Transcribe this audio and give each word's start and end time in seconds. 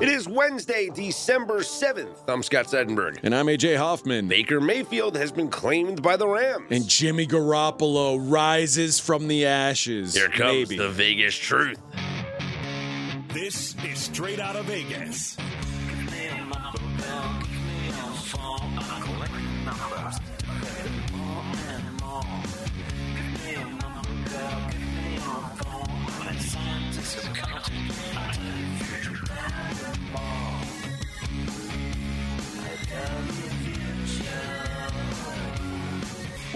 It 0.00 0.08
is 0.08 0.28
Wednesday, 0.28 0.90
December 0.94 1.58
7th. 1.58 2.18
I'm 2.28 2.44
Scott 2.44 2.66
Seidenberg. 2.66 3.18
And 3.24 3.34
I'm 3.34 3.46
AJ 3.46 3.78
Hoffman. 3.78 4.28
Baker 4.28 4.60
Mayfield 4.60 5.16
has 5.16 5.32
been 5.32 5.48
claimed 5.48 6.02
by 6.02 6.16
the 6.16 6.28
Rams. 6.28 6.66
And 6.70 6.86
Jimmy 6.86 7.26
Garoppolo 7.26 8.16
rises 8.20 9.00
from 9.00 9.26
the 9.26 9.46
ashes. 9.46 10.14
Here 10.14 10.28
comes 10.28 10.70
Maybe. 10.70 10.76
the 10.76 10.88
Vegas 10.90 11.34
truth. 11.34 11.80
This 13.34 13.74
is 13.84 13.98
straight 13.98 14.38
out 14.38 14.54
of 14.54 14.66
Vegas. 14.66 15.36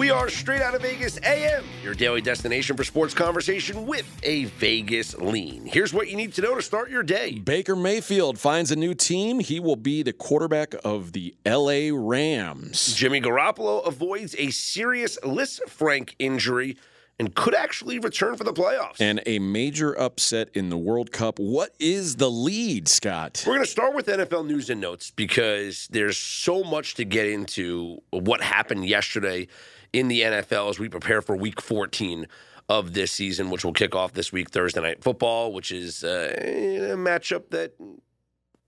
We 0.02 0.10
are 0.10 0.28
straight 0.28 0.60
out 0.60 0.74
of 0.74 0.82
Vegas 0.82 1.16
AM, 1.22 1.64
your 1.80 1.94
daily 1.94 2.20
destination 2.20 2.76
for 2.76 2.82
sports 2.82 3.14
conversation 3.14 3.86
with 3.86 4.04
a 4.24 4.46
Vegas 4.46 5.14
lean. 5.14 5.64
Here's 5.64 5.94
what 5.94 6.08
you 6.08 6.16
need 6.16 6.34
to 6.34 6.42
know 6.42 6.56
to 6.56 6.60
start 6.60 6.90
your 6.90 7.04
day. 7.04 7.38
Baker 7.38 7.76
Mayfield 7.76 8.36
finds 8.36 8.72
a 8.72 8.76
new 8.76 8.94
team. 8.94 9.38
He 9.38 9.60
will 9.60 9.76
be 9.76 10.02
the 10.02 10.12
quarterback 10.12 10.74
of 10.84 11.12
the 11.12 11.36
LA 11.46 11.90
Rams. 11.92 12.96
Jimmy 12.96 13.20
Garoppolo 13.20 13.86
avoids 13.86 14.34
a 14.40 14.50
serious 14.50 15.20
Lisfranc 15.22 16.16
injury 16.18 16.76
and 17.20 17.36
could 17.36 17.54
actually 17.54 18.00
return 18.00 18.36
for 18.36 18.42
the 18.42 18.52
playoffs. 18.52 19.00
And 19.00 19.22
a 19.24 19.38
major 19.38 19.96
upset 19.96 20.48
in 20.54 20.68
the 20.68 20.78
World 20.78 21.12
Cup. 21.12 21.38
What 21.38 21.76
is 21.78 22.16
the 22.16 22.28
lead, 22.28 22.88
Scott? 22.88 23.44
We're 23.46 23.54
going 23.54 23.64
to 23.64 23.70
start 23.70 23.94
with 23.94 24.06
NFL 24.06 24.48
news 24.48 24.68
and 24.68 24.80
notes 24.80 25.12
because 25.12 25.86
there's 25.92 26.18
so 26.18 26.64
much 26.64 26.96
to 26.96 27.04
get 27.04 27.26
into 27.26 28.02
what 28.10 28.40
happened 28.40 28.86
yesterday 28.86 29.46
in 29.92 30.08
the 30.08 30.22
NFL 30.22 30.70
as 30.70 30.78
we 30.78 30.88
prepare 30.88 31.22
for 31.22 31.36
week 31.36 31.60
14 31.60 32.26
of 32.68 32.94
this 32.94 33.12
season, 33.12 33.50
which 33.50 33.64
will 33.64 33.72
kick 33.72 33.94
off 33.94 34.12
this 34.12 34.32
week, 34.32 34.50
Thursday 34.50 34.80
Night 34.80 35.02
Football, 35.02 35.52
which 35.52 35.70
is 35.70 36.04
uh, 36.04 36.34
a 36.38 36.96
matchup 36.96 37.50
that 37.50 37.74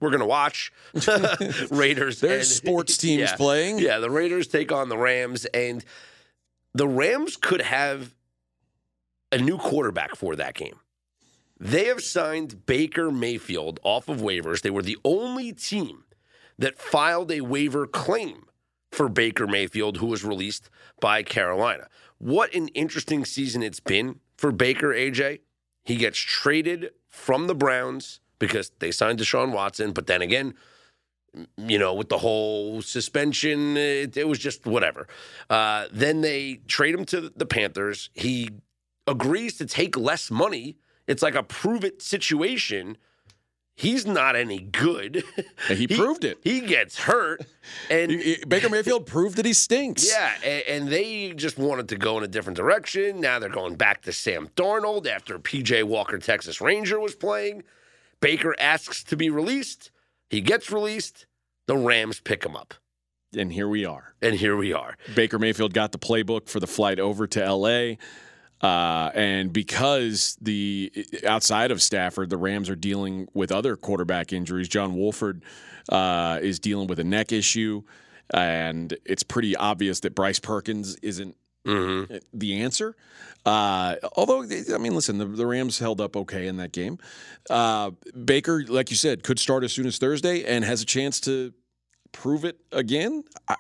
we're 0.01 0.11
going 0.11 0.21
to 0.21 0.27
watch. 0.27 0.73
Raiders. 1.71 2.21
There's 2.21 2.55
sports 2.55 2.97
teams 2.99 3.31
yeah, 3.31 3.37
playing. 3.37 3.79
Yeah, 3.79 3.99
the 3.99 4.11
Raiders 4.11 4.47
take 4.47 4.73
on 4.73 4.89
the 4.89 4.99
Rams, 4.99 5.47
and 5.47 5.85
the 6.75 6.89
Rams 6.89 7.37
could 7.37 7.63
have 7.63 8.15
a 9.33 9.39
new 9.39 9.59
quarterback 9.59 10.15
for 10.17 10.37
that 10.37 10.55
game. 10.55 10.79
They 11.59 11.87
have 11.87 12.03
signed 12.03 12.67
Baker 12.67 13.11
Mayfield 13.11 13.81
off 13.85 14.09
of 14.09 14.19
waivers. 14.19 14.63
They 14.63 14.71
were 14.71 14.83
the 14.83 14.99
only 15.05 15.53
team 15.53 16.05
that 16.59 16.79
filed 16.79 17.33
a 17.33 17.41
waiver 17.41 17.87
claim 17.87 18.45
for 18.95 19.09
Baker 19.09 19.47
Mayfield, 19.47 19.99
who 19.99 20.07
was 20.07 20.25
released 20.25 20.71
by 21.01 21.23
Carolina. 21.23 21.89
What 22.19 22.55
an 22.55 22.69
interesting 22.69 23.25
season 23.25 23.63
it's 23.63 23.81
been 23.81 24.21
for 24.37 24.53
Baker, 24.53 24.89
AJ. 24.89 25.41
He 25.85 25.97
gets 25.97 26.19
traded 26.19 26.91
from 27.09 27.47
the 27.47 27.55
Browns 27.55 28.21
because 28.39 28.71
they 28.79 28.91
signed 28.91 29.19
Deshaun 29.19 29.53
Watson, 29.53 29.93
but 29.93 30.07
then 30.07 30.23
again, 30.23 30.55
you 31.57 31.79
know, 31.79 31.93
with 31.93 32.09
the 32.09 32.19
whole 32.19 32.81
suspension, 32.83 33.77
it, 33.77 34.17
it 34.17 34.29
was 34.29 34.39
just 34.39 34.65
whatever. 34.65 35.09
Uh, 35.51 35.87
then 35.93 36.21
they 36.21 36.61
trade 36.69 36.95
him 36.95 37.05
to 37.07 37.33
the 37.35 37.47
Panthers. 37.47 38.11
He 38.15 38.51
agrees 39.07 39.59
to 39.59 39.67
take 39.67 39.97
less 39.97 40.31
money. 40.31 40.77
It's 41.07 41.23
like 41.23 41.35
a 41.35 41.43
prove 41.43 41.85
it 41.85 42.01
situation. 42.01 42.97
He's 43.77 44.07
not 44.07 44.37
any 44.37 44.61
good. 44.61 45.25
He 45.69 45.87
proved 45.87 46.25
it. 46.25 46.39
He 46.45 46.61
gets 46.61 46.99
hurt, 46.99 47.41
and 47.91 48.23
Baker 48.47 48.69
Mayfield 48.69 49.07
proved 49.07 49.37
that 49.39 49.47
he 49.47 49.55
stinks. 49.55 50.07
yeah, 50.09 50.33
and, 50.45 50.63
and 50.69 50.89
they 50.89 51.33
just 51.33 51.57
wanted 51.59 51.89
to 51.89 51.97
go 51.97 52.19
in 52.19 52.25
a 52.25 52.29
different 52.29 52.57
direction. 52.59 53.19
Now 53.21 53.39
they're 53.39 53.49
going 53.49 53.77
back 53.77 54.03
to 54.03 54.13
Sam 54.13 54.49
Darnold 54.57 55.07
after 55.07 55.39
PJ 55.39 55.85
Walker, 55.85 56.19
Texas 56.19 56.61
Ranger, 56.61 57.01
was 57.01 57.15
playing. 57.15 57.63
Baker 58.21 58.55
asks 58.59 59.03
to 59.05 59.17
be 59.17 59.31
released. 59.31 59.91
He 60.29 60.41
gets 60.43 60.71
released. 60.71 61.27
The 61.67 61.77
Rams 61.79 62.21
pick 62.21 62.45
him 62.45 62.55
up, 62.57 62.75
And 63.37 63.51
here 63.53 63.69
we 63.69 63.87
are. 63.87 64.15
and 64.21 64.35
here 64.35 64.57
we 64.57 64.73
are. 64.75 64.97
Baker 65.15 65.39
Mayfield 65.39 65.73
got 65.73 65.93
the 65.93 65.99
playbook 65.99 66.49
for 66.51 66.61
the 66.61 66.67
flight 66.67 67.01
over 67.01 67.27
to 67.29 67.53
LA. 67.55 67.95
Uh, 68.65 69.11
and 69.15 69.53
because 69.53 70.39
the 70.41 70.91
outside 71.27 71.71
of 71.71 71.83
Stafford, 71.83 72.31
the 72.31 72.39
Rams 72.39 72.71
are 72.71 72.77
dealing 72.77 73.29
with 73.35 73.53
other 73.53 73.77
quarterback 73.77 74.33
injuries. 74.33 74.69
John 74.69 74.97
Wolford 74.97 75.43
uh, 75.91 76.39
is 76.41 76.59
dealing 76.59 76.87
with 76.87 76.99
a 76.99 77.05
neck 77.05 77.31
issue, 77.31 77.83
and 78.33 78.97
it's 79.05 79.23
pretty 79.23 79.55
obvious 79.55 80.01
that 80.01 80.15
Bryce 80.15 80.39
Perkins 80.39 80.97
isn't 81.03 81.37
Mm-hmm. 81.67 82.17
the 82.35 82.61
answer. 82.61 82.95
Uh, 83.47 83.97
although, 84.17 84.43
I 84.43 84.77
mean, 84.77 84.95
listen, 84.95 85.17
the, 85.17 85.25
the 85.25 85.47
Rams 85.47 85.79
held 85.79 85.99
up 85.99 86.15
okay 86.15 86.47
in 86.47 86.59
that 86.59 86.73
game. 86.73 86.99
Uh, 87.49 87.93
Baker, 88.23 88.65
like 88.69 88.91
you 88.91 88.97
said, 88.97 89.23
could 89.23 89.39
start 89.39 89.65
as 89.65 89.73
soon 89.73 89.87
as 89.87 89.97
Thursday 89.97 90.45
and 90.45 90.63
has 90.63 90.83
a 90.83 90.85
chance 90.85 91.21
to 91.21 91.55
prove 92.13 92.45
it 92.45 92.59
again. 92.71 93.25
I, 93.49 93.55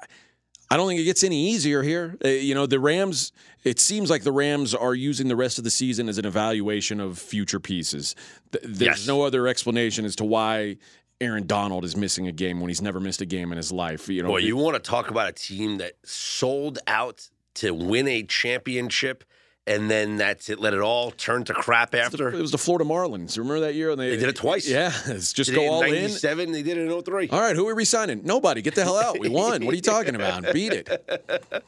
I 0.71 0.77
don't 0.77 0.89
think 0.89 1.01
it 1.01 1.05
gets 1.05 1.23
any 1.23 1.51
easier 1.51 1.83
here. 1.83 2.17
Uh, 2.25 2.29
you 2.29 2.55
know, 2.55 2.67
the 2.67 2.81
Rams, 2.81 3.33
it 3.65 3.79
seems 3.79 4.11
like 4.11 4.23
the 4.23 4.33
Rams 4.33 4.75
are 4.75 4.95
using 4.95 5.29
the 5.29 5.37
rest 5.37 5.59
of 5.59 5.65
the 5.65 5.71
season 5.71 6.09
as 6.09 6.19
an 6.19 6.25
evaluation 6.25 7.01
of 7.01 7.19
future 7.19 7.61
pieces. 7.61 8.15
Th- 8.53 8.65
There's 8.67 8.99
Yes. 9.01 9.07
no 9.07 9.23
other 9.23 9.47
explanation 9.47 10.05
as 10.05 10.17
to 10.17 10.25
why 10.25 10.79
Aaron 11.21 11.47
Donald 11.47 11.85
is 11.85 11.97
missing 11.97 12.27
a 12.27 12.33
game 12.33 12.61
when 12.61 12.69
he's 12.71 12.83
never 12.83 12.99
missed 12.99 13.21
a 13.21 13.27
game 13.27 13.53
in 13.53 13.57
his 13.57 13.71
life. 13.71 14.09
You 14.09 14.23
know, 14.23 14.29
Boy, 14.31 14.39
you 14.39 14.57
want 14.57 14.75
to 14.75 14.81
talk 14.91 15.11
about 15.11 15.29
a 15.29 15.33
team 15.33 15.79
that 15.79 15.93
sold 16.05 16.79
out 16.87 17.29
to 17.57 17.73
win 17.73 18.09
a 18.09 18.23
championship, 18.25 19.23
and 19.67 19.91
then 19.91 20.17
that's 20.19 20.49
it. 20.51 20.59
Let 20.61 20.75
it 20.75 20.81
all 20.81 21.11
turn 21.11 21.45
to 21.45 21.55
crap 21.55 21.95
after. 21.95 22.29
it 22.29 22.41
was 22.41 22.51
the 22.51 22.59
Florida 22.59 22.85
Marlins. 22.85 23.39
Remember 23.39 23.61
that 23.61 23.75
year? 23.75 23.91
And 23.91 24.01
They 24.01 24.17
did 24.17 24.29
it 24.29 24.37
twice. 24.37 24.69
Yeah, 24.69 24.93
it's 25.07 25.33
just 25.33 25.51
They 25.51 25.57
go 25.57 25.61
did 25.63 25.67
it 25.67 25.71
all 25.73 25.83
in. 25.83 25.93
97, 26.03 26.53
They 26.53 26.63
did 26.63 26.79
it 26.79 26.91
in 26.91 27.03
03. 27.03 27.29
All 27.29 27.41
right, 27.41 27.57
who 27.57 27.69
are 27.69 27.75
we 27.75 27.85
signing? 27.85 28.21
Nobody. 28.25 28.63
Get 28.63 28.75
the 28.75 28.85
hell 28.85 28.97
out. 28.99 29.19
We 29.19 29.29
won. 29.29 29.65
What 29.65 29.73
are 29.73 29.77
you 29.77 29.83
talking 29.97 30.15
about? 30.15 30.53
Beat 30.53 30.73
it. 30.73 30.89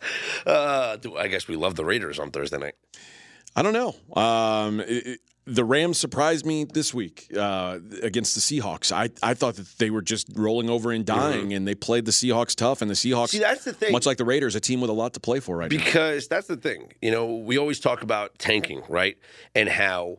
Uh, 0.47 0.97
I 1.19 1.29
guess 1.29 1.49
we 1.49 1.57
love 1.57 1.75
the 1.75 1.85
Raiders 1.85 2.19
on 2.19 2.31
Thursday 2.31 2.59
night. 2.59 2.75
I 3.57 3.63
don't 3.63 3.73
know. 3.73 3.95
Um, 4.21 4.81
it- 4.81 5.21
the 5.47 5.65
Rams 5.65 5.97
surprised 5.99 6.45
me 6.45 6.65
this 6.65 6.93
week 6.93 7.29
uh, 7.37 7.79
against 8.03 8.35
the 8.35 8.41
Seahawks. 8.41 8.91
I, 8.91 9.11
I 9.23 9.35
thought 9.35 9.55
that 9.57 9.69
they 9.79 9.91
were 9.91 10.03
just 10.03 10.29
rolling 10.35 10.69
over 10.69 10.91
and 10.93 11.05
dying, 11.07 11.53
and 11.55 11.67
they 11.69 11.75
played 11.77 12.05
the 12.05 12.11
Seahawks 12.13 12.55
tough. 12.57 12.83
And 12.83 12.91
the 12.91 12.95
Seahawks, 12.97 13.29
See, 13.29 13.39
that's 13.39 13.65
the 13.65 13.73
thing. 13.73 13.93
much 13.93 14.07
like 14.07 14.17
the 14.17 14.25
Raiders, 14.25 14.57
a 14.57 14.61
team 14.61 14.81
with 14.81 14.91
a 14.91 14.93
lot 14.93 15.15
to 15.15 15.21
play 15.21 15.39
for 15.41 15.57
right 15.57 15.71
now. 15.71 15.77
Because 15.77 16.27
that's 16.29 16.49
the 16.49 16.57
thing. 16.57 16.93
You 17.01 17.13
know, 17.13 17.37
we 17.37 17.59
always 17.59 17.79
talk 17.79 18.03
about 18.03 18.39
tanking, 18.39 18.83
right? 18.89 19.17
And 19.55 19.69
how 19.69 20.19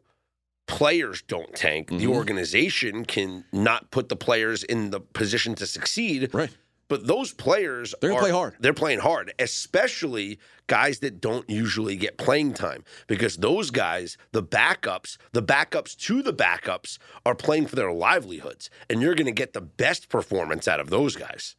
players 0.65 1.21
don't 1.21 1.53
tank. 1.55 1.87
The 1.89 1.95
Mhm. 2.05 2.07
organization 2.15 3.05
can 3.05 3.45
not 3.53 3.89
put 3.91 4.09
the 4.09 4.15
players 4.17 4.63
in 4.63 4.91
the 4.91 4.99
position 4.99 5.55
to 5.55 5.65
succeed. 5.67 6.29
Right. 6.33 6.49
But 6.89 7.05
those 7.05 7.33
players 7.33 7.93
They're 7.99 8.09
gonna 8.11 8.19
are- 8.19 8.23
play 8.23 8.31
hard. 8.31 8.55
They're 8.59 8.73
playing 8.73 8.99
hard, 8.99 9.33
especially 9.39 10.39
guys 10.67 10.99
that 10.99 11.19
don't 11.21 11.49
usually 11.49 11.95
get 11.95 12.17
playing 12.17 12.53
time 12.53 12.83
because 13.07 13.37
those 13.37 13.71
guys, 13.71 14.17
the 14.31 14.43
backups, 14.43 15.17
the 15.31 15.41
backups 15.43 15.95
to 15.97 16.21
the 16.21 16.33
backups 16.33 16.97
are 17.25 17.35
playing 17.35 17.67
for 17.67 17.75
their 17.75 17.91
livelihoods 17.91 18.69
and 18.89 19.01
you're 19.01 19.15
going 19.15 19.25
to 19.27 19.31
get 19.31 19.53
the 19.53 19.61
best 19.61 20.09
performance 20.09 20.67
out 20.67 20.79
of 20.79 20.89
those 20.89 21.15
guys. 21.15 21.55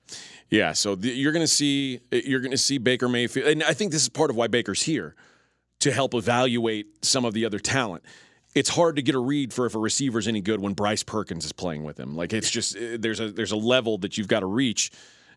Yeah, 0.50 0.72
so 0.72 0.94
the, 0.94 1.08
you're 1.10 1.32
going 1.32 1.44
to 1.44 1.46
see 1.46 2.00
you're 2.10 2.40
going 2.40 2.50
to 2.52 2.58
see 2.58 2.78
Baker 2.78 3.08
Mayfield, 3.08 3.48
and 3.48 3.62
I 3.62 3.74
think 3.74 3.92
this 3.92 4.02
is 4.02 4.08
part 4.08 4.30
of 4.30 4.36
why 4.36 4.46
Baker's 4.46 4.82
here 4.82 5.14
to 5.80 5.92
help 5.92 6.14
evaluate 6.14 6.86
some 7.04 7.24
of 7.24 7.34
the 7.34 7.44
other 7.44 7.58
talent. 7.58 8.02
It's 8.54 8.70
hard 8.70 8.96
to 8.96 9.02
get 9.02 9.14
a 9.14 9.18
read 9.20 9.52
for 9.52 9.66
if 9.66 9.74
a 9.74 9.78
receiver's 9.78 10.26
any 10.26 10.40
good 10.40 10.58
when 10.60 10.72
Bryce 10.72 11.02
Perkins 11.02 11.44
is 11.44 11.52
playing 11.52 11.84
with 11.84 12.00
him. 12.00 12.16
Like 12.16 12.32
it's 12.32 12.50
just 12.50 12.76
uh, 12.76 12.96
there's 12.98 13.20
a 13.20 13.30
there's 13.30 13.52
a 13.52 13.56
level 13.56 13.98
that 13.98 14.16
you've 14.18 14.26
got 14.26 14.40
to 14.40 14.46
reach, 14.46 14.90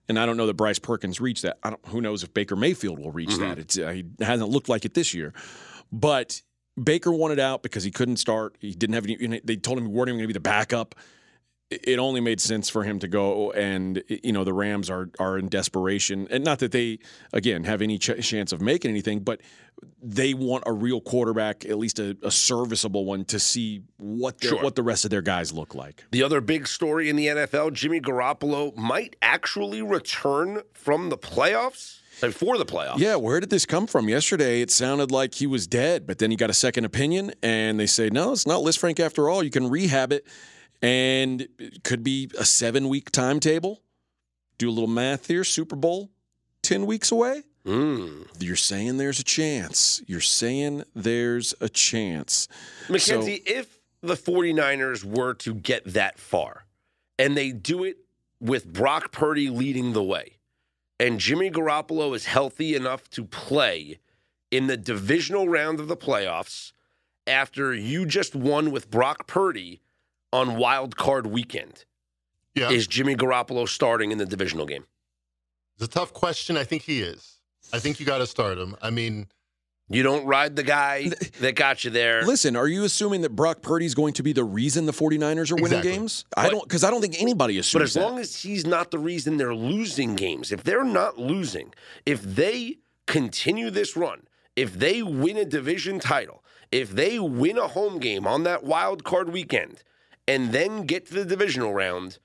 and 0.09 0.19
I 0.19 0.25
don't 0.25 0.38
know 0.38 0.48
that 0.48 0.56
Bryce 0.56 0.80
Perkins 0.80 1.21
reached 1.21 1.44
that. 1.44 1.57
I 1.63 1.71
don't, 1.71 1.86
who 1.88 2.01
knows 2.01 2.24
if 2.24 2.33
Baker 2.33 2.56
Mayfield 2.56 3.00
will 3.00 3.12
reach 3.12 3.38
that? 3.38 3.59
It's 3.59 3.77
uh, 3.77 3.89
he 3.89 4.06
hasn't 4.19 4.50
looked 4.50 4.69
like 4.69 4.86
it 4.86 4.94
this 4.94 5.13
year, 5.13 5.33
but 5.92 6.42
Baker 6.81 7.12
wanted 7.12 7.39
out 7.39 7.63
because 7.63 7.83
he 7.83 7.92
couldn't 7.92 8.18
start. 8.18 8.57
He 8.59 8.71
didn't 8.71 8.95
have 8.95 9.06
any. 9.06 9.42
They 9.44 9.56
told 9.56 9.77
him 9.77 9.86
he 9.86 9.92
weren't 9.92 10.09
even 10.09 10.19
going 10.19 10.24
to 10.24 10.27
be 10.27 10.33
the 10.33 10.39
backup 10.39 10.95
it 11.71 11.97
only 12.00 12.19
made 12.21 12.39
sense 12.41 12.69
for 12.69 12.83
him 12.83 13.00
to 13.00 13.07
go 13.07 13.51
and 13.53 14.03
you 14.07 14.31
know 14.33 14.44
the 14.44 14.53
Rams 14.53 14.89
are 14.89 15.09
are 15.19 15.38
in 15.38 15.47
desperation 15.50 16.27
and 16.29 16.44
not 16.44 16.59
that 16.59 16.71
they 16.71 17.00
again 17.33 17.63
have 17.63 17.81
any 17.81 17.97
ch- 17.97 18.19
chance 18.21 18.51
of 18.51 18.62
making 18.62 18.91
anything 18.91 19.19
but 19.21 19.41
they 20.03 20.33
want 20.33 20.63
a 20.68 20.73
real 20.73 21.01
quarterback 21.01 21.65
at 21.65 21.77
least 21.77 21.97
a, 21.97 22.15
a 22.23 22.29
serviceable 22.29 23.06
one 23.06 23.25
to 23.25 23.39
see 23.39 23.81
what 23.97 24.44
Sure. 24.44 24.62
what 24.62 24.75
the 24.75 24.83
rest 24.83 25.06
of 25.06 25.12
their 25.12 25.21
guys 25.21 25.53
look 25.53 25.73
like 25.73 26.03
The 26.12 26.23
other 26.23 26.41
big 26.41 26.68
story 26.68 27.09
in 27.09 27.15
the 27.15 27.27
NFL, 27.27 27.74
Jimmy 27.74 28.00
Garoppolo 28.01 28.75
might 28.75 29.15
actually 29.21 29.81
return 29.81 30.62
from 30.74 31.09
the 31.09 31.17
playoffs. 31.17 32.00
before 32.19 32.57
the 32.57 32.65
playoffs. 32.65 33.00
yeah 33.00 33.15
where 33.15 33.39
did 33.39 33.50
this 33.50 33.65
come 33.65 33.88
from 33.88 34.07
yesterday 34.09 34.62
it 34.62 34.69
sounded 34.69 35.09
like 35.09 35.35
he 35.35 35.47
was 35.47 35.65
dead 35.67 36.06
but 36.06 36.17
then 36.19 36.29
he 36.31 36.38
got 36.38 36.50
a 36.50 36.53
second 36.53 36.85
opinion 36.85 37.31
and 37.41 37.79
they 37.79 37.88
say 37.88 38.09
no 38.09 38.33
it's 38.33 38.45
not 38.45 38.62
Lisfranc 38.62 39.00
after 39.00 39.29
all 39.29 39.41
you 39.41 39.50
can 39.50 39.67
rehab 39.69 40.12
it 40.12 40.27
and 40.81 41.47
it 41.59 41.83
could 41.83 42.03
be 42.03 42.29
a 42.37 42.45
seven 42.45 42.89
week 42.89 43.11
timetable. 43.11 43.81
Do 44.57 44.69
a 44.69 44.71
little 44.71 44.89
math 44.89 45.27
here. 45.27 45.43
Super 45.43 45.75
Bowl, 45.75 46.11
10 46.63 46.85
weeks 46.85 47.11
away. 47.11 47.43
Mm. 47.65 48.27
You're 48.39 48.55
saying 48.55 48.97
there's 48.97 49.19
a 49.19 49.23
chance. 49.23 50.01
You're 50.07 50.19
saying 50.19 50.83
there's 50.95 51.53
a 51.61 51.69
chance. 51.69 52.47
Mackenzie, 52.89 53.41
if 53.45 53.79
the 54.01 54.15
49ers 54.15 55.03
were 55.03 55.33
to 55.35 55.53
get 55.53 55.85
that 55.93 56.19
far 56.19 56.65
and 57.19 57.37
they 57.37 57.51
do 57.51 57.83
it 57.83 57.97
with 58.39 58.71
Brock 58.71 59.11
Purdy 59.11 59.49
leading 59.49 59.93
the 59.93 60.03
way, 60.03 60.37
and 60.99 61.19
Jimmy 61.19 61.51
Garoppolo 61.51 62.15
is 62.15 62.25
healthy 62.25 62.75
enough 62.75 63.09
to 63.11 63.23
play 63.23 63.99
in 64.49 64.67
the 64.67 64.77
divisional 64.77 65.47
round 65.47 65.79
of 65.79 65.87
the 65.87 65.97
playoffs 65.97 66.73
after 67.25 67.73
you 67.73 68.05
just 68.05 68.35
won 68.35 68.71
with 68.71 68.91
Brock 68.91 69.27
Purdy 69.27 69.81
on 70.33 70.55
wild 70.57 70.95
card 70.97 71.27
weekend, 71.27 71.85
Yeah. 72.55 72.69
is 72.71 72.87
Jimmy 72.87 73.15
Garoppolo 73.15 73.67
starting 73.67 74.11
in 74.11 74.17
the 74.17 74.25
divisional 74.25 74.65
game? 74.65 74.85
It's 75.75 75.85
a 75.85 75.87
tough 75.87 76.13
question. 76.13 76.57
I 76.57 76.63
think 76.63 76.83
he 76.83 77.01
is. 77.01 77.37
I 77.73 77.79
think 77.79 77.99
you 77.99 78.05
got 78.05 78.19
to 78.19 78.27
start 78.27 78.57
him. 78.57 78.75
I 78.81 78.89
mean, 78.89 79.27
You 79.89 80.03
don't 80.03 80.25
ride 80.25 80.55
the 80.55 80.63
guy 80.63 81.09
that 81.41 81.55
got 81.55 81.83
you 81.83 81.91
there. 81.91 82.23
Listen, 82.25 82.55
are 82.55 82.67
you 82.67 82.85
assuming 82.85 83.21
that 83.21 83.35
Brock 83.35 83.61
Purdy's 83.61 83.93
going 83.93 84.13
to 84.13 84.23
be 84.23 84.31
the 84.31 84.43
reason 84.43 84.85
the 84.85 84.93
49ers 84.93 85.51
are 85.51 85.55
winning 85.55 85.79
Exactly. 85.79 85.91
games? 85.91 86.23
I 86.37 86.43
But- 86.45 86.51
don't, 86.51 86.63
because 86.63 86.83
I 86.85 86.89
don't 86.91 87.01
think 87.01 87.21
anybody 87.21 87.57
assumes 87.57 87.73
But 87.73 87.81
as 87.83 87.93
that. 87.95 88.01
long 88.03 88.17
as 88.19 88.41
he's 88.41 88.65
not 88.65 88.91
the 88.91 88.99
reason 88.99 89.35
they're 89.35 89.53
losing 89.55 90.15
games, 90.15 90.51
if 90.53 90.63
they're 90.63 90.85
not 90.85 91.17
losing, 91.17 91.73
if 92.05 92.21
they 92.23 92.77
continue 93.05 93.69
this 93.69 93.97
run, 93.97 94.27
if 94.55 94.73
they 94.73 95.01
win 95.03 95.35
a 95.35 95.43
division 95.45 95.99
title, 95.99 96.41
if 96.71 96.91
they 96.91 97.19
win 97.19 97.57
a 97.57 97.67
home 97.67 97.99
game 97.99 98.25
on 98.25 98.43
that 98.43 98.63
wild 98.63 99.03
card 99.03 99.29
weekend, 99.29 99.83
and 100.31 100.51
then 100.51 100.85
get 100.85 101.07
to 101.07 101.13
the 101.13 101.25
divisional 101.25 101.73
round, 101.73 102.19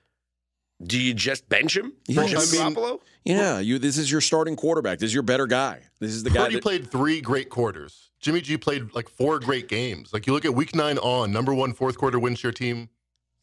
do 0.82 1.00
you 1.00 1.14
just 1.14 1.48
bench 1.48 1.76
him? 1.76 1.94
Yeah. 2.06 2.22
for 2.22 2.22
I 2.22 2.26
mean- 2.26 2.74
Garoppolo? 2.74 3.00
yeah, 3.24 3.58
you. 3.58 3.78
This 3.78 3.98
is 3.98 4.10
your 4.10 4.20
starting 4.20 4.56
quarterback. 4.56 4.98
This 4.98 5.08
is 5.08 5.14
your 5.14 5.22
better 5.22 5.46
guy. 5.46 5.80
This 6.00 6.12
is 6.12 6.22
the 6.22 6.30
guy. 6.30 6.44
Purdy 6.44 6.54
That, 6.56 6.62
played 6.62 6.90
three 6.90 7.20
great 7.20 7.48
quarters. 7.48 8.10
Jimmy 8.20 8.40
G 8.40 8.56
played 8.56 8.94
like 8.94 9.08
four 9.08 9.38
great 9.38 9.68
games. 9.68 10.12
Like 10.12 10.26
you 10.26 10.32
look 10.32 10.44
at 10.44 10.54
week 10.54 10.74
nine 10.74 10.98
on, 10.98 11.32
number 11.32 11.54
one 11.54 11.72
fourth 11.72 11.96
quarter 11.98 12.18
win 12.18 12.34
share 12.34 12.52
team, 12.52 12.88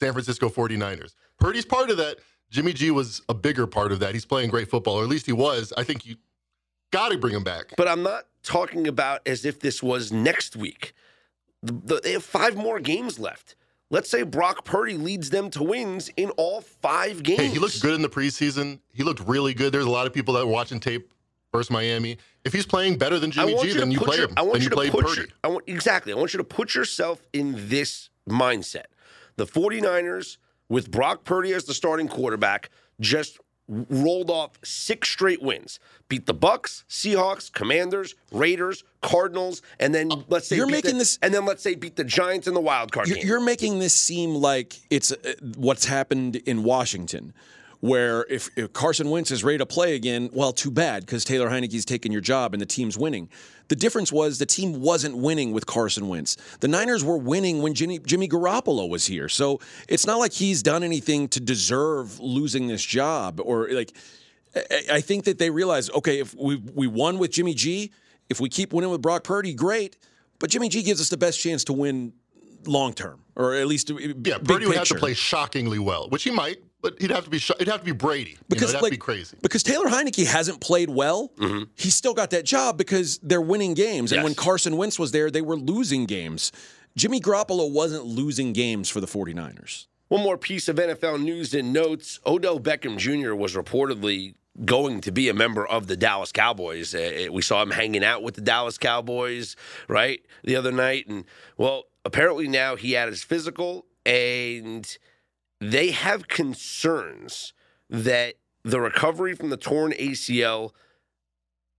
San 0.02 0.14
Francisco 0.14 0.50
49ers. 0.50 1.14
Purdy's 1.40 1.66
part 1.66 1.90
of 1.90 1.98
that. 1.98 2.18
Jimmy 2.50 2.74
G 2.74 2.92
was 2.92 3.22
a 3.30 3.34
bigger 3.34 3.66
part 3.66 3.92
of 3.92 4.00
that. 4.00 4.14
He's 4.14 4.26
playing 4.26 4.50
great 4.50 4.70
football, 4.70 4.96
or 5.00 5.04
at 5.04 5.10
least 5.10 5.26
he 5.26 5.32
was. 5.32 5.74
I 5.76 5.84
think 5.84 6.06
you 6.06 6.16
got 6.92 7.12
to 7.12 7.18
bring 7.18 7.34
him 7.36 7.44
back. 7.44 7.74
But 7.78 7.88
I'm 7.88 8.04
not 8.04 8.26
talking 8.44 8.88
about 8.88 9.22
as 9.26 9.44
if 9.46 9.60
this 9.60 9.82
was 9.82 10.12
next 10.12 10.56
week. 10.56 10.94
The, 11.64 11.74
the, 11.74 12.02
they 12.04 12.12
have 12.12 12.24
five 12.24 12.56
more 12.56 12.80
games 12.80 13.18
left. 13.20 13.56
Let's 13.94 14.10
say 14.10 14.24
Brock 14.24 14.66
Purdy 14.66 14.98
leads 14.98 15.30
them 15.30 15.52
to 15.52 15.62
wins 15.62 16.10
in 16.18 16.32
all 16.32 16.62
five 16.62 17.22
games. 17.22 17.40
Hey, 17.40 17.48
he 17.50 17.60
looked 17.60 17.80
good 17.80 17.94
in 17.94 18.02
the 18.02 18.10
preseason. 18.10 18.80
He 18.92 19.04
looked 19.04 19.20
really 19.28 19.54
good. 19.54 19.72
There's 19.72 19.86
a 19.86 19.90
lot 19.92 20.08
of 20.08 20.14
people 20.14 20.34
that 20.34 20.44
were 20.48 20.52
watching 20.52 20.80
tape 20.80 21.14
versus 21.52 21.70
Miami. 21.70 22.18
If 22.44 22.54
he's 22.54 22.66
playing 22.66 22.98
better 22.98 23.20
than 23.20 23.30
Jimmy 23.30 23.56
G, 23.62 23.74
then 23.74 23.92
you 23.92 24.00
play 24.00 24.18
your- 24.18 24.30
him. 24.30 24.34
I 24.36 24.42
want 24.42 24.54
then 24.54 24.62
you 24.62 24.66
you 24.66 24.70
to 24.72 24.76
play 24.76 24.90
put 24.90 25.06
Purdy. 25.06 25.22
your- 25.22 25.28
I 25.44 25.48
want, 25.50 25.64
exactly. 25.68 26.12
I 26.12 26.16
want 26.16 26.34
you 26.34 26.40
to 26.40 26.44
put 26.44 26.74
yourself 26.74 27.22
in 27.34 27.70
this 27.70 28.10
mindset. 28.28 28.86
The 29.36 29.46
49ers, 29.46 30.38
with 30.70 30.90
Brock 30.90 31.24
Purdy 31.24 31.54
as 31.54 31.66
the 31.66 31.76
starting 31.76 32.08
quarterback, 32.08 32.72
just 33.00 33.38
rolled 33.68 34.30
off 34.30 34.52
six 34.64 35.10
straight 35.10 35.42
wins. 35.42 35.80
Beat 36.10 36.26
the 36.26 36.34
Bucks, 36.34 36.84
Seahawks, 36.90 37.52
Commanders, 37.52 38.14
Raiders, 38.32 38.84
Cardinals, 39.02 39.62
and 39.80 39.96
then 39.96 40.10
let's 40.28 40.48
say 40.48 40.56
You're 40.58 40.68
making 40.68 40.94
the- 40.94 41.00
this- 41.00 41.18
and 41.22 41.34
then 41.34 41.46
let's 41.46 41.64
say 41.64 41.76
beat 41.76 41.96
the 41.96 42.04
Giants 42.04 42.48
in 42.48 42.54
the 42.54 42.60
wild 42.62 42.92
card 42.92 43.08
You're, 43.08 43.18
you're 43.20 43.40
making 43.40 43.80
this 43.80 43.96
seem 43.96 44.36
like 44.36 44.76
it's 44.90 45.12
uh, 45.12 45.34
what's 45.56 45.86
happened 45.86 46.36
in 46.36 46.64
Washington, 46.64 47.34
where 47.84 48.26
if, 48.30 48.50
if 48.58 48.72
Carson 48.72 49.10
Wentz 49.10 49.30
is 49.30 49.44
ready 49.44 49.58
to 49.58 49.66
play 49.66 49.96
again, 49.96 50.30
well, 50.32 50.54
too 50.54 50.72
bad 50.72 51.06
because 51.06 51.26
Taylor 51.26 51.50
Heinicke's 51.50 51.84
taking 51.84 52.14
your 52.14 52.22
job 52.22 52.54
and 52.54 52.62
the 52.62 52.66
team's 52.66 52.98
winning. 52.98 53.28
The 53.68 53.76
difference 53.76 54.10
was 54.10 54.40
the 54.40 54.46
team 54.46 54.80
wasn't 54.80 55.18
winning 55.18 55.52
with 55.52 55.66
Carson 55.66 56.08
Wentz. 56.08 56.38
The 56.62 56.70
Niners 56.70 57.04
were 57.04 57.18
winning 57.18 57.62
when 57.62 57.74
Jimmy, 57.74 58.00
Jimmy 58.00 58.30
Garoppolo 58.30 58.88
was 58.88 59.06
here. 59.06 59.28
So 59.28 59.60
it's 59.90 60.08
not 60.08 60.18
like 60.20 60.32
he's 60.32 60.64
done 60.64 60.82
anything 60.82 61.28
to 61.28 61.42
deserve 61.42 62.22
losing 62.22 62.68
this 62.68 62.84
job 62.84 63.42
or 63.44 63.68
like. 63.70 63.92
I- 64.56 64.84
I 64.92 65.02
think 65.02 65.26
that 65.26 65.40
they 65.40 65.50
realize, 65.50 65.90
okay, 65.90 66.20
if 66.20 66.34
we 66.36 66.56
we 66.76 66.86
won 66.88 67.18
with 67.18 67.32
Jimmy 67.32 67.54
G, 67.56 67.92
if 68.30 68.40
we 68.40 68.48
keep 68.50 68.72
winning 68.72 68.92
with 68.92 69.02
Brock 69.02 69.24
Purdy, 69.26 69.54
great. 69.54 69.98
But 70.40 70.52
Jimmy 70.52 70.70
G 70.70 70.84
gives 70.84 71.02
us 71.02 71.10
the 71.10 71.18
best 71.18 71.40
chance 71.42 71.64
to 71.66 71.74
win 71.74 72.14
long 72.66 72.94
term, 72.94 73.22
or 73.36 73.56
at 73.56 73.66
least 73.68 73.90
uh, 73.92 73.96
Yeah, 73.98 74.38
Purdy 74.38 74.68
would 74.68 74.78
have 74.78 74.88
to 74.90 74.96
play 74.96 75.16
shockingly 75.16 75.80
well, 75.80 76.08
which 76.10 76.24
he 76.24 76.30
might, 76.32 76.58
but 76.84 77.02
he'd 77.02 77.10
have 77.10 77.24
to 77.24 77.30
be 77.32 77.40
sh- 77.40 77.50
it'd 77.56 77.68
have 77.68 77.80
to 77.80 77.86
be 77.86 77.92
Brady. 77.94 78.38
because 78.50 78.62
you 78.62 78.68
know, 78.68 78.72
that'd 78.74 78.84
like 78.84 78.92
be 78.92 78.98
crazy. 78.98 79.36
because 79.42 79.64
Taylor 79.64 79.88
Heinicke 79.88 80.26
hasn't 80.28 80.62
played 80.62 80.90
well. 80.90 81.32
He's 81.76 81.96
still 81.96 82.14
got 82.14 82.30
that 82.32 82.46
job 82.46 82.78
because 82.78 83.18
they're 83.24 83.42
winning 83.42 83.74
games, 83.74 84.12
and 84.12 84.18
Yes. 84.20 84.24
when 84.24 84.36
Carson 84.36 84.78
Wentz 84.78 85.00
was 85.00 85.12
there, 85.12 85.32
they 85.32 85.42
were 85.42 85.56
losing 85.56 86.06
games. 86.06 86.52
Jimmy 86.96 87.20
Garoppolo 87.20 87.72
wasn't 87.72 88.06
losing 88.06 88.54
games 88.54 88.88
for 88.90 89.02
the 89.02 89.08
49ers. 89.08 89.88
One 90.10 90.22
more 90.22 90.38
piece 90.38 90.68
of 90.68 90.76
NFL 90.76 91.24
news 91.24 91.56
and 91.56 91.74
notes. 91.74 92.20
Odell 92.26 92.60
Beckham 92.60 92.98
Jr. 93.00 93.34
was 93.34 93.56
reportedly 93.56 94.36
going 94.64 95.02
to 95.02 95.12
be 95.12 95.28
a 95.30 95.34
member 95.34 95.66
of 95.66 95.88
the 95.88 95.98
Dallas 95.98 96.32
Cowboys. 96.32 96.94
Uh, 96.94 97.28
we 97.32 97.42
saw 97.42 97.64
him 97.64 97.72
hanging 97.72 98.04
out 98.04 98.22
with 98.22 98.36
the 98.36 98.42
Dallas 98.42 98.78
Cowboys, 98.78 99.56
right, 99.88 100.24
the 100.44 100.56
other 100.56 100.72
night. 100.72 101.08
And, 101.08 101.26
well, 101.58 101.86
apparently 102.06 102.48
now 102.48 102.76
he 102.76 102.92
had 102.92 103.10
his 103.10 103.24
physical, 103.24 103.88
and 104.06 104.96
they 105.72 105.92
have 105.92 106.28
concerns 106.28 107.54
that 107.90 108.36
the 108.64 108.80
recovery 108.80 109.36
from 109.36 109.50
the 109.50 109.58
torn 109.58 109.92
ACL 109.94 110.72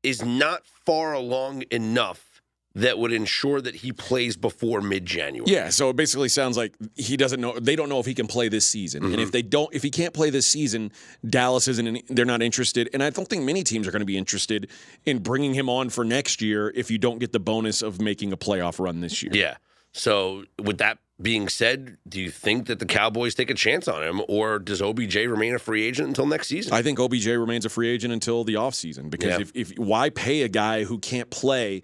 is 0.03 0.23
not 0.23 0.67
far 0.67 1.13
along 1.13 1.63
enough 1.71 2.35
that 2.77 2.99
would 2.99 3.13
ensure 3.13 3.61
that 3.61 3.77
he 3.77 3.93
plays 3.93 4.37
before 4.37 4.81
mid 4.81 5.07
January. 5.07 5.51
Yeah, 5.51 5.69
so 5.69 5.91
it 5.91 5.97
basically 5.97 6.29
sounds 6.29 6.57
like 6.57 6.75
he 6.97 7.17
doesn't 7.17 7.41
know. 7.41 7.59
They 7.59 7.77
don't 7.77 7.89
know 7.89 8.01
if 8.01 8.07
he 8.07 8.15
can 8.15 8.27
play 8.27 8.49
this 8.49 8.67
season, 8.67 9.05
and 9.05 9.15
if 9.15 9.21
mm-hmm. 9.21 9.31
they 9.31 9.43
don't, 9.43 9.73
if 9.73 9.83
he 9.83 9.91
can't 9.91 10.13
play 10.13 10.31
this 10.31 10.47
season, 10.47 10.91
Dallas 11.29 11.69
isn't. 11.69 12.03
They're 12.09 12.25
not 12.25 12.43
interested, 12.43 12.91
and 12.93 13.03
I 13.03 13.11
don't 13.11 13.29
think 13.29 13.45
many 13.45 13.63
teams 13.63 13.87
are 13.87 13.93
going 13.93 14.01
to 14.01 14.07
be 14.07 14.19
interested 14.19 14.71
in 15.05 15.21
bringing 15.21 15.55
him 15.55 15.69
on 15.69 15.89
for 15.89 16.05
next 16.05 16.43
year 16.43 16.73
if 16.75 16.91
you 16.91 16.99
don't 16.99 17.19
get 17.19 17.33
the 17.33 17.41
bonus 17.41 17.81
of 17.81 18.01
making 18.01 18.33
a 18.33 18.37
playoff 18.37 18.81
run 18.81 19.01
this 19.01 19.23
year. 19.23 19.33
Yeah. 19.33 19.57
So, 19.93 20.45
with 20.61 20.79
that 20.79 20.99
being 21.23 21.49
said, 21.49 21.97
do 22.09 22.21
you 22.21 22.31
think 22.31 22.67
that 22.67 22.81
the 22.81 22.87
Cowboys 22.87 23.35
take 23.35 23.49
a 23.51 23.55
chance 23.55 23.87
on 23.87 24.03
him, 24.03 24.21
or 24.29 24.59
does 24.59 24.83
OBJ 24.83 25.15
remain 25.17 25.55
a 25.55 25.59
free 25.59 25.85
agent 25.85 26.09
until 26.09 26.27
next 26.27 26.49
season? 26.49 26.73
I 26.73 26.83
think 26.83 26.99
OBJ 26.99 27.27
remains 27.27 27.65
a 27.65 27.69
free 27.69 27.89
agent 27.89 28.13
until 28.13 28.43
the 28.45 28.55
offseason 28.55 29.11
because 29.11 29.31
Yeah. 29.31 29.41
if, 29.41 29.53
if 29.55 29.79
why 29.79 30.11
pay 30.11 30.43
a 30.43 30.49
guy 30.49 30.85
who 30.85 30.99
can't 30.99 31.31
play? 31.31 31.83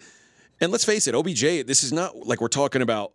And 0.60 0.72
let's 0.72 0.84
face 0.84 1.06
it, 1.06 1.14
OBJ, 1.14 1.64
this 1.66 1.84
is 1.84 1.92
not 1.92 2.26
like 2.26 2.40
we're 2.40 2.48
talking 2.48 2.82
about 2.82 3.12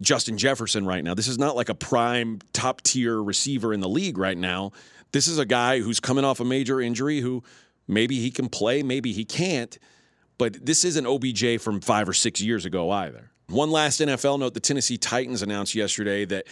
Justin 0.00 0.38
Jefferson 0.38 0.86
right 0.86 1.02
now. 1.02 1.14
This 1.14 1.26
is 1.28 1.38
not 1.38 1.56
like 1.56 1.68
a 1.68 1.74
prime 1.74 2.38
top 2.52 2.82
tier 2.82 3.20
receiver 3.22 3.72
in 3.74 3.80
the 3.80 3.88
league 3.88 4.18
right 4.18 4.38
now. 4.38 4.70
This 5.12 5.26
is 5.26 5.38
a 5.38 5.46
guy 5.46 5.80
who's 5.80 6.00
coming 6.00 6.24
off 6.24 6.38
a 6.38 6.44
major 6.44 6.80
injury 6.80 7.20
who 7.20 7.42
maybe 7.88 8.20
he 8.20 8.30
can 8.30 8.48
play, 8.48 8.82
maybe 8.82 9.12
he 9.12 9.24
can't. 9.24 9.78
But 10.38 10.64
this 10.64 10.84
isn't 10.84 11.06
OBJ 11.06 11.60
from 11.60 11.80
five 11.80 12.08
or 12.08 12.12
six 12.12 12.40
years 12.40 12.64
ago 12.66 12.90
either. 12.90 13.30
One 13.48 13.70
last 13.70 14.00
NFL 14.00 14.40
note 14.40 14.54
the 14.54 14.60
Tennessee 14.60 14.98
Titans 14.98 15.42
announced 15.42 15.74
yesterday 15.74 16.24
that 16.24 16.46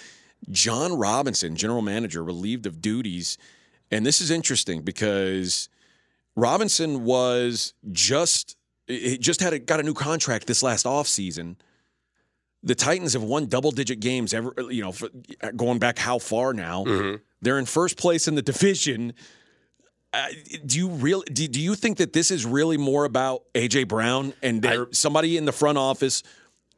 Jon 0.51 0.97
Robinson, 0.97 1.57
general 1.57 1.83
manager, 1.83 2.23
relieved 2.23 2.67
of 2.67 2.81
duties. 2.81 3.39
And 3.91 4.05
this 4.05 4.21
is 4.21 4.31
interesting 4.31 4.83
because 4.83 5.69
Robinson 6.37 7.05
was 7.05 7.75
just 7.93 8.57
he 8.87 9.17
just 9.17 9.41
had 9.41 9.53
a, 9.55 9.59
got 9.59 9.81
a 9.81 9.83
new 9.83 9.95
contract 9.95 10.47
this 10.47 10.63
last 10.63 10.85
offseason. 10.85 11.57
The 12.63 12.75
Titans 12.75 13.15
have 13.15 13.23
won 13.23 13.47
double 13.47 13.71
digit 13.71 14.01
games 14.01 14.33
ever, 14.35 14.55
you 14.71 14.83
know, 14.83 14.93
for, 14.93 15.09
going 15.57 15.79
back 15.79 15.99
how 15.99 16.19
far 16.19 16.53
now? 16.53 16.85
They're 17.43 17.59
in 17.59 17.67
first 17.67 17.99
place 17.99 18.29
in 18.29 18.35
the 18.35 18.43
division. 18.43 19.15
Uh, 20.13 20.27
do 20.65 20.79
you 20.79 20.89
really 20.89 21.25
do, 21.27 21.49
do 21.49 21.61
you 21.61 21.75
think 21.75 21.99
that 21.99 22.13
this 22.13 22.31
is 22.31 22.47
really 22.47 22.77
more 22.77 23.05
about 23.05 23.43
AJ 23.55 23.89
Brown 23.89 24.33
and 24.43 24.63
there 24.63 24.87
somebody 24.93 25.37
in 25.37 25.45
the 25.45 25.53
front 25.53 25.77
office 25.77 26.23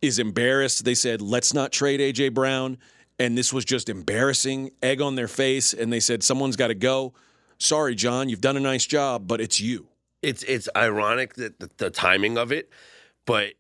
is 0.02 0.18
embarrassed? 0.18 0.84
They 0.84 0.94
said, 0.94 1.20
"Let's 1.22 1.52
not 1.54 1.72
trade 1.72 2.00
AJ 2.00 2.34
Brown." 2.34 2.78
And 3.18 3.36
this 3.36 3.50
was 3.52 3.64
just 3.64 3.88
embarrassing, 3.88 4.72
egg 4.82 5.00
on 5.00 5.14
their 5.14 5.28
face, 5.28 5.72
and 5.72 5.92
they 5.92 6.00
said, 6.00 6.22
"Someone's 6.22 6.56
got 6.56 6.68
to 6.68 6.74
go." 6.74 7.14
Sorry, 7.58 7.94
John, 7.94 8.28
you've 8.28 8.42
done 8.42 8.56
a 8.56 8.60
nice 8.60 8.86
job, 8.86 9.26
but 9.26 9.40
it's 9.40 9.60
you. 9.60 9.88
it's 10.22 10.42
it's 10.44 10.68
ironic 10.76 11.34
that 11.34 11.58
the, 11.58 11.70
the 11.78 11.90
timing 11.90 12.36
of 12.36 12.52
it, 12.52 12.70
but 13.26 13.54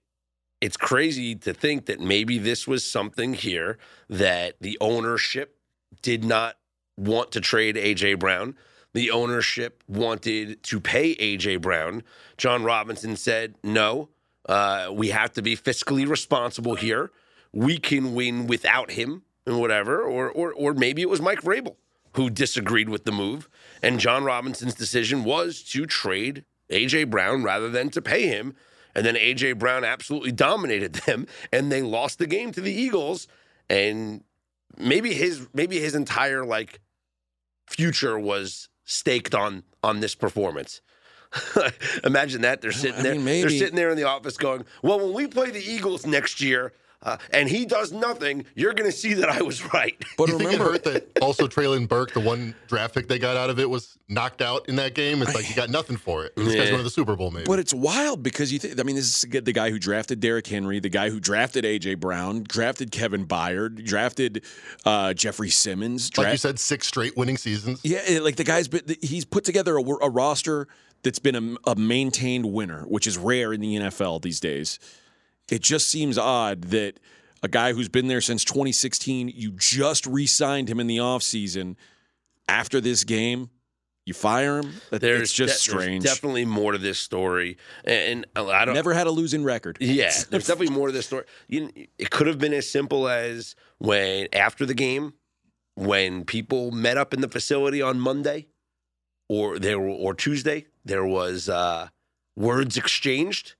it's 0.60 0.76
crazy 0.76 1.34
to 1.34 1.52
think 1.54 1.86
that 1.86 2.00
maybe 2.00 2.38
this 2.38 2.66
was 2.66 2.84
something 2.84 3.34
here 3.34 3.78
that 4.08 4.56
the 4.60 4.76
ownership 4.80 5.58
did 6.02 6.24
not 6.24 6.56
want 6.96 7.30
to 7.32 7.40
trade 7.40 7.76
AJ 7.76 8.18
Brown. 8.18 8.56
The 8.94 9.10
ownership 9.10 9.82
wanted 9.86 10.62
to 10.62 10.80
pay 10.80 11.14
AJ 11.16 11.60
Brown. 11.60 12.02
Jon 12.38 12.64
Robinson 12.64 13.16
said, 13.16 13.54
"No, 13.62 14.08
uh, 14.48 14.90
we 14.92 15.08
have 15.08 15.32
to 15.34 15.42
be 15.42 15.56
fiscally 15.56 16.08
responsible 16.08 16.74
here. 16.74 17.10
We 17.52 17.78
can 17.78 18.14
win 18.14 18.46
without 18.46 18.92
him." 18.92 19.22
and 19.46 19.60
whatever, 19.60 20.02
or 20.02 20.30
or 20.30 20.52
or 20.52 20.74
maybe 20.74 21.02
it 21.02 21.08
was 21.08 21.20
Mike 21.20 21.42
Vrabel 21.42 21.76
who 22.14 22.30
disagreed 22.30 22.88
with 22.88 23.04
the 23.04 23.12
move, 23.12 23.48
and 23.82 24.00
Jon 24.00 24.24
Robinson's 24.24 24.74
decision 24.74 25.22
was 25.22 25.62
to 25.62 25.86
trade 25.86 26.44
AJ 26.70 27.10
Brown 27.10 27.42
rather 27.42 27.68
than 27.68 27.90
to 27.90 28.02
pay 28.02 28.26
him. 28.26 28.54
And 28.94 29.04
then 29.04 29.16
AJ 29.16 29.58
Brown 29.58 29.84
absolutely 29.84 30.32
dominated 30.32 30.94
them, 31.06 31.26
and 31.52 31.70
they 31.70 31.82
lost 31.82 32.18
the 32.18 32.26
game 32.26 32.52
to 32.52 32.60
the 32.60 32.72
Eagles. 32.72 33.28
And 33.68 34.24
maybe 34.76 35.14
his 35.14 35.46
maybe 35.54 35.78
his 35.78 35.94
entire 35.94 36.44
like 36.44 36.80
future 37.68 38.18
was 38.18 38.68
staked 38.84 39.34
on 39.34 39.62
on 39.82 40.00
this 40.00 40.14
performance. 40.14 40.80
Imagine 42.04 42.42
that 42.42 42.60
they're 42.60 42.72
sitting 42.72 43.00
I 43.00 43.02
there. 43.02 43.14
mean, 43.14 43.40
They're 43.42 43.50
sitting 43.50 43.76
there 43.76 43.90
in 43.90 43.96
the 43.96 44.04
office 44.04 44.36
going, 44.36 44.64
"Well, 44.82 44.98
when 44.98 45.12
we 45.12 45.26
play 45.26 45.50
the 45.50 45.60
Eagles 45.62 46.06
next 46.06 46.40
year, 46.40 46.72
uh, 47.02 47.18
and 47.30 47.48
he 47.48 47.66
does 47.66 47.92
nothing, 47.92 48.44
you're 48.54 48.72
going 48.72 48.90
to 48.90 48.96
see 48.96 49.14
that 49.14 49.28
I 49.28 49.42
was 49.42 49.62
right." 49.74 49.96
But 50.16 50.28
you 50.28 50.38
think 50.38 50.50
it 50.50 50.52
remember, 50.54 50.72
hurt 50.72 50.84
that 50.84 51.18
also 51.20 51.46
Treylon 51.46 51.88
Burks, 51.88 52.14
the 52.14 52.20
one 52.20 52.54
draft 52.68 52.94
pick 52.94 53.06
they 53.08 53.18
got 53.18 53.36
out 53.36 53.50
of 53.50 53.58
it, 53.58 53.68
was 53.68 53.98
knocked 54.08 54.40
out 54.40 54.68
in 54.68 54.76
that 54.76 54.94
game? 54.94 55.20
It's 55.22 55.34
like 55.34 55.44
he 55.44 55.52
got 55.54 55.68
nothing 55.70 55.96
for 55.96 56.24
it. 56.24 56.34
This 56.36 56.46
guy's 56.46 56.54
Yeah. 56.54 56.64
going 56.66 56.76
to 56.78 56.82
the 56.84 56.90
Super 56.90 57.16
Bowl, 57.16 57.30
maybe. 57.30 57.44
But 57.46 57.58
it's 57.58 57.74
wild 57.74 58.22
because 58.22 58.52
you 58.52 58.58
think, 58.58 58.78
I 58.80 58.82
mean, 58.82 58.96
this 58.96 59.24
is 59.24 59.30
the 59.30 59.52
guy 59.52 59.70
who 59.70 59.78
drafted 59.78 60.20
Derrick 60.20 60.46
Henry, 60.46 60.80
the 60.80 60.88
guy 60.88 61.10
who 61.10 61.20
drafted 61.20 61.64
A.J. 61.64 61.96
Brown, 61.96 62.44
drafted 62.48 62.90
Kevin 62.92 63.26
Byard, 63.26 63.84
drafted 63.84 64.44
uh, 64.84 65.12
Jeffery 65.12 65.50
Simmons. 65.50 66.16
like 66.16 66.30
you 66.32 66.38
said, 66.38 66.58
six 66.58 66.86
straight 66.86 67.16
winning 67.16 67.36
seasons. 67.36 67.80
Yeah, 67.84 68.20
like 68.22 68.36
the 68.36 68.44
guy's, 68.44 68.68
but 68.68 68.84
he's 69.02 69.24
put 69.24 69.44
together 69.44 69.76
a, 69.76 69.82
a 69.82 70.08
roster 70.08 70.66
that's 71.02 71.18
been 71.18 71.56
a, 71.66 71.70
a 71.70 71.74
maintained 71.76 72.46
winner, 72.52 72.82
which 72.82 73.06
is 73.06 73.16
rare 73.18 73.52
in 73.52 73.60
the 73.60 73.76
NFL 73.76 74.22
these 74.22 74.40
days. 74.40 74.78
It 75.50 75.62
just 75.62 75.88
seems 75.88 76.18
odd 76.18 76.62
that 76.64 76.98
a 77.42 77.48
guy 77.48 77.72
who's 77.72 77.88
been 77.88 78.08
there 78.08 78.20
since 78.20 78.44
2016, 78.44 79.28
you 79.34 79.52
just 79.52 80.06
re 80.06 80.26
signed 80.26 80.68
him 80.68 80.80
in 80.80 80.86
the 80.86 80.96
offseason. 80.98 81.76
After 82.48 82.80
this 82.80 83.04
game, 83.04 83.50
you 84.04 84.14
fire 84.14 84.58
him. 84.58 84.72
That- 84.90 85.00
There's 85.00 85.22
it's 85.22 85.32
just 85.32 85.64
de- 85.64 85.70
there's 85.72 85.82
strange. 85.84 86.04
definitely 86.04 86.44
more 86.44 86.72
to 86.72 86.78
this 86.78 86.98
story, 86.98 87.58
and, 87.84 88.24
and 88.36 88.50
I 88.50 88.64
don't. 88.64 88.74
Never 88.74 88.94
had 88.94 89.06
a 89.06 89.10
losing 89.10 89.42
record. 89.44 89.78
Yeah, 89.80 90.12
there's 90.30 90.46
definitely 90.46 90.70
more 90.70 90.86
to 90.88 90.92
this 90.92 91.06
story. 91.06 91.24
You, 91.48 91.70
it 91.98 92.10
could 92.10 92.26
have 92.28 92.38
been 92.38 92.52
as 92.54 92.68
simple 92.70 93.08
as 93.08 93.54
when 93.78 94.28
after 94.32 94.64
the 94.64 94.74
game, 94.74 95.14
when 95.74 96.24
people 96.24 96.70
met 96.70 96.96
up 96.96 97.12
in 97.14 97.20
the 97.20 97.28
facility 97.28 97.82
on 97.82 97.98
Monday, 98.00 98.46
or 99.28 99.58
there 99.58 99.78
or 99.78 100.14
Tuesday, 100.14 100.66
there 100.84 101.04
was 101.04 101.48
uh, 101.48 101.88
words 102.36 102.76
exchanged, 102.76 103.54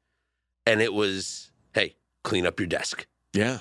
and 0.66 0.80
it 0.80 0.92
was, 0.94 1.50
"Hey, 1.74 1.96
clean 2.24 2.46
up 2.46 2.58
your 2.60 2.66
desk," 2.68 3.06
Yeah. 3.32 3.58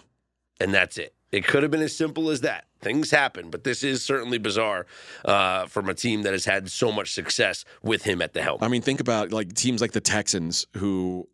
and 0.59 0.73
that's 0.73 0.97
it. 0.97 1.13
It 1.31 1.45
could 1.45 1.63
have 1.63 1.71
been 1.71 1.81
as 1.81 1.95
simple 1.95 2.29
as 2.29 2.41
that. 2.41 2.65
Things 2.81 3.09
happen, 3.11 3.49
but 3.49 3.63
this 3.63 3.83
is 3.83 4.03
certainly 4.03 4.37
bizarre 4.37 4.85
uh, 5.25 5.65
from 5.65 5.89
a 5.89 5.93
team 5.93 6.21
that 6.21 6.33
has 6.33 6.45
had 6.45 6.69
so 6.69 6.91
much 6.91 7.11
success 7.13 7.65
with 7.81 8.03
him 8.03 8.21
at 8.21 8.33
the 8.33 8.41
helm. 8.41 8.59
I 8.61 8.67
mean, 8.67 8.81
think 8.83 8.99
about 8.99 9.31
like 9.31 9.53
teams 9.53 9.81
like 9.81 9.91
the 9.91 9.99
Texans, 10.01 10.67
who, 10.77 11.27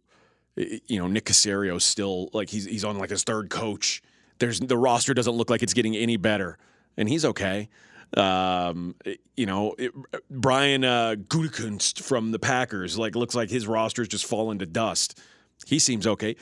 you 0.55 0.97
know, 0.97 1.07
Nick 1.07 1.25
Caserio 1.25 1.79
still 1.81 2.29
like 2.33 2.49
he's 2.49 2.65
he's 2.65 2.85
on 2.85 2.97
like 2.97 3.09
his 3.09 3.23
third 3.23 3.49
coach. 3.49 4.01
There's 4.39 4.59
the 4.61 4.77
roster 4.77 5.13
doesn't 5.13 5.33
look 5.33 5.49
like 5.49 5.61
it's 5.61 5.73
getting 5.73 5.95
any 5.95 6.15
better, 6.17 6.57
and 6.97 7.09
he's 7.09 7.25
okay. 7.25 7.69
Um, 8.17 8.95
you 9.37 9.45
know, 9.45 9.73
it, 9.77 9.91
Brian 10.29 10.83
uh, 10.83 11.15
Gutekunst 11.17 12.01
from 12.01 12.31
the 12.31 12.39
Packers 12.39 12.97
like 12.97 13.15
looks 13.15 13.35
like 13.35 13.49
his 13.49 13.67
roster's 13.67 14.07
just 14.07 14.25
fallen 14.25 14.59
to 14.59 14.65
dust. 14.65 15.19
He 15.65 15.79
seems 15.79 16.05
okay. 16.07 16.35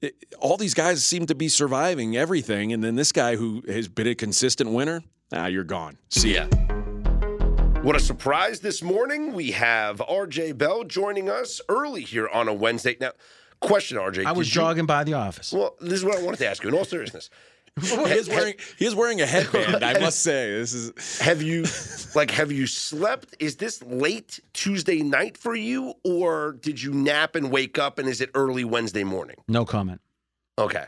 It- 0.00 0.14
all 0.38 0.56
these 0.56 0.74
guys 0.74 1.04
seem 1.04 1.26
to 1.26 1.34
be 1.34 1.48
surviving 1.48 2.16
everything, 2.16 2.72
and 2.72 2.82
then 2.82 2.94
this 2.94 3.12
guy 3.12 3.36
who 3.36 3.62
has 3.68 3.86
been 3.88 4.06
a 4.06 4.14
consistent 4.14 4.70
winner, 4.70 5.02
ah, 5.32 5.46
you're 5.46 5.64
gone. 5.64 5.98
See 6.08 6.34
ya. 6.34 6.46
Yeah. 6.50 6.66
What 7.82 7.96
a 7.96 8.00
surprise 8.00 8.60
this 8.60 8.82
morning. 8.82 9.32
We 9.32 9.52
have 9.52 9.98
RJ 10.00 10.56
Bell 10.58 10.84
joining 10.84 11.28
us 11.30 11.60
early 11.68 12.02
here 12.02 12.28
on 12.28 12.46
a 12.46 12.52
Wednesday. 12.54 12.96
Now, 13.00 13.12
question, 13.60 13.96
RJ. 13.98 14.24
I 14.26 14.32
was 14.32 14.46
did 14.48 14.54
you- 14.54 14.60
jogging 14.62 14.86
by 14.86 15.04
the 15.04 15.14
office. 15.14 15.52
Well, 15.52 15.76
this 15.80 15.94
is 15.94 16.04
what 16.04 16.18
I 16.18 16.22
wanted 16.22 16.38
to 16.38 16.46
ask 16.48 16.62
you 16.62 16.68
in 16.68 16.74
all 16.74 16.84
seriousness. 16.84 17.30
He 17.80 17.86
is 17.94 18.28
wearing 18.28 18.54
he 18.78 18.84
is 18.86 18.94
wearing 18.94 19.20
a 19.20 19.26
headband. 19.26 19.84
I 19.84 19.98
must 19.98 20.22
say, 20.22 20.50
this 20.52 20.72
is 20.74 21.18
Have 21.20 21.40
you, 21.42 21.64
like, 22.14 22.30
have 22.32 22.52
you 22.52 22.66
slept? 22.66 23.34
Is 23.38 23.56
this 23.56 23.82
late 23.82 24.40
Tuesday 24.52 25.02
night 25.02 25.36
for 25.38 25.54
you, 25.54 25.94
or 26.04 26.52
did 26.60 26.82
you 26.82 26.92
nap 26.92 27.36
and 27.36 27.50
wake 27.50 27.78
up 27.78 27.98
and 27.98 28.08
is 28.08 28.20
it 28.20 28.30
early 28.34 28.64
Wednesday 28.64 29.04
morning? 29.04 29.36
No 29.48 29.64
comment. 29.64 30.00
Okay. 30.58 30.84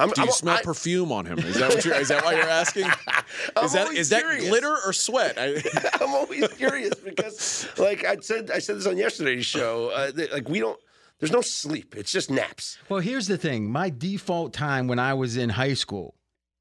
I'm, 0.00 0.08
Do 0.10 0.22
you 0.22 0.26
I'm- 0.28 0.32
smell 0.32 0.56
I- 0.56 0.62
perfume 0.62 1.12
on 1.12 1.26
him? 1.26 1.38
Is 1.40 1.56
that 1.56 1.70
what 1.74 1.84
you're? 1.84 1.94
Is 1.94 2.08
that 2.08 2.24
why 2.24 2.34
you're 2.34 2.42
asking? 2.48 2.84
I'm 3.56 3.64
Is 3.66 3.72
that 3.74 3.86
always 3.86 4.08
that 4.08 4.38
glitter 4.40 4.76
or 4.84 4.92
sweat? 4.92 5.36
I, 5.38 5.62
I'm 6.02 6.10
always 6.14 6.48
curious 6.54 6.94
because, 6.94 7.68
like 7.78 8.04
I 8.04 8.16
said, 8.20 8.50
I 8.50 8.58
said 8.60 8.76
this 8.76 8.86
on 8.86 8.96
yesterday's 8.96 9.46
show. 9.46 9.90
Uh, 9.90 10.10
that, 10.12 10.32
like 10.32 10.48
we 10.48 10.58
don't, 10.58 10.78
there's 11.20 11.32
no 11.32 11.40
sleep. 11.40 11.94
It's 11.96 12.12
just 12.12 12.30
naps. 12.30 12.78
Well, 12.88 13.00
here's 13.00 13.26
the 13.26 13.38
thing. 13.38 13.70
My 13.70 13.90
default 13.90 14.52
time 14.52 14.88
when 14.88 14.98
I 14.98 15.14
was 15.14 15.36
in 15.36 15.50
high 15.50 15.74
school, 15.74 16.14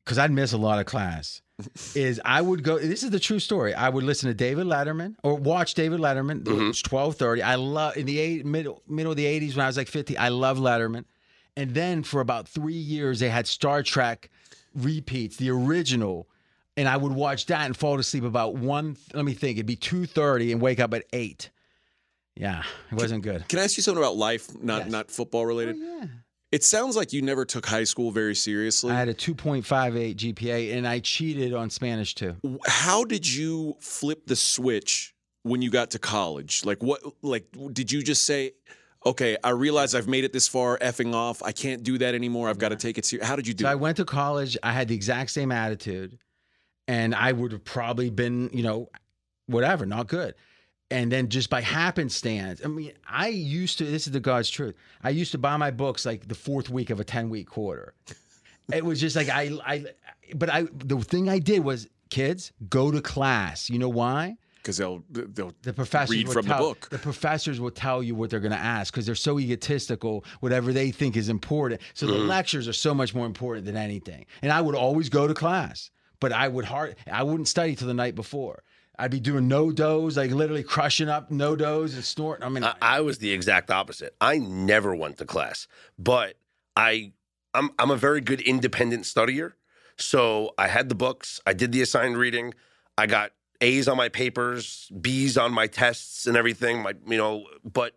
because 0.03 0.17
I'd 0.17 0.31
miss 0.31 0.53
a 0.53 0.57
lot 0.57 0.79
of 0.79 0.86
class, 0.86 1.41
is 1.95 2.22
I 2.24 2.41
would 2.41 2.63
go. 2.63 2.79
This 2.79 3.03
is 3.03 3.10
the 3.10 3.19
true 3.19 3.39
story. 3.39 3.74
I 3.74 3.89
would 3.89 4.03
listen 4.03 4.29
to 4.29 4.33
David 4.33 4.67
Letterman 4.67 5.15
or 5.24 5.36
watch 5.36 5.74
David 5.74 6.00
Letterman. 6.00 6.41
It 6.41 6.45
mm-hmm. 6.45 6.67
was 6.67 6.81
twelve 6.81 7.15
thirty. 7.15 7.41
I 7.41 7.55
love 7.55 7.98
in 7.98 8.05
the 8.05 8.19
eight, 8.19 8.45
middle 8.45 8.81
middle 8.88 9.12
of 9.12 9.17
the 9.17 9.25
eighties 9.25 9.55
when 9.55 9.63
I 9.63 9.67
was 9.67 9.77
like 9.77 9.88
fifty. 9.88 10.17
I 10.17 10.29
love 10.29 10.57
Letterman, 10.57 11.05
and 11.57 11.72
then 11.74 12.03
for 12.03 12.22
about 12.22 12.48
three 12.48 12.74
years 12.74 13.19
they 13.19 13.29
had 13.29 13.48
Star 13.48 13.83
Trek 13.83 14.29
repeats, 14.75 15.38
the 15.38 15.50
original. 15.50 16.27
And 16.75 16.89
I 16.89 16.98
would 16.98 17.12
watch 17.12 17.45
that 17.48 17.67
and 17.67 17.77
fall 17.77 18.00
asleep 18.00 18.24
about 18.24 18.55
one. 18.55 18.98
Let 19.13 19.25
me 19.25 19.36
think. 19.36 19.57
It'd 19.57 19.67
be 19.67 19.75
two 19.75 20.07
thirty 20.07 20.51
and 20.51 20.60
wake 20.60 20.79
up 20.79 20.93
at 20.95 21.03
eight. 21.13 21.51
Yeah, 22.35 22.63
it 22.91 22.95
wasn't 22.95 23.23
good. 23.23 23.47
can 23.47 23.59
I 23.59 23.63
ask 23.63 23.77
you 23.77 23.83
something 23.83 24.01
about 24.03 24.15
life, 24.15 24.49
not 24.61 24.83
Yes. 24.83 24.91
not 24.91 25.11
football 25.11 25.45
related? 25.45 25.75
Oh, 25.79 25.97
yeah. 26.01 26.07
It 26.51 26.63
sounds 26.63 26.95
like 26.95 27.13
you 27.13 27.21
never 27.23 27.45
took 27.45 27.65
high 27.65 27.83
school 27.83 28.11
very 28.11 28.35
seriously. 28.35 28.91
I 28.91 28.95
had 28.95 29.07
a 29.09 29.13
2.58 29.13 30.15
GPA 30.15 30.75
and 30.77 30.87
I 30.87 30.99
cheated 30.99 31.53
on 31.53 31.69
Spanish 31.71 32.13
too. 32.13 32.35
How 32.67 33.03
did 33.05 33.27
you 33.27 33.75
flip 33.79 34.27
the 34.27 34.35
switch 34.35 35.15
when 35.41 35.61
you 35.63 35.71
got 35.71 35.91
to 35.91 35.99
college? 35.99 36.63
Like 36.63 36.83
what? 36.83 37.01
Like 37.23 37.47
did 37.71 37.91
you 37.91 38.03
just 38.03 38.23
say? 38.25 38.51
Okay, 39.05 39.35
I 39.43 39.49
realize 39.49 39.95
I've 39.95 40.07
made 40.07 40.23
it 40.25 40.31
this 40.31 40.47
far. 40.47 40.77
Effing 40.77 41.13
off. 41.15 41.41
I 41.43 41.51
can't 41.51 41.81
do 41.83 41.97
that 41.97 42.13
anymore. 42.15 42.49
I've 42.49 42.59
got 42.59 42.69
to 42.69 42.75
take 42.77 42.97
it 42.99 43.05
serious. 43.05 43.27
How 43.27 43.35
did 43.35 43.47
you 43.47 43.53
do 43.55 43.63
So 43.65 43.69
I 43.69 43.75
went 43.75 43.97
to 43.97 44.05
college. 44.05 44.55
I 44.63 44.71
had 44.73 44.87
the 44.87 44.95
exact 44.95 45.31
same 45.31 45.51
attitude 45.51 46.19
and 46.87 47.15
I 47.15 47.31
would 47.31 47.51
have 47.51 47.65
probably 47.65 48.09
been, 48.11 48.49
you 48.53 48.63
know, 48.63 48.89
whatever, 49.47 49.85
not 49.85 50.07
good. 50.07 50.35
And 50.93 51.12
then 51.12 51.29
just 51.29 51.50
by 51.50 51.62
happenstance, 51.62 52.62
I 52.63 52.67
mean, 52.67 52.93
I 53.07 53.27
used 53.29 53.77
to, 53.79 53.83
this 53.85 54.05
is 54.07 54.13
the 54.13 54.19
God's 54.19 54.50
truth. 54.50 54.75
I 55.03 55.09
used 55.09 55.31
to 55.31 55.38
buy 55.38 55.57
my 55.57 55.71
books 55.71 56.05
like 56.05 56.27
the 56.27 56.35
fourth 56.35 56.69
week 56.69 56.89
of 56.91 57.00
a 57.00 57.03
10 57.03 57.29
week 57.29 57.47
quarter. 57.50 57.93
It 58.71 58.85
was 58.85 59.00
just 59.01 59.15
like, 59.15 59.27
I, 59.29 59.51
I, 59.65 59.85
but 60.35 60.50
I, 60.50 60.67
the 60.73 60.97
thing 61.00 61.29
I 61.29 61.39
did 61.39 61.63
was, 61.63 61.88
kids, 62.09 62.51
go 62.69 62.91
to 62.91 63.01
class. 63.01 63.69
You 63.69 63.79
know 63.79 63.89
why? 63.89 64.38
Because 64.57 64.77
they'll 64.77 65.03
they'll 65.09 65.51
The 65.63 65.73
professors 65.73 66.15
read 66.15 66.27
will 66.27 66.33
from 66.33 66.45
the 66.45 66.53
tell, 66.53 66.59
book. 66.69 66.88
The 66.89 67.00
professors 67.00 67.59
will 67.59 67.71
tell 67.71 68.01
you 68.01 68.15
what 68.15 68.29
they're 68.29 68.39
going 68.39 68.53
to 68.53 68.57
ask 68.57 68.93
because 68.93 69.05
they're 69.05 69.15
so 69.15 69.39
egotistical. 69.39 70.23
Whatever 70.39 70.71
they 70.71 70.91
think 70.91 71.17
is 71.17 71.27
important. 71.27 71.81
So 71.95 72.05
Mm-hmm. 72.07 72.17
the 72.19 72.23
lectures 72.25 72.67
are 72.67 72.73
so 72.73 72.93
much 72.93 73.13
more 73.15 73.25
important 73.25 73.65
than 73.65 73.75
anything. 73.75 74.25
And 74.41 74.51
I 74.53 74.62
would 74.62 74.75
always 74.75 75.09
go 75.09 75.27
to 75.27 75.33
class, 75.33 75.89
but 76.21 76.31
I 76.31 76.47
would 76.47 76.65
hard. 76.65 76.95
I 77.12 77.23
wouldn't 77.23 77.47
study 77.50 77.75
till 77.75 77.88
the 77.88 77.93
night 77.93 78.15
before. 78.15 78.63
I'd 78.97 79.12
be 79.12 79.19
doing 79.19 79.50
NoDoz, 79.50 80.17
like 80.17 80.31
literally 80.31 80.63
crushing 80.63 81.09
up 81.09 81.31
NoDoz 81.31 81.95
and 81.95 82.03
snorting. 82.03 82.45
I 82.45 82.50
mean, 82.50 82.63
I, 82.63 82.75
I 82.81 83.01
was 83.01 83.17
the 83.17 83.31
exact 83.31 83.71
opposite. 83.71 84.15
I 84.21 84.38
never 84.38 84.95
went 84.95 85.17
to 85.17 85.25
class, 85.25 85.67
but 85.97 86.35
I 86.75 87.12
I'm 87.53 87.71
I'm 87.79 87.91
a 87.91 87.97
very 87.97 88.21
good 88.21 88.41
independent 88.41 89.03
studier. 89.03 89.53
So 89.97 90.53
I 90.57 90.67
had 90.67 90.89
the 90.89 90.95
books, 90.95 91.39
I 91.45 91.53
did 91.53 91.71
the 91.71 91.81
assigned 91.81 92.17
reading, 92.17 92.53
I 92.97 93.07
got 93.07 93.31
A's 93.62 93.88
on 93.88 93.97
my 93.97 94.09
papers, 94.09 94.91
B's 95.00 95.38
on 95.38 95.53
my 95.53 95.67
tests 95.67 96.27
and 96.27 96.35
everything. 96.38 96.81
My 96.81 96.93
you 97.07 97.17
know, 97.17 97.45
but 97.63 97.95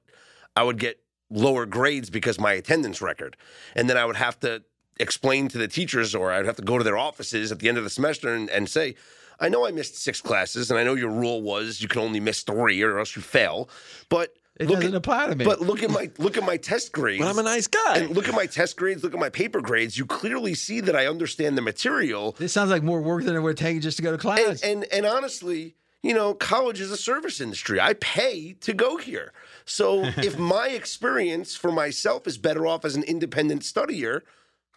I 0.54 0.62
would 0.62 0.78
get 0.78 1.00
lower 1.30 1.66
grades 1.66 2.08
because 2.08 2.38
my 2.38 2.52
attendance 2.52 3.02
record. 3.02 3.36
And 3.74 3.90
then 3.90 3.96
I 3.96 4.04
would 4.04 4.16
have 4.16 4.38
to 4.40 4.62
explain 4.98 5.48
to 5.48 5.58
the 5.58 5.68
teachers 5.68 6.14
or 6.14 6.32
I'd 6.32 6.46
have 6.46 6.56
to 6.56 6.62
go 6.62 6.78
to 6.78 6.84
their 6.84 6.96
offices 6.96 7.52
at 7.52 7.58
the 7.58 7.68
end 7.68 7.76
of 7.78 7.84
the 7.84 7.90
semester 7.90 8.32
and, 8.32 8.48
and 8.48 8.68
say, 8.68 8.94
I 9.38 9.48
know 9.48 9.66
I 9.66 9.70
missed 9.70 9.96
six 9.96 10.20
classes, 10.20 10.70
and 10.70 10.78
I 10.78 10.84
know 10.84 10.94
your 10.94 11.10
rule 11.10 11.42
was 11.42 11.80
you 11.80 11.88
can 11.88 12.00
only 12.02 12.20
miss 12.20 12.42
three 12.42 12.82
or 12.82 12.98
else 12.98 13.16
you 13.16 13.22
fail. 13.22 13.68
But 14.08 14.34
it 14.58 14.68
look 14.68 14.76
doesn't 14.76 14.94
at, 14.94 14.96
apply 14.96 15.26
to 15.26 15.36
me. 15.36 15.44
but 15.44 15.60
look 15.60 15.82
at 15.82 15.90
my 15.90 16.10
look 16.18 16.36
at 16.38 16.44
my 16.44 16.56
test 16.56 16.92
grades. 16.92 17.22
But 17.22 17.28
I'm 17.28 17.38
a 17.38 17.42
nice 17.42 17.66
guy. 17.66 17.98
and 17.98 18.10
look 18.16 18.28
at 18.28 18.34
my 18.34 18.46
test 18.46 18.76
grades, 18.76 19.04
look 19.04 19.12
at 19.12 19.20
my 19.20 19.28
paper 19.28 19.60
grades. 19.60 19.98
You 19.98 20.06
clearly 20.06 20.54
see 20.54 20.80
that 20.80 20.96
I 20.96 21.06
understand 21.06 21.58
the 21.58 21.62
material. 21.62 22.32
this 22.38 22.52
sounds 22.52 22.70
like 22.70 22.82
more 22.82 23.00
work 23.02 23.24
than 23.24 23.36
it 23.36 23.40
would 23.40 23.58
take 23.58 23.82
just 23.82 23.98
to 23.98 24.02
go 24.02 24.12
to 24.12 24.18
class. 24.18 24.62
And 24.62 24.84
and, 24.84 24.92
and 24.92 25.06
honestly, 25.06 25.76
you 26.02 26.14
know, 26.14 26.32
college 26.32 26.80
is 26.80 26.90
a 26.90 26.96
service 26.96 27.40
industry. 27.40 27.80
I 27.80 27.94
pay 27.94 28.54
to 28.60 28.72
go 28.72 28.96
here. 28.96 29.32
So 29.66 30.04
if 30.16 30.38
my 30.38 30.68
experience 30.68 31.54
for 31.54 31.70
myself 31.70 32.26
is 32.26 32.38
better 32.38 32.66
off 32.66 32.84
as 32.86 32.96
an 32.96 33.02
independent 33.02 33.62
studier, 33.62 34.22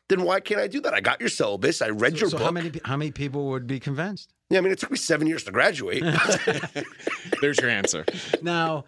then 0.09 0.23
why 0.23 0.41
can't 0.41 0.59
I 0.59 0.67
do 0.67 0.81
that? 0.81 0.93
I 0.93 0.99
got 0.99 1.21
your 1.21 1.29
syllabus. 1.29 1.81
I 1.81 1.89
read 1.89 2.19
your 2.19 2.29
so 2.29 2.37
book. 2.37 2.45
how 2.45 2.51
many 2.51 2.71
how 2.83 2.97
many 2.97 3.11
people 3.11 3.49
would 3.51 3.65
be 3.67 3.79
convinced? 3.79 4.33
Yeah, 4.49 4.57
I 4.57 4.61
mean, 4.61 4.71
it 4.71 4.79
took 4.79 4.91
me 4.91 4.97
seven 4.97 5.27
years 5.27 5.43
to 5.43 5.51
graduate. 5.51 6.03
There's 7.41 7.59
your 7.59 7.69
answer. 7.69 8.05
Now, 8.41 8.85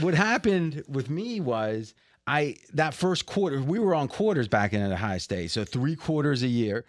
what 0.00 0.14
happened 0.14 0.84
with 0.88 1.10
me 1.10 1.40
was 1.40 1.94
I 2.26 2.56
that 2.72 2.94
first 2.94 3.26
quarter 3.26 3.60
we 3.60 3.78
were 3.78 3.94
on 3.94 4.08
quarters 4.08 4.48
back 4.48 4.72
in 4.72 4.80
at 4.80 4.92
Ohio 4.92 5.18
State, 5.18 5.50
so 5.50 5.64
three 5.64 5.96
quarters 5.96 6.42
a 6.42 6.48
year. 6.48 6.84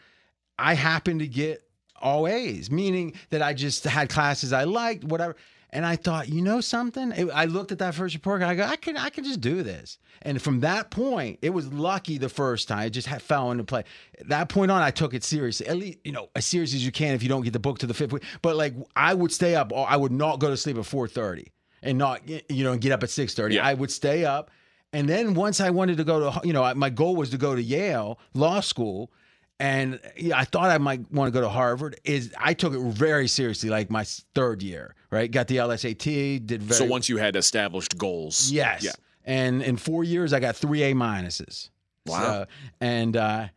I 0.58 0.76
happened 0.76 1.20
to 1.22 1.28
get 1.28 1.64
all 2.00 2.28
A's, 2.28 2.70
meaning 2.70 3.14
that 3.30 3.42
I 3.42 3.54
just 3.54 3.84
had 3.86 4.10
classes 4.10 4.54
I 4.54 4.66
liked, 4.66 5.04
whatever. 5.04 5.36
And 5.74 5.86
I 5.88 5.96
thought, 5.96 6.30
you 6.30 6.44
know 6.44 6.62
something? 6.62 7.12
It- 7.12 7.32
I 7.34 7.46
looked 7.46 7.72
at 7.72 7.80
that 7.80 7.96
first 7.96 8.14
report. 8.14 8.44
I 8.44 8.54
go, 8.54 8.64
I 8.64 8.76
can, 8.76 8.96
I 8.96 9.10
can 9.10 9.24
just 9.24 9.42
do 9.42 9.64
this. 9.64 9.98
And 10.22 10.40
from 10.40 10.60
that 10.60 10.92
point, 10.92 11.40
it 11.42 11.50
was 11.50 11.74
lucky 11.74 12.20
the 12.20 12.30
first 12.30 12.68
time. 12.68 12.86
It 12.86 12.92
just 12.92 13.08
had, 13.08 13.24
fell 13.24 13.50
into 13.50 13.64
play. 13.64 13.84
That 14.26 14.50
point 14.50 14.70
on, 14.70 14.84
I 14.84 14.92
took 14.92 15.16
it 15.16 15.24
seriously. 15.24 15.68
At 15.68 15.78
least, 15.78 15.98
you 16.04 16.12
know, 16.12 16.30
as 16.36 16.46
serious 16.46 16.76
as 16.76 16.86
you 16.86 16.92
can 16.92 17.16
if 17.16 17.24
you 17.24 17.28
don't 17.28 17.42
get 17.42 17.54
the 17.54 17.60
book 17.60 17.80
to 17.80 17.88
the 17.88 17.94
fifth 17.96 18.14
week. 18.14 18.24
But 18.44 18.56
like, 18.56 18.76
I 18.96 19.16
would 19.16 19.32
stay 19.32 19.56
up. 19.56 19.74
I 19.74 19.98
would 19.98 20.12
not 20.12 20.40
go 20.40 20.50
to 20.50 20.56
sleep 20.56 20.78
at 20.78 20.86
four 20.86 21.08
thirty 21.08 21.52
and 21.82 21.98
not, 21.98 22.22
you 22.30 22.64
know, 22.64 22.78
get 22.78 22.92
up 22.92 23.02
at 23.02 23.10
six 23.10 23.34
thirty. 23.34 23.56
Yeah. 23.56 23.66
I 23.66 23.74
would 23.74 23.90
stay 23.92 24.26
up. 24.26 24.52
And 24.94 25.10
then 25.10 25.34
once 25.34 25.60
I 25.60 25.72
wanted 25.72 25.98
to 25.98 26.04
go 26.04 26.30
to, 26.32 26.48
you 26.48 26.54
know, 26.54 26.72
my 26.76 26.92
goal 26.92 27.16
was 27.16 27.32
to 27.32 27.38
go 27.40 27.56
to 27.56 27.62
Yale 27.64 28.20
Law 28.36 28.60
School 28.60 29.12
and 29.60 30.00
I 30.34 30.46
thought 30.46 30.70
I 30.70 30.78
might 30.78 31.12
want 31.12 31.32
to 31.34 31.38
go 31.38 31.42
to 31.42 31.50
Harvard. 31.50 32.00
Is 32.04 32.34
I 32.38 32.54
took 32.54 32.74
it 32.74 32.80
very 32.80 33.28
seriously, 33.28 33.70
like 33.70 33.90
my 33.90 34.04
third 34.36 34.62
year, 34.62 34.96
right? 35.12 35.30
Got 35.32 35.48
the 35.48 35.58
LSAT, 35.58 36.46
did 36.46 36.64
very 36.64 36.78
So 36.78 36.86
once 36.86 37.08
you 37.10 37.18
had 37.18 37.36
established 37.36 37.98
goals, 37.98 38.52
yes, 38.52 38.84
yeah, 38.84 38.92
and 39.26 39.62
in 39.62 39.78
four 39.78 40.04
years 40.04 40.34
I 40.34 40.40
got 40.40 40.56
three 40.56 40.84
A 40.84 40.94
minuses. 40.94 41.70
Wow. 42.06 42.20
So- 42.22 42.46
and 42.82 43.16
uh, 43.16 43.48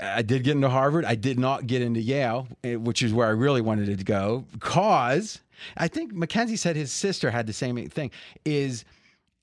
I 0.00 0.22
did 0.22 0.44
get 0.44 0.52
into 0.52 0.68
Harvard. 0.68 1.04
I 1.04 1.14
did 1.14 1.38
not 1.38 1.66
get 1.66 1.80
into 1.82 2.00
Yale, 2.00 2.46
eh, 2.62 2.76
which 2.76 3.02
is 3.02 3.12
where 3.14 3.26
I 3.26 3.30
really 3.30 3.60
wanted 3.62 3.96
to 3.98 4.04
go, 4.04 4.44
because 4.52 5.40
I 5.76 5.88
think 5.88 6.12
Mackenzie 6.12 6.56
said 6.56 6.76
his 6.76 6.92
sister 6.92 7.30
had 7.30 7.46
the 7.46 7.52
same 7.52 7.88
thing. 7.88 8.10
Is 8.44 8.84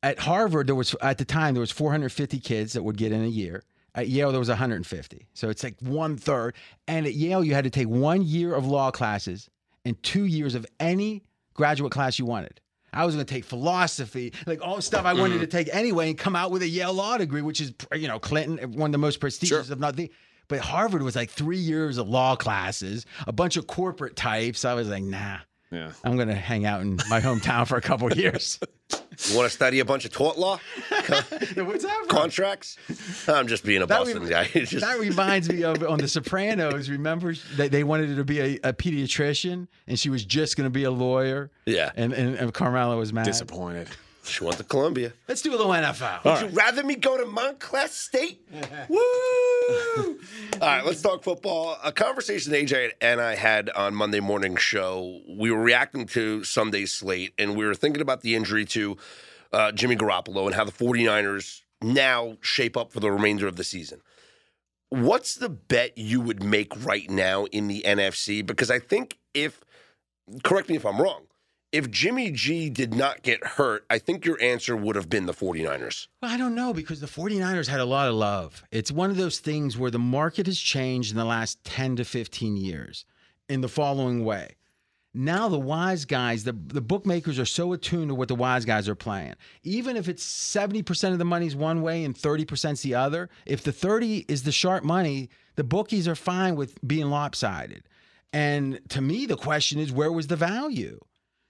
at 0.03 0.19
Harvard 0.19 0.67
there 0.67 0.75
was 0.75 0.95
at 1.01 1.17
the 1.17 1.25
time 1.25 1.53
there 1.53 1.62
was 1.62 1.71
450 1.71 2.39
kids 2.39 2.74
that 2.74 2.83
would 2.83 2.98
get 2.98 3.12
in 3.12 3.24
a 3.24 3.27
year. 3.27 3.63
At 3.93 4.07
Yale 4.07 4.31
there 4.31 4.39
was 4.39 4.48
150, 4.48 5.27
so 5.33 5.50
it's 5.50 5.63
like 5.63 5.75
one 5.81 6.15
third. 6.17 6.55
And 6.88 7.05
at 7.05 7.13
Yale 7.13 7.43
you 7.43 7.53
had 7.53 7.65
to 7.65 7.69
take 7.69 7.88
one 7.88 8.21
year 8.21 8.53
of 8.53 8.65
law 8.65 8.89
classes 8.89 9.50
and 9.83 10.01
two 10.01 10.25
years 10.25 10.55
of 10.55 10.65
any 10.79 11.24
graduate 11.53 11.91
class 11.91 12.17
you 12.17 12.25
wanted. 12.25 12.62
I 12.93 13.05
was 13.05 13.15
going 13.15 13.25
to 13.25 13.33
take 13.33 13.45
philosophy, 13.45 14.33
like 14.45 14.62
all 14.62 14.75
the 14.75 14.81
stuff 14.81 15.05
I 15.05 15.13
wanted 15.13 15.39
to 15.39 15.48
mm-hmm. 15.48 15.57
take 15.57 15.74
anyway, 15.74 16.10
and 16.10 16.17
come 16.17 16.36
out 16.36 16.51
with 16.51 16.62
a 16.62 16.67
Yale 16.67 16.93
law 16.93 17.17
degree, 17.17 17.41
which 17.41 17.62
is 17.62 17.74
you 17.95 18.07
know 18.07 18.19
Clinton, 18.19 18.74
one 18.74 18.89
of 18.89 18.91
the 18.91 18.98
most 18.98 19.19
prestigious, 19.19 19.67
Sure. 19.67 19.74
if 19.74 19.79
not 19.79 19.95
the. 19.95 20.12
But 20.48 20.60
Harvard 20.60 21.01
was 21.01 21.15
like 21.15 21.29
three 21.29 21.57
years 21.57 21.98
of 21.98 22.10
law 22.10 22.36
classes, 22.36 23.05
a 23.25 23.31
bunch 23.31 23.55
of 23.55 23.67
corporate 23.67 24.17
types. 24.17 24.65
I 24.65 24.74
was 24.74 24.89
like, 24.89 25.03
nah, 25.03 25.38
yeah. 25.71 25.93
I'm 26.03 26.17
going 26.17 26.27
to 26.27 26.36
hang 26.36 26.65
out 26.65 26.81
in 26.81 26.98
my 27.10 27.21
hometown 27.21 27.65
for 27.65 27.77
a 27.77 27.81
couple 27.81 28.12
of 28.12 28.17
years. 28.17 28.60
you 29.29 29.36
want 29.38 29.48
to 29.48 29.53
study 29.53 29.79
a 29.79 29.86
bunch 29.86 30.05
of 30.05 30.12
tort 30.12 30.38
law 30.38 30.60
What's 30.89 31.83
that? 31.83 31.95
from? 32.00 32.07
contracts? 32.07 32.77
I'm 33.27 33.48
just 33.48 33.63
being 33.63 33.81
a 33.81 33.86
That 33.86 34.00
Boston 34.00 34.24
re- 34.24 34.29
guy. 34.29 34.43
Just, 34.53 34.79
That 34.81 35.00
reminds 35.00 35.50
me 35.50 35.63
of 35.63 35.83
on 35.83 36.00
The 36.00 36.07
Sopranos. 36.07 36.89
Remember 36.89 37.33
they, 37.55 37.67
they 37.67 37.83
wanted 37.83 38.10
her 38.10 38.15
to 38.15 38.24
be 38.24 38.39
a, 38.39 38.60
a 38.63 38.74
pediatrician, 38.74 39.67
and 39.88 40.00
she 40.00 40.10
was 40.10 40.25
just 40.25 40.57
going 40.57 40.65
to 40.65 40.71
be 40.71 40.83
a 40.83 40.91
lawyer. 40.91 41.51
yeah. 41.65 41.91
And, 41.95 42.13
and 42.13 42.36
and 42.36 42.53
Carmela 42.53 42.98
was 42.98 43.13
mad. 43.13 43.25
Disappointed. 43.25 43.88
She 44.23 44.43
went 44.43 44.57
to 44.57 44.63
Columbia. 44.63 45.13
Let's 45.27 45.41
do 45.41 45.49
a 45.51 45.57
little 45.57 45.71
NFL. 45.71 46.23
Would 46.23 46.41
you 46.41 46.55
rather 46.55 46.83
me 46.83 46.95
go 46.95 47.17
to 47.17 47.25
Montclair 47.25 47.87
State? 47.87 48.45
Woo! 48.89 48.99
All 48.99 50.17
right, 50.61 50.85
let's 50.85 51.01
talk 51.01 51.23
football. 51.23 51.77
A 51.83 51.91
conversation 51.91 52.53
AJ 52.53 52.91
and 53.01 53.19
I 53.19 53.35
had 53.35 53.69
on 53.71 53.95
Monday 53.95 54.19
morning 54.19 54.55
show. 54.57 55.21
We 55.27 55.49
were 55.51 55.61
reacting 55.61 56.05
to 56.07 56.43
Sunday's 56.43 56.91
slate, 56.91 57.33
and 57.39 57.55
we 57.55 57.65
were 57.65 57.73
thinking 57.73 58.01
about 58.01 58.21
the 58.21 58.35
injury 58.35 58.65
to 58.65 58.97
uh, 59.51 59.72
Jimmy 59.72 59.96
Garoppolo 59.96 60.46
and 60.46 60.55
how 60.55 60.65
the 60.65 60.72
49ers 60.72 61.61
now 61.81 62.37
shape 62.41 62.77
up 62.77 62.91
for 62.91 63.00
the 63.00 63.11
remainder 63.11 63.48
of 63.48 63.55
the 63.55 63.63
season. 63.63 64.01
What's 64.89 65.35
the 65.35 65.50
bet 65.50 65.98
you 65.98 66.22
would 66.22 66.43
make 66.43 66.85
right 66.85 67.09
now 67.09 67.46
in 67.46 67.67
the 67.67 67.81
NFC? 67.85 68.46
Because 68.46 68.69
I 68.69 68.77
think 68.77 69.17
if, 69.33 69.61
correct 70.43 70.69
me 70.69 70.75
if 70.75 70.85
I'm 70.85 71.01
wrong, 71.01 71.24
if 71.72 71.90
Jimmy 71.90 72.31
G 72.31 72.70
did 72.70 72.94
not 72.94 73.22
get 73.22 73.44
hurt, 73.44 73.86
I 73.90 73.98
think 73.98 74.25
your 74.25 74.42
answer 74.42 74.75
would 74.75 74.96
have 74.96 75.10
been 75.10 75.25
the 75.25 75.34
49ers. 75.34 76.07
Well, 76.22 76.31
I 76.31 76.38
don't 76.38 76.55
know 76.55 76.74
because 76.74 77.00
the 77.00 77.07
49ers 77.07 77.68
had 77.68 77.79
a 77.79 77.86
lot 77.86 78.10
of 78.10 78.16
love. 78.16 78.64
It's 78.72 78.92
one 78.92 79.10
of 79.10 79.18
those 79.18 79.40
things 79.40 79.77
where 79.77 79.92
the 79.92 80.00
market 80.00 80.48
has 80.48 80.60
changed 80.60 81.12
in 81.12 81.18
the 81.18 81.25
last 81.25 81.64
10 81.64 81.98
to 81.98 82.05
15 82.05 82.57
years 82.57 83.05
in 83.48 83.62
the 83.62 83.70
following 83.70 84.25
way. 84.25 84.55
Now 85.14 85.50
the 85.50 85.60
wise 85.60 86.05
guys, 86.05 86.46
the, 86.46 86.53
the 86.53 86.81
bookmakers 86.81 87.38
are 87.38 87.46
so 87.46 87.74
attuned 87.74 88.10
to 88.10 88.16
what 88.16 88.29
the 88.29 88.36
wise 88.36 88.64
guys 88.64 88.88
are 88.88 88.96
playing. 88.96 89.36
Even 89.64 89.98
if 89.98 90.07
it's 90.07 90.25
70% 90.25 91.12
of 91.12 91.20
the 91.20 91.25
money's 91.25 91.55
one 91.55 91.81
way 91.81 92.05
and 92.05 92.16
30%'s 92.16 92.81
the 92.81 92.96
other, 92.96 93.29
if 93.46 93.64
the 93.64 93.74
30 93.74 94.25
is 94.29 94.44
the 94.44 94.53
sharp 94.53 94.86
money, 94.86 95.29
the 95.55 95.66
bookies 95.66 96.07
are 96.07 96.16
fine 96.16 96.55
with 96.55 96.75
being 96.86 97.10
lopsided. 97.10 97.84
And 98.31 98.79
to 98.90 99.01
me, 99.01 99.25
the 99.25 99.36
question 99.36 99.79
is 99.79 99.92
where 99.92 100.12
was 100.12 100.27
the 100.27 100.38
value? 100.38 101.00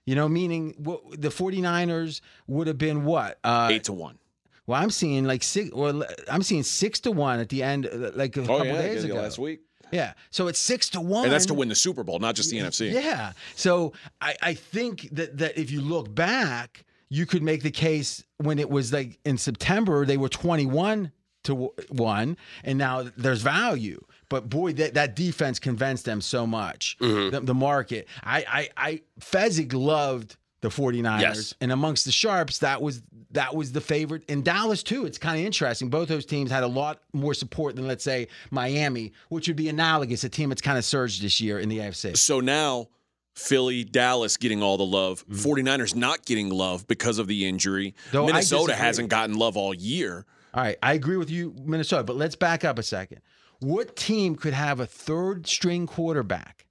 You 0.06 0.14
know, 0.16 0.28
meaning 0.28 0.74
what, 0.78 1.20
the 1.20 1.28
49ers 1.28 2.20
would 2.46 2.66
have 2.66 2.78
been 2.78 3.04
what? 3.04 3.38
Uh, 3.44 3.68
Eight 3.70 3.84
to 3.84 3.92
one. 3.92 4.18
well, 4.66 4.82
I'm 4.82 4.90
seeing 4.90 5.24
like 5.24 5.42
six. 5.42 5.70
Well, 5.72 6.04
I'm 6.30 6.42
seeing 6.42 6.62
six 6.64 6.98
to 7.00 7.12
one 7.12 7.38
at 7.40 7.48
the 7.50 7.62
end, 7.62 7.88
like 8.14 8.36
a 8.36 8.40
Oh 8.42 8.46
couple 8.46 8.66
yeah, 8.66 8.82
days 8.82 9.04
ago. 9.04 9.14
last 9.16 9.38
week. 9.38 9.60
Yeah, 9.92 10.14
so 10.30 10.48
it's 10.48 10.58
six 10.58 10.88
to 10.90 11.00
one, 11.02 11.24
And 11.24 11.32
that's 11.32 11.46
to 11.46 11.54
win 11.54 11.68
the 11.68 11.74
Super 11.74 12.02
Bowl, 12.02 12.18
not 12.18 12.34
just 12.34 12.50
the 12.50 12.58
NFC. 12.58 12.90
Yeah. 12.92 13.32
So 13.56 13.92
I, 14.22 14.34
I 14.40 14.54
think 14.54 15.08
that 15.12 15.36
that 15.38 15.58
if 15.58 15.70
you 15.70 15.82
look 15.82 16.12
back, 16.14 16.84
you 17.10 17.26
could 17.26 17.42
make 17.42 17.62
the 17.62 17.70
case 17.70 18.24
when 18.38 18.58
it 18.58 18.70
was 18.70 18.90
like 18.92 19.18
in 19.26 19.36
September 19.36 20.06
they 20.06 20.16
were 20.16 20.30
21 20.30 21.12
to 21.44 21.72
one, 21.90 22.36
and 22.64 22.78
now 22.78 23.04
there's 23.16 23.42
value. 23.42 24.02
But 24.32 24.48
boy, 24.48 24.72
that, 24.72 24.94
that 24.94 25.14
defense 25.14 25.58
convinced 25.58 26.06
them 26.06 26.22
so 26.22 26.46
much. 26.46 26.96
Mm-hmm. 27.00 27.34
The, 27.34 27.40
the 27.40 27.54
market. 27.54 28.08
I 28.24 28.44
I, 28.48 28.88
I 28.88 29.00
Fezzik 29.20 29.74
loved 29.74 30.36
the 30.62 30.70
49ers. 30.70 31.20
Yes. 31.20 31.54
And 31.60 31.70
amongst 31.70 32.06
the 32.06 32.12
sharps, 32.12 32.60
that 32.60 32.80
was 32.80 33.02
that 33.32 33.54
was 33.54 33.72
the 33.72 33.82
favorite. 33.82 34.24
In 34.30 34.42
Dallas, 34.42 34.82
too, 34.82 35.04
it's 35.04 35.18
kind 35.18 35.38
of 35.38 35.44
interesting. 35.44 35.90
Both 35.90 36.08
those 36.08 36.24
teams 36.24 36.50
had 36.50 36.62
a 36.62 36.66
lot 36.66 37.02
more 37.12 37.34
support 37.34 37.76
than, 37.76 37.86
let's 37.86 38.04
say, 38.04 38.28
Miami, 38.50 39.12
which 39.28 39.48
would 39.48 39.56
be 39.56 39.68
analogous, 39.68 40.24
a 40.24 40.30
team 40.30 40.48
that's 40.48 40.62
kind 40.62 40.78
of 40.78 40.84
surged 40.86 41.22
this 41.22 41.38
year 41.38 41.58
in 41.58 41.68
the 41.68 41.80
AFC. 41.80 42.16
So 42.16 42.40
now 42.40 42.88
Philly, 43.34 43.84
Dallas 43.84 44.38
getting 44.38 44.62
all 44.62 44.78
the 44.78 44.86
love. 44.86 45.26
Mm-hmm. 45.28 45.66
49ers 45.68 45.94
not 45.94 46.24
getting 46.24 46.48
love 46.48 46.88
because 46.88 47.18
of 47.18 47.26
the 47.26 47.46
injury. 47.46 47.94
Though 48.12 48.24
Minnesota 48.24 48.74
hasn't 48.74 49.10
gotten 49.10 49.36
love 49.36 49.58
all 49.58 49.74
year. 49.74 50.24
All 50.54 50.62
right, 50.62 50.78
I 50.82 50.94
agree 50.94 51.18
with 51.18 51.30
you, 51.30 51.54
Minnesota, 51.64 52.04
but 52.04 52.16
let's 52.16 52.36
back 52.36 52.64
up 52.64 52.78
a 52.78 52.82
second. 52.82 53.20
What 53.62 53.94
team 53.96 54.34
could 54.36 54.54
have 54.54 54.80
a 54.80 54.86
third 54.86 55.46
string 55.46 55.86
quarterback 55.86 56.66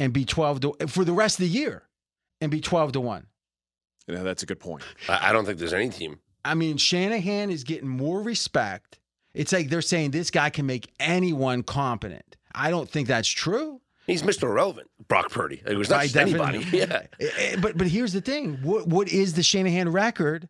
and 0.00 0.12
be 0.12 0.24
12 0.24 0.60
to 0.60 0.86
for 0.88 1.04
the 1.04 1.12
rest 1.12 1.38
of 1.38 1.44
the 1.44 1.50
year 1.50 1.84
and 2.40 2.50
be 2.50 2.60
12 2.60 2.92
to 2.92 3.00
1? 3.00 3.26
Yeah, 4.08 4.22
that's 4.22 4.42
a 4.42 4.46
good 4.46 4.60
point. 4.60 4.82
I 5.08 5.30
I 5.30 5.32
don't 5.32 5.44
think 5.44 5.58
there's 5.58 5.72
any 5.72 5.88
team. 5.90 6.18
I 6.44 6.54
mean, 6.54 6.76
Shanahan 6.76 7.50
is 7.50 7.64
getting 7.64 7.88
more 7.88 8.20
respect. 8.22 8.98
It's 9.34 9.52
like 9.52 9.68
they're 9.68 9.82
saying 9.82 10.12
this 10.12 10.30
guy 10.30 10.50
can 10.50 10.66
make 10.66 10.88
anyone 10.98 11.62
competent. 11.62 12.36
I 12.54 12.70
don't 12.70 12.88
think 12.88 13.08
that's 13.08 13.28
true. 13.28 13.80
He's 14.06 14.22
Mr. 14.22 14.44
Irrelevant, 14.44 14.88
Brock 15.08 15.30
Purdy. 15.30 15.62
It 15.66 15.76
was 15.76 15.90
not 15.90 15.96
By 15.96 16.04
just 16.04 16.16
anybody. 16.16 16.58
Yeah. 16.72 17.02
Eh, 17.20 17.28
eh, 17.38 17.56
But 17.60 17.76
but 17.76 17.86
here's 17.88 18.12
the 18.12 18.20
thing. 18.20 18.58
What 18.62 18.86
what 18.86 19.08
is 19.08 19.34
the 19.34 19.42
Shanahan 19.42 19.90
record 19.90 20.48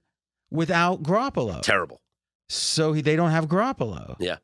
without 0.51 1.03
Garoppolo? 1.03 1.63
Terrible. 1.63 2.01
So 2.49 2.93
he, 2.93 3.01
they 3.03 3.17
don't 3.17 3.31
have 3.33 3.47
Garoppolo. 3.49 4.17
Yeah. 4.19 4.37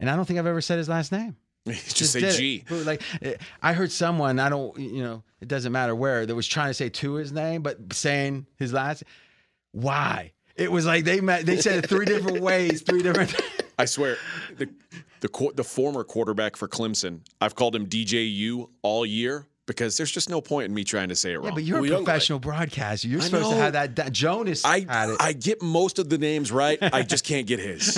And 0.00 0.10
I 0.10 0.16
don't 0.16 0.24
think 0.24 0.38
I've 0.38 0.46
ever 0.46 0.60
said 0.60 0.78
his 0.78 0.88
last 0.88 1.12
name. 1.12 1.36
just, 1.66 2.12
say 2.12 2.20
did 2.20 2.34
it. 2.34 2.36
G. 2.36 2.64
Like 2.68 3.02
I 3.62 3.72
heard 3.72 3.90
someone, 3.90 4.38
I 4.38 4.48
don't, 4.50 4.78
you 4.78 5.02
know, 5.02 5.22
it 5.40 5.48
doesn't 5.48 5.72
matter 5.72 5.94
where, 5.94 6.26
that 6.26 6.34
was 6.34 6.46
trying 6.46 6.68
to 6.70 6.74
say 6.74 6.90
to 6.90 7.14
his 7.14 7.32
name, 7.32 7.62
but 7.62 7.92
saying 7.92 8.46
his 8.58 8.72
last. 8.72 9.04
Why? 9.72 10.32
It 10.56 10.70
was 10.70 10.86
like 10.86 11.04
they 11.04 11.20
met. 11.20 11.46
They 11.46 11.56
said 11.60 11.82
it 11.84 11.88
three 11.88 12.04
different 12.06 12.40
ways, 12.42 12.82
three 12.82 13.02
different. 13.02 13.34
I 13.78 13.86
swear, 13.86 14.16
the 14.56 14.68
the 15.20 15.52
the 15.56 15.64
former 15.64 16.04
quarterback 16.04 16.56
for 16.56 16.68
Clemson, 16.68 17.20
I've 17.40 17.54
called 17.56 17.74
him 17.74 17.86
DTU 17.86 18.68
all 18.82 19.04
year 19.04 19.46
because 19.66 19.96
there's 19.96 20.12
just 20.12 20.30
no 20.30 20.40
point 20.40 20.66
in 20.66 20.74
me 20.74 20.84
trying 20.84 21.08
to 21.08 21.16
say 21.16 21.32
it 21.32 21.38
wrong. 21.38 21.46
Yeah, 21.46 21.54
but 21.54 21.64
you're 21.64 21.76
Well, 21.78 21.84
a 21.84 21.86
you 21.86 21.92
don't 21.94 22.04
professional 22.04 22.38
broadcaster. 22.38 23.08
You're 23.08 23.20
I 23.22 23.24
supposed 23.24 23.50
to 23.50 23.56
have 23.56 23.72
that. 23.72 23.96
that 23.96 24.12
Jonas 24.12 24.64
I 24.64 24.80
had 24.80 25.08
it. 25.10 25.16
I 25.18 25.32
get 25.32 25.60
most 25.60 25.98
of 25.98 26.08
the 26.08 26.18
names 26.18 26.52
right. 26.52 26.78
I 26.80 27.02
just 27.02 27.24
can't 27.24 27.46
get 27.48 27.58
his. 27.58 27.96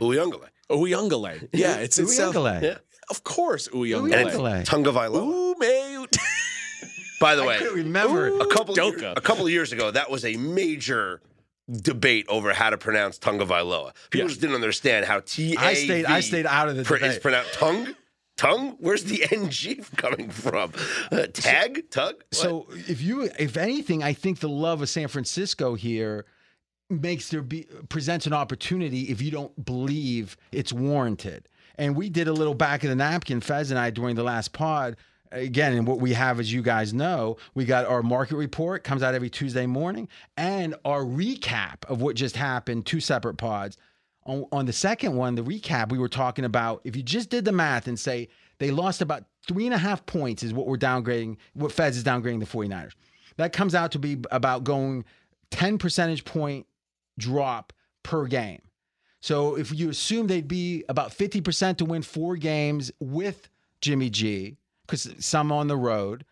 Uyungale. 0.00 0.48
Uyungale. 0.70 1.48
Yeah, 1.52 1.76
it's 1.76 1.98
it's 1.98 2.18
uh, 2.18 2.32
Uyunglele. 2.32 2.62
Yeah. 2.62 2.78
Of 3.10 3.24
course, 3.24 3.68
Uyungale. 3.68 4.12
And 4.14 4.30
Uyunglele. 4.30 4.64
Tunga 4.64 4.90
Vailoa. 4.92 6.06
By 7.20 7.36
the 7.36 7.42
I 7.42 7.46
way, 7.46 7.58
couldn't 7.58 7.74
remember. 7.74 8.26
a 8.40 8.46
couple 8.46 8.72
of 8.72 8.76
years, 8.78 9.00
Doka. 9.00 9.14
a 9.16 9.20
couple 9.20 9.44
of 9.46 9.52
years 9.52 9.72
ago, 9.72 9.90
that 9.92 10.10
was 10.10 10.24
a 10.24 10.36
major 10.36 11.20
debate 11.70 12.26
over 12.28 12.52
how 12.52 12.70
to 12.70 12.76
pronounce 12.78 13.18
Tungavailoa. 13.20 13.92
People 14.10 14.24
Yeah. 14.24 14.28
just 14.28 14.40
didn't 14.40 14.56
understand 14.56 15.06
how 15.06 15.20
T 15.20 15.54
A 15.54 15.58
I 15.60 15.74
stayed- 15.74 16.04
I 16.06 16.20
stayed 16.20 16.46
out 16.46 16.68
of 16.68 16.76
the 16.76 16.82
pr- 16.84 16.94
It's 16.96 17.02
debate. 17.04 17.22
pronounced 17.22 17.52
tongue. 17.54 17.94
Tongue? 18.36 18.76
Where's 18.80 19.04
the 19.04 19.22
NG 19.30 19.84
coming 19.96 20.30
from? 20.30 20.72
Uh, 21.12 21.26
tag? 21.32 21.90
Tug? 21.90 22.14
What? 22.16 22.34
So 22.34 22.66
if 22.88 23.00
you, 23.00 23.30
if 23.38 23.56
anything, 23.56 24.02
I 24.02 24.14
think 24.14 24.40
the 24.40 24.48
love 24.48 24.82
of 24.82 24.88
San 24.88 25.06
Francisco 25.06 25.74
here 25.76 26.24
makes 26.92 27.28
there 27.28 27.42
be 27.42 27.66
presents 27.88 28.26
an 28.26 28.32
opportunity 28.32 29.02
if 29.02 29.20
you 29.22 29.30
don't 29.30 29.64
believe 29.64 30.36
it's 30.52 30.72
warranted. 30.72 31.48
And 31.76 31.96
we 31.96 32.10
did 32.10 32.28
a 32.28 32.32
little 32.32 32.54
back 32.54 32.84
of 32.84 32.90
the 32.90 32.96
napkin, 32.96 33.40
Fez 33.40 33.70
and 33.70 33.78
I, 33.78 33.90
during 33.90 34.14
the 34.14 34.22
last 34.22 34.52
pod. 34.52 34.96
Again, 35.30 35.72
and 35.72 35.86
what 35.86 35.98
we 35.98 36.12
have, 36.12 36.38
as 36.38 36.52
you 36.52 36.60
guys 36.60 36.92
know, 36.92 37.38
we 37.54 37.64
got 37.64 37.86
our 37.86 38.02
market 38.02 38.36
report 38.36 38.84
comes 38.84 39.02
out 39.02 39.14
every 39.14 39.30
Tuesday 39.30 39.64
morning, 39.64 40.08
and 40.36 40.74
our 40.84 41.02
recap 41.02 41.84
of 41.88 42.02
what 42.02 42.16
just 42.16 42.36
happened. 42.36 42.84
Two 42.84 43.00
separate 43.00 43.38
pods. 43.38 43.78
On, 44.24 44.44
on 44.52 44.66
the 44.66 44.72
second 44.72 45.16
one, 45.16 45.34
the 45.34 45.42
recap, 45.42 45.90
we 45.90 45.98
were 45.98 46.08
talking 46.08 46.44
about 46.44 46.82
if 46.84 46.94
you 46.94 47.02
just 47.02 47.30
did 47.30 47.46
the 47.46 47.52
math 47.52 47.88
and 47.88 47.98
say 47.98 48.28
they 48.58 48.70
lost 48.70 49.00
about 49.00 49.24
three 49.48 49.64
and 49.64 49.74
a 49.74 49.78
half 49.78 50.04
points, 50.04 50.42
is 50.42 50.52
what 50.52 50.66
we're 50.66 50.76
downgrading, 50.76 51.38
what 51.54 51.72
Fez 51.72 51.96
is 51.96 52.04
downgrading 52.04 52.40
the 52.40 52.46
49ers. 52.46 52.92
That 53.36 53.54
comes 53.54 53.74
out 53.74 53.90
to 53.92 53.98
be 53.98 54.18
about 54.30 54.64
going 54.64 55.04
10 55.50 55.78
percentage 55.78 56.24
point 56.24 56.66
drop 57.18 57.72
per 58.02 58.26
game. 58.26 58.62
So 59.20 59.56
if 59.56 59.72
you 59.72 59.90
assume 59.90 60.26
they'd 60.26 60.48
be 60.48 60.84
about 60.88 61.10
50% 61.16 61.76
to 61.78 61.84
win 61.84 62.02
four 62.02 62.36
games 62.36 62.90
with 62.98 63.48
Jimmy 63.80 64.10
G, 64.10 64.56
because 64.86 65.08
some 65.20 65.52
on 65.52 65.68
the 65.68 65.76
road, 65.76 66.24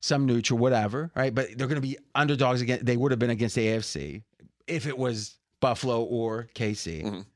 some 0.00 0.26
neutral, 0.26 0.58
whatever, 0.58 1.12
right? 1.14 1.32
But 1.32 1.56
they're 1.56 1.68
going 1.68 1.80
to 1.80 1.86
be 1.86 1.96
underdogs 2.14 2.60
again. 2.60 2.80
They 2.82 2.96
would 2.96 3.12
have 3.12 3.20
been 3.20 3.30
against 3.30 3.54
the 3.54 3.66
AFC 3.68 4.22
if 4.66 4.86
it 4.86 4.98
was 4.98 5.36
Buffalo 5.60 6.02
or 6.02 6.48
KC. 6.54 7.02
Mhm. 7.04 7.26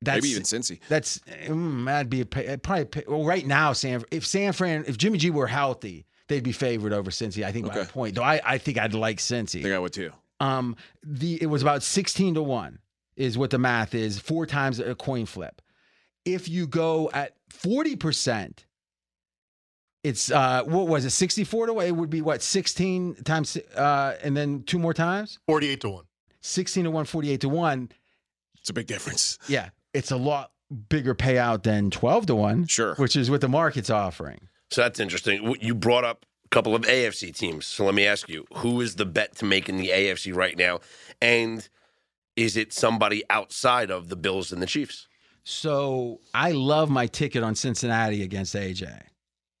That's, 0.00 0.22
Maybe 0.22 0.28
even 0.30 0.42
Cincy. 0.44 0.78
that's 0.88 1.18
mm, 1.18 1.84
that'd 1.86 2.08
be 2.08 2.20
a, 2.20 2.26
probably 2.26 3.02
well 3.08 3.24
right 3.24 3.44
now. 3.44 3.72
San 3.72 4.04
if 4.12 4.24
San 4.24 4.52
Fran 4.52 4.84
if 4.86 4.96
Jimmy 4.96 5.18
G 5.18 5.30
were 5.30 5.48
healthy, 5.48 6.06
they'd 6.28 6.44
be 6.44 6.52
favored 6.52 6.92
over 6.92 7.10
Cincy. 7.10 7.42
I 7.44 7.50
think 7.50 7.66
by 7.66 7.78
a 7.78 7.84
point. 7.84 8.14
Though 8.14 8.22
I, 8.22 8.40
I 8.44 8.58
think 8.58 8.78
I'd 8.78 8.94
like 8.94 9.18
Cincy. 9.18 9.58
I 9.60 9.62
think 9.62 9.74
I 9.74 9.78
would 9.78 9.92
too. 9.92 10.12
Um, 10.40 10.76
the 11.02 11.42
it 11.42 11.46
was 11.46 11.62
about 11.62 11.82
sixteen 11.82 12.34
to 12.34 12.42
one 12.42 12.78
is 13.16 13.36
what 13.36 13.50
the 13.50 13.58
math 13.58 13.94
is. 13.94 14.18
Four 14.18 14.46
times 14.46 14.78
a 14.78 14.94
coin 14.94 15.26
flip. 15.26 15.60
If 16.24 16.48
you 16.48 16.66
go 16.66 17.10
at 17.12 17.34
forty 17.50 17.96
percent, 17.96 18.66
it's 20.04 20.30
uh 20.30 20.62
what 20.64 20.86
was 20.88 21.04
it 21.04 21.10
sixty 21.10 21.44
four 21.44 21.66
to 21.66 21.74
one? 21.74 21.86
It 21.86 21.96
would 21.96 22.10
be 22.10 22.22
what 22.22 22.42
sixteen 22.42 23.14
times 23.24 23.56
uh 23.76 24.16
and 24.22 24.36
then 24.36 24.62
two 24.64 24.78
more 24.78 24.94
times. 24.94 25.38
48 25.46 25.80
to 25.82 25.90
1. 25.90 26.04
16 26.40 26.84
to 26.84 26.90
1, 26.90 27.04
48 27.04 27.40
to 27.40 27.48
1. 27.48 27.88
It's 28.60 28.70
a 28.70 28.72
big 28.72 28.86
difference. 28.86 29.38
Yeah, 29.48 29.70
it's 29.92 30.12
a 30.12 30.16
lot 30.16 30.52
bigger 30.88 31.14
payout 31.14 31.64
than 31.64 31.90
12 31.90 32.26
to 32.26 32.34
1. 32.36 32.66
Sure. 32.66 32.94
Which 32.94 33.16
is 33.16 33.28
what 33.30 33.40
the 33.40 33.48
market's 33.48 33.90
offering. 33.90 34.48
So 34.70 34.82
that's 34.82 35.00
interesting. 35.00 35.56
You 35.60 35.74
brought 35.74 36.04
up 36.04 36.24
a 36.37 36.37
couple 36.50 36.74
of 36.74 36.82
AFC 36.82 37.34
teams. 37.36 37.66
So 37.66 37.84
let 37.84 37.94
me 37.94 38.06
ask 38.06 38.28
you, 38.28 38.46
who 38.56 38.80
is 38.80 38.96
the 38.96 39.06
bet 39.06 39.36
to 39.36 39.44
make 39.44 39.68
in 39.68 39.76
the 39.76 39.88
AFC 39.90 40.34
right 40.34 40.56
now? 40.56 40.80
And 41.20 41.68
is 42.36 42.56
it 42.56 42.72
somebody 42.72 43.22
outside 43.30 43.90
of 43.90 44.08
the 44.08 44.16
Bills 44.16 44.52
and 44.52 44.62
the 44.62 44.66
Chiefs? 44.66 45.06
So 45.44 46.20
I 46.34 46.52
love 46.52 46.90
my 46.90 47.06
ticket 47.06 47.42
on 47.42 47.54
Cincinnati 47.54 48.22
against 48.22 48.54
AJ. 48.54 49.00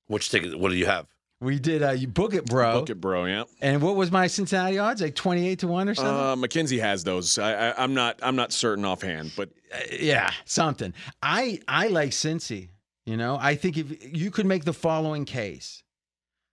Which 0.06 0.30
ticket? 0.30 0.58
What 0.58 0.70
do 0.70 0.76
you 0.76 0.86
have? 0.86 1.06
We 1.40 1.58
did 1.60 1.82
uh, 1.82 1.92
you 1.92 2.08
book 2.08 2.34
it, 2.34 2.46
bro. 2.46 2.80
Book 2.80 2.90
it, 2.90 3.00
bro. 3.00 3.24
Yeah. 3.26 3.44
And 3.60 3.80
what 3.80 3.94
was 3.94 4.10
my 4.10 4.26
Cincinnati 4.26 4.78
odds? 4.78 5.00
Like 5.00 5.14
28 5.14 5.60
to 5.60 5.68
1 5.68 5.88
or 5.88 5.94
something? 5.94 6.14
Uh, 6.14 6.36
Mackenzie 6.36 6.80
has 6.80 7.04
those. 7.04 7.38
I, 7.38 7.70
I, 7.70 7.82
I'm 7.82 7.94
not. 7.94 8.18
I'm 8.22 8.34
not 8.34 8.52
certain 8.52 8.84
offhand, 8.84 9.32
but 9.36 9.50
Uh, 9.72 9.78
yeah, 10.00 10.30
something. 10.46 10.92
I 11.22 11.60
I 11.68 11.88
like 11.88 12.10
Cincy. 12.10 12.70
You 13.06 13.16
know, 13.16 13.38
I 13.40 13.54
think 13.54 13.76
if 13.76 14.14
you 14.14 14.30
could 14.30 14.46
make 14.46 14.64
the 14.64 14.72
following 14.72 15.24
case, 15.24 15.82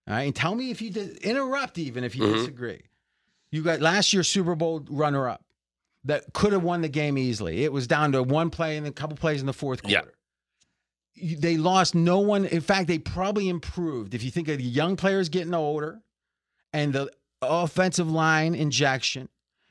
all 0.08 0.14
right, 0.14 0.22
and 0.22 0.34
tell 0.36 0.54
me 0.54 0.70
if 0.70 0.80
you 0.80 0.90
did, 0.90 1.16
interrupt 1.18 1.78
even 1.78 2.04
if 2.04 2.14
you 2.14 2.22
Mhm. 2.24 2.34
disagree. 2.34 2.82
You 3.50 3.62
got 3.62 3.80
last 3.80 4.12
year's 4.12 4.28
Super 4.28 4.54
Bowl 4.54 4.84
runner 4.88 5.28
up 5.28 5.44
that 6.04 6.32
could 6.32 6.52
have 6.52 6.62
won 6.62 6.82
the 6.82 6.88
game 6.88 7.16
easily. 7.18 7.64
It 7.64 7.72
was 7.72 7.86
down 7.86 8.12
to 8.12 8.22
one 8.22 8.50
play 8.50 8.76
and 8.76 8.86
a 8.86 8.92
couple 8.92 9.16
plays 9.16 9.40
in 9.40 9.46
the 9.46 9.52
fourth 9.52 9.82
quarter. 9.82 10.12
You- 11.14 11.36
They 11.38 11.56
lost 11.56 11.94
no 11.94 12.18
one. 12.18 12.44
In 12.44 12.60
fact, 12.60 12.88
they 12.88 12.98
probably 12.98 13.48
improved. 13.48 14.12
If 14.14 14.22
you 14.22 14.30
think 14.30 14.48
of 14.48 14.58
the 14.58 14.64
young 14.64 14.96
players 14.96 15.28
getting 15.30 15.54
older 15.54 16.02
and 16.72 16.92
the 16.92 17.10
offensive 17.40 18.10
line 18.10 18.54
injection, 18.54 19.28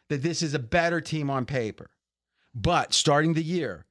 that 0.10 0.21
this 0.24 0.41
is 0.41 0.54
a 0.54 0.60
better 0.60 1.02
team 1.02 1.30
on 1.30 1.45
paper. 1.45 1.91
But 2.54 2.93
starting 2.93 3.34
the 3.34 3.43
year, 3.43 3.86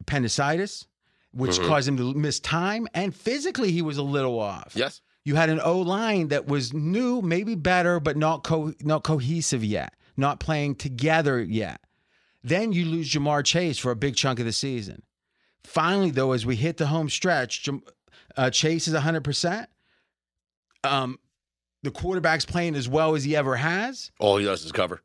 appendicitis, 0.00 0.86
which 1.32 1.58
Mhm. 1.58 1.66
caused 1.66 1.88
him 1.88 1.96
to 1.96 2.14
miss 2.14 2.38
time, 2.38 2.86
and 2.94 3.14
physically 3.14 3.72
he 3.72 3.82
was 3.82 3.96
a 3.96 4.02
little 4.02 4.38
off. 4.38 4.72
Yes. 4.76 5.00
You 5.24 5.36
had 5.36 5.50
an 5.50 5.60
O 5.62 5.78
line 5.78 6.28
that 6.28 6.46
was 6.46 6.72
new, 6.72 7.22
maybe 7.22 7.54
better, 7.54 8.00
but 8.00 8.16
not 8.16 8.42
co- 8.42 8.74
not 8.80 9.04
cohesive 9.04 9.62
yet, 9.64 9.94
not 10.16 10.40
playing 10.40 10.74
together 10.76 11.40
yet. 11.40 11.80
Then 12.42 12.72
you 12.72 12.84
lose 12.86 13.08
Ja'Marr 13.12 13.44
Chase 13.44 13.78
for 13.78 13.92
a 13.92 13.96
big 13.96 14.16
chunk 14.16 14.40
of 14.40 14.46
the 14.46 14.52
season. 14.52 15.02
Finally, 15.62 16.10
though, 16.10 16.32
as 16.32 16.44
we 16.44 16.56
hit 16.56 16.76
the 16.76 16.88
home 16.88 17.08
stretch, 17.08 17.62
Jam- 17.62 17.84
uh, 18.36 18.50
Chase 18.50 18.88
is 18.88 18.94
100%. 18.94 19.66
Um, 20.82 21.18
the 21.84 21.92
quarterback's 21.92 22.44
playing 22.44 22.74
as 22.74 22.88
well 22.88 23.14
as 23.14 23.22
he 23.22 23.36
ever 23.36 23.54
has 23.54 24.10
All 24.18 24.38
he 24.38 24.44
does 24.44 24.64
is 24.64 24.72
cover. 24.72 25.02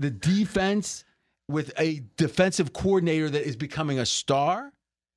the 0.00 0.10
defense 0.10 1.04
with 1.48 1.72
a 1.78 2.02
defensive 2.16 2.72
coordinator 2.72 3.30
that 3.30 3.46
is 3.46 3.54
becoming 3.54 4.00
a 4.00 4.06
star. 4.06 4.72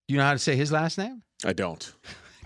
Do 0.08 0.13
you 0.13 0.19
know 0.19 0.26
how 0.26 0.34
to 0.34 0.39
say 0.39 0.56
his 0.56 0.71
last 0.71 1.00
name? 1.00 1.23
I 1.43 1.54
don't. 1.54 1.91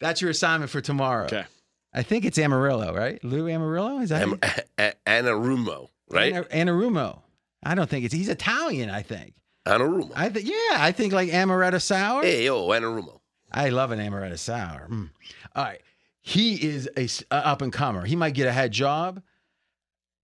That's 0.00 0.20
your 0.20 0.30
assignment 0.30 0.70
for 0.70 0.80
tomorrow. 0.80 1.24
Okay. 1.26 1.44
I 1.92 2.02
think 2.02 2.24
it's 2.24 2.38
Amarillo, 2.38 2.92
right? 2.94 3.22
Lou 3.24 3.48
Amarillo? 3.48 4.00
Is 4.00 4.10
that 4.10 4.22
Am- 4.22 4.38
A- 4.78 4.92
Anarumo, 5.06 5.88
right? 6.10 6.32
Ana- 6.34 6.44
Anarumo. 6.70 7.20
I 7.62 7.74
don't 7.74 7.88
think 7.88 8.04
it's 8.04 8.12
he's 8.14 8.28
Italian, 8.28 8.90
I 8.90 9.02
think. 9.02 9.34
Anarumo. 9.66 10.12
I 10.14 10.28
think 10.28 10.46
yeah, 10.46 10.76
I 10.78 10.92
think 10.92 11.12
like 11.12 11.30
amaretto 11.30 11.80
sour. 11.80 12.22
Hey, 12.22 12.44
yo, 12.44 12.68
Anarumo. 12.68 13.20
I 13.50 13.70
love 13.70 13.90
an 13.92 13.98
amaretto 13.98 14.38
sour. 14.38 14.88
Mm. 14.90 15.10
All 15.54 15.64
right. 15.64 15.80
He 16.20 16.54
is 16.62 16.88
a, 16.96 17.04
s- 17.04 17.24
a 17.30 17.46
up 17.46 17.62
and 17.62 17.72
comer. 17.72 18.04
He 18.04 18.16
might 18.16 18.34
get 18.34 18.46
a 18.48 18.52
head 18.52 18.72
job. 18.72 19.22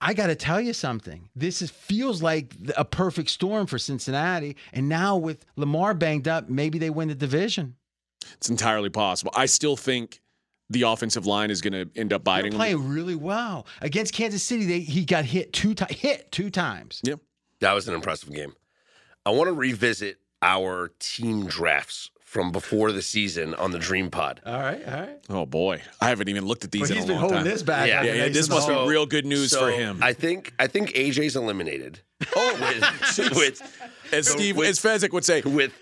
I 0.01 0.15
got 0.15 0.27
to 0.27 0.35
tell 0.35 0.61
you 0.61 0.73
something. 0.73 1.29
This 1.37 1.63
is, 1.63 1.71
feels 1.71 2.21
like 2.23 2.55
a 2.77 2.85
perfect 2.85 3.31
storm 3.31 3.67
for 3.69 3.79
Cincinnati. 3.79 4.57
And 4.73 4.89
now 4.89 5.17
with 5.17 5.45
Lamar 5.55 5.95
banged 5.95 6.27
up, 6.27 6.49
maybe 6.49 6.79
they 6.81 6.91
win 6.91 7.07
the 7.09 7.15
division. 7.15 7.77
It's 8.37 8.49
entirely 8.51 8.91
possible. 8.91 9.33
I 9.35 9.47
still 9.47 9.77
think 9.77 10.21
the 10.71 10.83
offensive 10.83 11.27
line 11.27 11.51
is 11.51 11.61
going 11.61 11.73
to 11.75 11.91
end 12.01 12.13
up 12.13 12.25
They're 12.25 12.35
biting 12.35 12.51
them. 12.53 12.59
playing 12.59 12.89
really 12.89 13.15
well 13.15 13.67
against 13.81 14.15
Kansas 14.15 14.43
City. 14.43 14.65
They, 14.65 14.81
he 14.81 15.05
got 15.05 15.25
hit 15.25 15.53
two 15.53 15.75
times. 15.75 15.93
Hit 15.93 16.33
two 16.33 16.51
times. 16.51 17.01
Yep. 17.05 17.21
That 17.61 17.73
was 17.75 17.89
an 17.89 17.95
impressive 17.95 18.33
game. 18.33 18.55
I 19.27 19.31
want 19.31 19.49
to 19.49 19.53
revisit 19.53 20.19
our 20.41 20.91
team 20.99 21.47
drafts 21.47 22.11
from 22.25 22.51
before 22.51 22.91
the 22.93 23.03
season 23.03 23.55
on 23.55 23.71
the 23.73 23.79
Dream 23.79 24.11
Pod. 24.11 24.41
All 24.47 24.59
right, 24.59 24.83
all 24.89 24.95
right. 25.01 25.19
Oh 25.29 25.45
boy, 25.47 25.83
I 26.01 26.09
haven't 26.09 26.29
even 26.31 26.47
looked 26.47 26.65
at 26.65 26.71
these 26.73 26.89
But 26.89 26.97
in 26.97 27.03
a 27.03 27.07
been 27.07 27.11
long 27.11 27.21
holding 27.21 27.37
time. 27.39 27.45
this 27.45 27.63
back. 27.63 27.87
Yeah. 27.89 28.03
Yeah, 28.03 28.15
yeah, 28.15 28.29
this 28.31 28.49
must 28.49 28.67
be 28.67 28.75
real 28.75 29.05
good 29.05 29.27
news 29.27 29.51
So, 29.51 29.61
for 29.67 29.71
him. 29.71 29.99
I 30.03 30.15
think 30.15 30.55
I 30.59 30.67
think 30.67 30.93
AJ's 30.95 31.37
eliminated. 31.37 32.01
Oh, 32.35 32.57
with 33.19 33.37
with 33.37 33.89
as 34.13 34.29
Steve, 34.29 34.57
with- 34.57 34.69
as 34.69 34.81
Fezzik 34.81 35.13
would 35.13 35.25
say, 35.27 35.43
with 35.43 35.73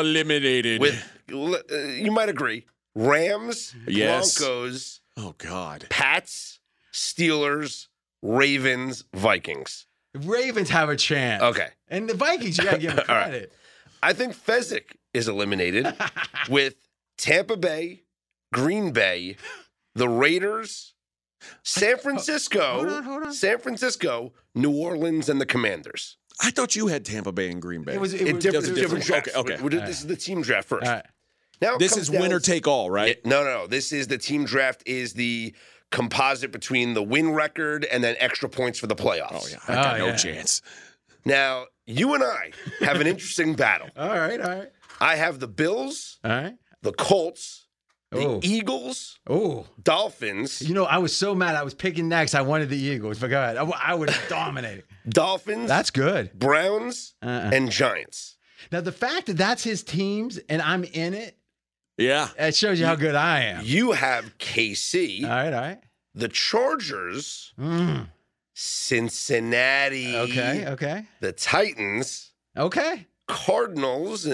eliminated. 0.00 0.80
with 0.80 0.94
uh, 1.32 1.76
you 1.76 2.10
might 2.12 2.28
agree. 2.28 2.66
Rams, 2.94 3.74
Yes. 3.86 4.38
Broncos, 4.38 5.00
oh 5.16 5.34
God, 5.38 5.86
Pats, 5.90 6.60
Steelers, 6.92 7.88
Ravens, 8.22 9.04
Vikings. 9.14 9.86
Ravens 10.14 10.70
have 10.70 10.88
a 10.88 10.96
chance. 10.96 11.42
Okay. 11.42 11.68
And 11.88 12.08
the 12.08 12.14
Vikings, 12.14 12.56
you 12.58 12.64
got 12.64 12.72
to 12.72 12.78
give 12.78 12.96
them 12.96 13.04
All 13.08 13.14
right. 13.14 13.28
credit. 13.28 13.52
I 14.02 14.12
think 14.14 14.34
Fezzik 14.34 14.96
is 15.12 15.28
eliminated 15.28 15.86
with 16.48 16.74
Tampa 17.18 17.56
Bay, 17.56 18.02
Green 18.52 18.92
Bay, 18.92 19.36
the 19.94 20.08
Raiders, 20.08 20.94
San 21.62 21.98
Francisco, 21.98 22.60
Hold 22.76 22.88
on, 22.88 23.02
hold 23.04 23.22
on. 23.24 23.32
San 23.32 23.58
Francisco, 23.58 24.32
New 24.54 24.70
Orleans, 24.74 25.28
and 25.28 25.38
the 25.40 25.46
Commanders. 25.46 26.16
I 26.40 26.50
thought 26.50 26.76
you 26.76 26.88
had 26.88 27.04
Tampa 27.04 27.32
Bay 27.32 27.50
and 27.50 27.62
Green 27.62 27.82
Bay. 27.82 27.94
It 27.94 28.00
was, 28.00 28.12
it 28.14 28.22
In 28.28 28.34
was 28.36 28.44
different, 28.44 28.66
it 28.66 28.70
was 28.70 28.78
different, 28.80 29.04
different. 29.04 29.24
drafts. 29.24 29.28
Okay, 29.36 29.54
okay. 29.54 29.62
We- 29.62 29.70
we 29.70 29.84
this 29.86 30.00
is 30.00 30.06
the 30.06 30.16
team 30.16 30.42
draft 30.42 30.68
first. 30.68 30.86
All 30.86 30.92
right. 30.92 31.06
Now 31.62 31.78
this 31.78 31.96
is 31.96 32.08
down 32.10 32.20
winner 32.20 32.40
take 32.40 32.66
all, 32.68 32.90
right? 32.90 33.16
No, 33.24 33.42
no, 33.42 33.50
no. 33.62 33.66
This 33.66 33.90
is 33.92 34.08
the 34.08 34.18
team 34.18 34.44
draft. 34.44 34.82
Is 34.86 35.14
the 35.14 35.54
composite 35.90 36.52
between 36.52 36.92
the 36.94 37.02
win 37.02 37.32
record 37.32 37.84
and 37.86 38.04
then 38.04 38.16
extra 38.18 38.48
points 38.48 38.78
for 38.78 38.86
the 38.86 38.96
playoffs. 38.96 39.28
Oh 39.32 39.48
yeah, 39.50 39.58
I 39.68 39.72
oh, 39.72 39.82
got 39.82 39.94
Oh, 39.94 39.98
no 39.98 40.06
yeah. 40.08 40.16
chance. 40.16 40.60
Now 41.24 41.66
you 41.86 42.12
and 42.14 42.22
I 42.22 42.50
have 42.80 43.00
an 43.00 43.06
interesting 43.06 43.54
battle. 43.54 43.88
All 43.96 44.08
right, 44.08 44.40
all 44.40 44.50
right. 44.50 44.68
I 45.00 45.16
have 45.16 45.38
the 45.40 45.48
Bills, 45.48 46.18
All 46.24 46.30
right. 46.30 46.54
the 46.82 46.92
Colts, 46.92 47.65
The 48.16 48.26
Oh. 48.26 48.40
Eagles, 48.42 49.18
Oh, 49.28 49.66
Dolphins, 49.82 50.62
you 50.62 50.74
know, 50.74 50.84
I 50.84 50.98
was 50.98 51.14
so 51.16 51.34
mad. 51.34 51.54
I 51.56 51.62
was 51.62 51.74
picking 51.74 52.08
next. 52.08 52.34
I 52.34 52.42
wanted 52.42 52.68
the 52.70 52.76
Eagles, 52.78 53.18
but 53.18 53.28
go 53.30 53.42
ahead. 53.42 53.56
I, 53.56 53.64
I 53.64 53.94
would 53.94 54.10
have 54.10 54.28
dominated. 54.28 54.84
Dolphins, 55.08 55.68
That's 55.68 55.90
good. 55.90 56.32
Browns, 56.38 57.14
Uh-uh. 57.22 57.50
and 57.52 57.70
Giants. 57.70 58.36
Now 58.72 58.80
the 58.80 58.92
fact 58.92 59.26
that 59.26 59.36
that's 59.36 59.62
his 59.62 59.82
teams 59.82 60.38
and 60.48 60.60
I'm 60.62 60.82
in 60.84 61.14
it, 61.14 61.36
Yeah. 61.98 62.28
it 62.38 62.56
shows 62.56 62.80
you 62.80 62.86
how 62.86 62.96
good 62.96 63.14
I 63.14 63.40
am. 63.44 63.64
You 63.64 63.92
have 63.92 64.36
KC, 64.38 65.22
All 65.24 65.28
right, 65.30 65.52
all 65.52 65.60
right. 65.60 65.78
the 66.14 66.28
Chargers, 66.28 67.52
Mm. 67.58 68.08
Cincinnati, 68.54 70.16
Okay, 70.16 70.64
okay, 70.68 71.04
the 71.20 71.32
Titans, 71.32 72.32
okay. 72.56 73.06
Cardinals. 73.28 74.24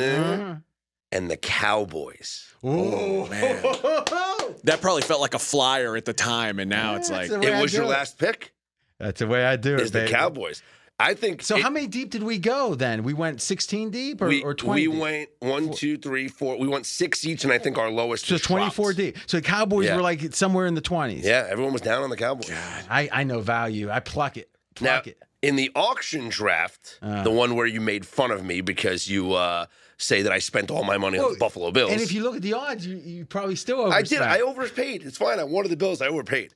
And 1.13 1.31
the 1.31 1.37
Cowboys. 1.37 2.49
Oh, 2.65 3.27
man. 3.29 3.63
That 4.65 4.81
probably 4.81 5.03
felt 5.03 5.21
like 5.21 5.35
a 5.35 5.41
flyer 5.41 5.97
at 5.97 6.05
the 6.05 6.13
time, 6.13 6.61
and 6.61 6.71
now 6.71 6.95
it's 6.95 7.11
like 7.11 7.29
That's 7.29 7.33
the 7.33 7.39
way 7.41 7.47
It 7.53 7.59
I 7.59 7.63
was 7.63 7.73
do 7.73 7.79
your 7.79 7.87
last 7.87 8.17
pick. 8.19 8.53
That's 8.99 9.19
the 9.19 9.27
way 9.27 9.45
I 9.45 9.57
do 9.57 9.75
it. 9.75 9.81
Is 9.81 9.91
the. 9.91 10.07
Cowboys? 10.09 10.63
I 11.01 11.15
think. 11.15 11.43
So 11.43 11.57
it- 11.57 11.63
how 11.63 11.71
many 11.71 11.89
deep 11.89 12.11
did 12.11 12.23
we 12.23 12.39
go 12.39 12.77
then? 12.77 13.03
We 13.03 13.13
went 13.13 13.43
16 13.43 13.91
deep 13.91 14.23
or, 14.23 14.29
we, 14.29 14.43
or 14.45 14.55
20 14.55 14.87
we 14.87 14.93
deep? 14.93 15.01
went 15.03 15.29
one, 15.41 15.73
two, 15.73 15.97
three, 15.99 16.29
four. 16.29 16.59
We 16.59 16.69
went 16.69 16.87
six 16.87 17.25
each, 17.27 17.43
and 17.43 17.53
I 17.53 17.59
think 17.59 17.77
our 17.77 17.91
lowest. 17.91 18.27
so 18.27 18.35
was 18.35 18.43
24 18.43 18.93
dropped. 18.93 18.97
deep. 18.99 19.17
So 19.27 19.39
the 19.39 19.43
Cowboys 19.43 19.87
Yeah. 19.87 19.97
were 19.97 20.03
like 20.03 20.33
somewhere 20.33 20.67
in 20.67 20.75
the 20.75 20.83
20s. 20.83 21.25
Yeah, 21.25 21.47
everyone 21.49 21.73
was 21.73 21.83
down 21.83 22.05
on 22.05 22.11
the 22.11 22.17
Cowboys. 22.17 22.53
I, 22.89 23.09
I 23.11 23.25
know 23.25 23.41
value. 23.41 23.91
I 23.91 23.99
pluck 23.99 24.37
it. 24.37 24.49
Now, 24.81 25.01
Pluck 25.01 25.09
it. 25.09 25.19
in 25.41 25.57
the 25.57 25.73
auction 25.75 26.29
draft, 26.29 27.01
Uh. 27.03 27.25
the 27.25 27.33
one 27.33 27.57
where 27.57 27.67
you 27.67 27.81
made 27.81 28.07
fun 28.07 28.31
of 28.31 28.45
me 28.45 28.61
because 28.61 29.09
you 29.09 29.33
uh, 29.33 29.67
say 29.99 30.23
that 30.23 30.33
I 30.33 30.39
spent 30.39 30.71
all 30.71 30.85
my 30.85 30.97
money 30.99 31.19
on 31.19 31.33
the 31.33 31.39
Buffalo 31.39 31.71
Bills. 31.71 31.93
And 31.93 32.01
if 32.01 32.13
you 32.13 32.23
look 32.23 32.37
at 32.37 32.43
the 32.43 32.55
odds, 32.55 32.87
you, 32.87 32.97
you 32.97 33.25
probably 33.25 33.57
still 33.57 33.81
overspent. 33.81 34.23
I 34.23 34.37
did. 34.37 34.43
I 34.45 34.47
overpaid. 34.47 35.03
It's 35.05 35.19
fine. 35.19 35.39
I 35.39 35.45
wanted 35.45 35.71
the 35.71 35.77
Bills. 35.77 36.03
I 36.03 36.09
overpaid. 36.09 36.55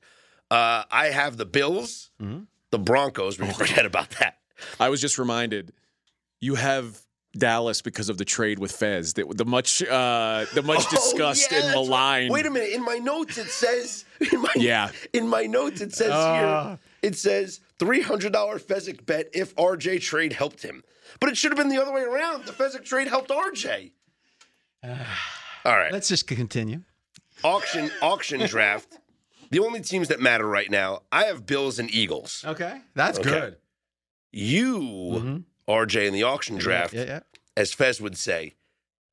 Uh, 0.51 0.83
I 0.91 1.07
have 1.07 1.37
the 1.37 1.45
Bills, 1.45 2.09
Mm-hmm. 2.21 2.43
the 2.71 2.79
Broncos. 2.79 3.39
We 3.39 3.51
forget 3.53 3.85
about 3.85 4.09
that. 4.19 4.37
I 4.79 4.89
was 4.89 4.99
just 5.01 5.17
reminded 5.17 5.71
you 6.41 6.55
have 6.55 6.99
Dallas 7.37 7.81
because 7.81 8.09
of 8.09 8.17
the 8.17 8.25
trade 8.25 8.57
with 8.57 8.71
Fez. 8.71 9.13
The, 9.13 9.25
the 9.25 9.45
much 9.45 9.83
uh, 9.83 10.45
the 10.53 10.61
much 10.63 10.85
Oh, 10.87 10.89
discussed 10.95 11.51
yeah, 11.51 11.57
and 11.59 11.67
that's 11.67 11.75
right. 11.77 11.85
maligned. 11.85 12.31
Wait 12.33 12.45
a 12.45 12.49
minute. 12.49 12.69
In 12.71 12.83
my 12.83 12.97
notes, 12.97 13.37
it 13.37 13.49
says. 13.49 14.05
In 14.33 14.41
my, 14.41 14.49
Yeah. 14.55 14.89
In 15.13 15.27
my 15.27 15.43
notes, 15.43 15.81
it 15.81 15.93
says 15.93 16.11
Uh. 16.11 16.33
here. 16.69 16.79
It 17.03 17.15
says 17.15 17.59
three 17.77 18.01
hundred 18.01 18.33
dollar 18.33 18.57
Fezzik 18.57 19.05
bet 19.05 19.29
if 19.33 19.55
RJ 19.55 20.01
trade 20.01 20.33
helped 20.33 20.63
him, 20.63 20.83
but 21.19 21.29
it 21.29 21.37
should 21.37 21.51
have 21.51 21.57
been 21.57 21.69
the 21.69 21.81
other 21.81 21.91
way 21.93 22.01
around. 22.03 22.45
The 22.45 22.51
Fezzik 22.51 22.85
trade 22.85 23.07
helped 23.07 23.29
RJ. 23.29 23.91
All 25.65 25.75
right. 25.77 25.91
Let's 25.91 26.07
just 26.07 26.27
continue. 26.27 26.81
auction 27.43 27.91
auction 28.01 28.45
draft. 28.47 28.87
The 29.49 29.59
only 29.59 29.79
teams 29.79 30.09
that 30.09 30.19
matter 30.19 30.45
right 30.45 30.69
now, 30.69 31.03
I 31.09 31.23
have 31.27 31.45
Bills 31.45 31.79
and 31.79 31.89
Eagles. 31.89 32.43
Okay. 32.45 32.81
That's 32.95 33.17
Okay. 33.17 33.29
good. 33.29 33.55
You, 34.33 34.77
Mhm. 34.79 35.43
RJ, 35.69 36.05
in 36.07 36.13
the 36.13 36.23
auction 36.23 36.57
draft, 36.57 36.93
Yeah, 36.93 37.03
yeah. 37.05 37.19
as 37.55 37.71
Fez 37.73 38.01
would 38.01 38.17
say, 38.17 38.55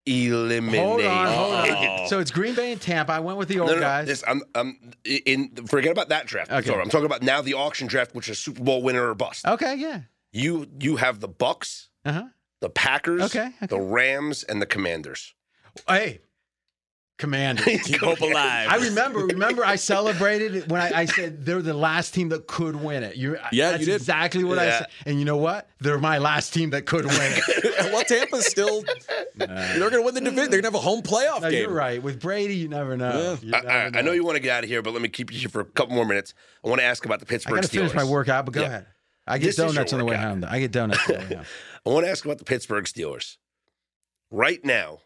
eliminate. 0.07 0.81
Hold 0.81 1.03
on, 1.03 1.27
hold 1.29 1.55
on. 1.55 1.71
Oh. 2.01 2.07
So 2.09 2.19
it's 2.19 2.33
Green 2.33 2.57
Bay 2.57 2.73
and 2.73 2.81
Tampa. 2.81 3.13
I 3.13 3.21
went 3.21 3.39
with 3.39 3.47
the 3.47 3.61
old 3.61 3.69
no, 3.71 3.77
no, 3.77 3.81
guys. 3.81 4.09
this, 4.09 4.25
I'm, 4.27 4.43
I'm 4.57 4.77
in. 5.05 5.55
Forget 5.69 5.93
about 5.93 6.09
that 6.09 6.27
draft. 6.27 6.51
Okay. 6.51 6.67
Sorry, 6.67 6.83
I'm 6.83 6.91
talking 6.91 7.07
about 7.07 7.23
now 7.23 7.41
the 7.41 7.55
auction 7.55 7.87
draft, 7.87 8.13
which 8.17 8.29
is 8.29 8.37
Super 8.41 8.65
Bowl 8.65 8.83
winner 8.83 9.09
or 9.09 9.15
bust. 9.15 9.47
okay, 9.47 9.77
yeah. 9.77 10.01
You, 10.35 10.67
you 10.81 10.97
have 10.97 11.21
the 11.21 11.29
Bucks, 11.29 11.89
Uh 12.05 12.13
huh. 12.13 12.25
the 12.61 12.69
Packers, 12.71 13.23
Okay, 13.23 13.47
okay. 13.63 13.67
the 13.67 13.81
Rams, 13.81 14.43
and 14.43 14.61
the 14.61 14.67
Commanders. 14.67 15.35
Hey, 15.89 16.21
Commanders, 17.17 17.65
Keep 17.85 18.01
hope 18.01 18.21
alive. 18.21 18.69
I 18.69 18.77
remember. 18.87 19.21
Remember, 19.21 19.65
I 19.65 19.77
celebrated 19.77 20.69
when 20.69 20.81
I, 20.81 21.03
I 21.03 21.05
said 21.05 21.47
they're 21.47 21.63
the 21.63 21.73
last 21.73 22.13
team 22.13 22.29
that 22.31 22.49
could 22.49 22.75
win 22.75 23.05
it. 23.05 23.15
You, 23.17 23.39
Yeah, 23.53 23.71
that's 23.71 23.81
you 23.83 23.87
did. 23.87 23.95
exactly 23.95 24.43
what 24.43 24.59
I 24.59 24.71
said. 24.71 24.87
And 25.07 25.21
you 25.21 25.25
know 25.25 25.37
what? 25.37 25.69
They're 25.79 25.99
my 26.01 26.19
last 26.19 26.53
team 26.53 26.71
that 26.71 26.87
could 26.87 27.05
win 27.05 27.15
it. 27.21 27.93
well, 27.93 28.03
Tampa's 28.03 28.47
still. 28.47 28.83
they're 29.37 29.47
going 29.79 29.93
to 29.93 30.03
win 30.03 30.15
the 30.15 30.21
division. 30.23 30.51
They're 30.51 30.61
going 30.61 30.63
to 30.63 30.67
have 30.67 30.75
a 30.75 30.79
home 30.81 31.03
playoff 31.03 31.43
no, 31.43 31.51
game. 31.51 31.63
you're 31.63 31.73
right. 31.73 32.03
With 32.03 32.21
Brady, 32.21 32.57
you 32.57 32.67
never 32.67 32.97
know. 32.97 33.39
You 33.41 33.53
I, 33.55 33.61
never 33.61 33.97
I, 33.97 33.99
I 34.01 34.03
know 34.03 34.11
you 34.11 34.25
want 34.25 34.35
to 34.35 34.41
get 34.43 34.51
out 34.51 34.65
of 34.65 34.69
here, 34.71 34.83
but 34.83 34.93
let 34.93 35.01
me 35.01 35.09
keep 35.09 35.33
you 35.33 35.39
here 35.39 35.49
for 35.49 35.61
a 35.61 35.65
couple 35.65 35.95
more 35.95 36.05
minutes. 36.05 36.35
I 36.65 36.69
want 36.69 36.81
to 36.81 36.85
ask 36.85 37.05
about 37.05 37.21
the 37.21 37.27
I 37.27 37.31
Pittsburgh 37.31 37.55
got 37.55 37.63
to 37.63 37.69
Steelers. 37.69 37.91
finish 37.91 37.95
my 37.95 38.05
workout, 38.05 38.45
but 38.45 38.55
go 38.55 38.63
Yeah. 38.63 38.67
ahead. 38.67 38.87
I 39.27 39.39
get 39.39 39.47
This 39.47 39.57
donuts 39.57 39.93
on 39.93 39.99
the 39.99 40.05
way 40.05 40.17
home. 40.17 40.41
Though. 40.41 40.49
I 40.49 40.61
get 40.61 40.71
donuts 40.73 41.09
on 41.09 41.15
the 41.15 41.21
way 41.21 41.35
home. 41.37 41.45
I 41.87 41.91
want 41.91 42.07
to 42.07 42.11
ask 42.11 42.25
about 42.25 42.39
the 42.39 42.45
Pittsburgh 42.45 42.85
Steelers. 42.85 43.37
Right 44.31 44.65
now, 44.65 45.01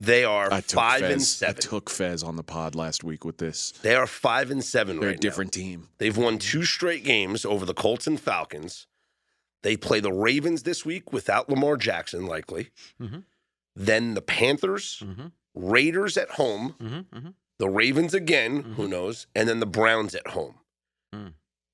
they 0.00 0.24
are 0.24 0.52
I 0.52 0.60
took 0.60 0.78
five 0.80 1.00
Fez. 1.00 1.12
and 1.12 1.20
I 1.20 1.24
seven. 1.24 1.62
took 1.62 1.90
Fez 1.90 2.22
on 2.22 2.36
the 2.36 2.42
pod 2.42 2.74
last 2.74 3.04
week 3.04 3.24
with 3.24 3.38
this. 3.38 3.72
They 3.82 3.94
are 3.94 4.06
five 4.06 4.50
and 4.50 4.62
seven 4.64 4.98
They're 5.00 5.10
right 5.10 5.16
a 5.16 5.20
different 5.20 5.52
team. 5.52 5.88
They've 5.98 6.16
won 6.16 6.38
two 6.38 6.64
straight 6.64 7.04
games 7.04 7.44
over 7.44 7.64
the 7.64 7.74
Colts 7.74 8.06
and 8.06 8.18
Falcons. 8.20 8.86
They 9.62 9.76
play 9.76 10.00
the 10.00 10.12
Ravens 10.12 10.64
this 10.64 10.84
week 10.84 11.12
without 11.12 11.48
Lamar 11.48 11.76
Jackson, 11.76 12.26
likely. 12.26 12.70
Mhm. 13.00 13.24
Then 13.76 14.14
the 14.14 14.20
Panthers, 14.22 15.02
Mhm. 15.04 15.32
Raiders 15.54 16.16
at 16.16 16.30
home, 16.32 16.74
Mm-hmm, 16.80 17.16
mm-hmm. 17.16 17.28
the 17.58 17.68
Ravens 17.68 18.12
again, 18.14 18.62
who 18.76 18.88
knows, 18.88 19.26
and 19.34 19.48
then 19.48 19.60
the 19.60 19.66
Browns 19.66 20.14
at 20.14 20.28
home. 20.28 20.56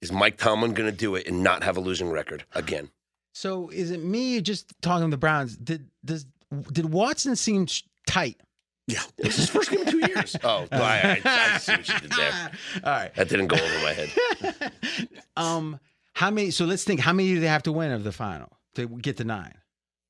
Is 0.01 0.11
Mike 0.13 0.39
Tomlin 0.39 0.73
going 0.73 0.91
to 0.91 0.97
do 0.97 1.15
it 1.15 1.27
and 1.27 1.43
not 1.43 1.63
have 1.63 1.77
a 1.77 1.81
losing 1.81 2.11
record 2.11 2.45
again? 2.55 2.91
So 3.35 3.69
is 3.69 3.91
it 3.91 4.03
me 4.03 4.41
just 4.41 4.73
talking 4.81 5.07
to 5.07 5.11
the 5.11 5.19
Browns? 5.19 5.57
Did 5.57 5.89
does 6.05 6.27
did 6.73 6.87
Watson 6.93 7.37
seem 7.37 7.67
tight? 8.07 8.41
Yeah. 8.87 9.03
It's 9.19 9.37
his 9.37 9.49
first 9.49 9.71
game 9.71 9.83
in 9.83 9.87
two 9.87 9.99
years. 9.99 10.37
Oh, 10.45 10.67
I, 10.73 11.21
I, 11.25 11.55
I 11.55 11.59
see 11.59 11.73
what 11.73 11.89
you 11.89 11.99
did 12.01 12.11
there. 12.13 12.51
All 12.85 12.93
right. 12.93 13.15
That 13.15 13.29
didn't 13.29 13.47
go 13.47 13.57
over 13.57 13.83
my 13.83 13.93
head. 13.93 14.73
um, 15.37 15.79
how 16.15 16.31
many? 16.31 16.51
So 16.51 16.65
let's 16.65 16.83
think. 16.83 17.01
How 17.01 17.13
many 17.13 17.35
do 17.35 17.41
they 17.41 17.47
have 17.47 17.63
to 17.65 17.73
win 17.73 17.93
of 17.93 18.05
the 18.05 18.13
final 18.13 18.59
to 18.75 18.89
get 18.89 19.17
to 19.19 19.25
nine? 19.25 19.55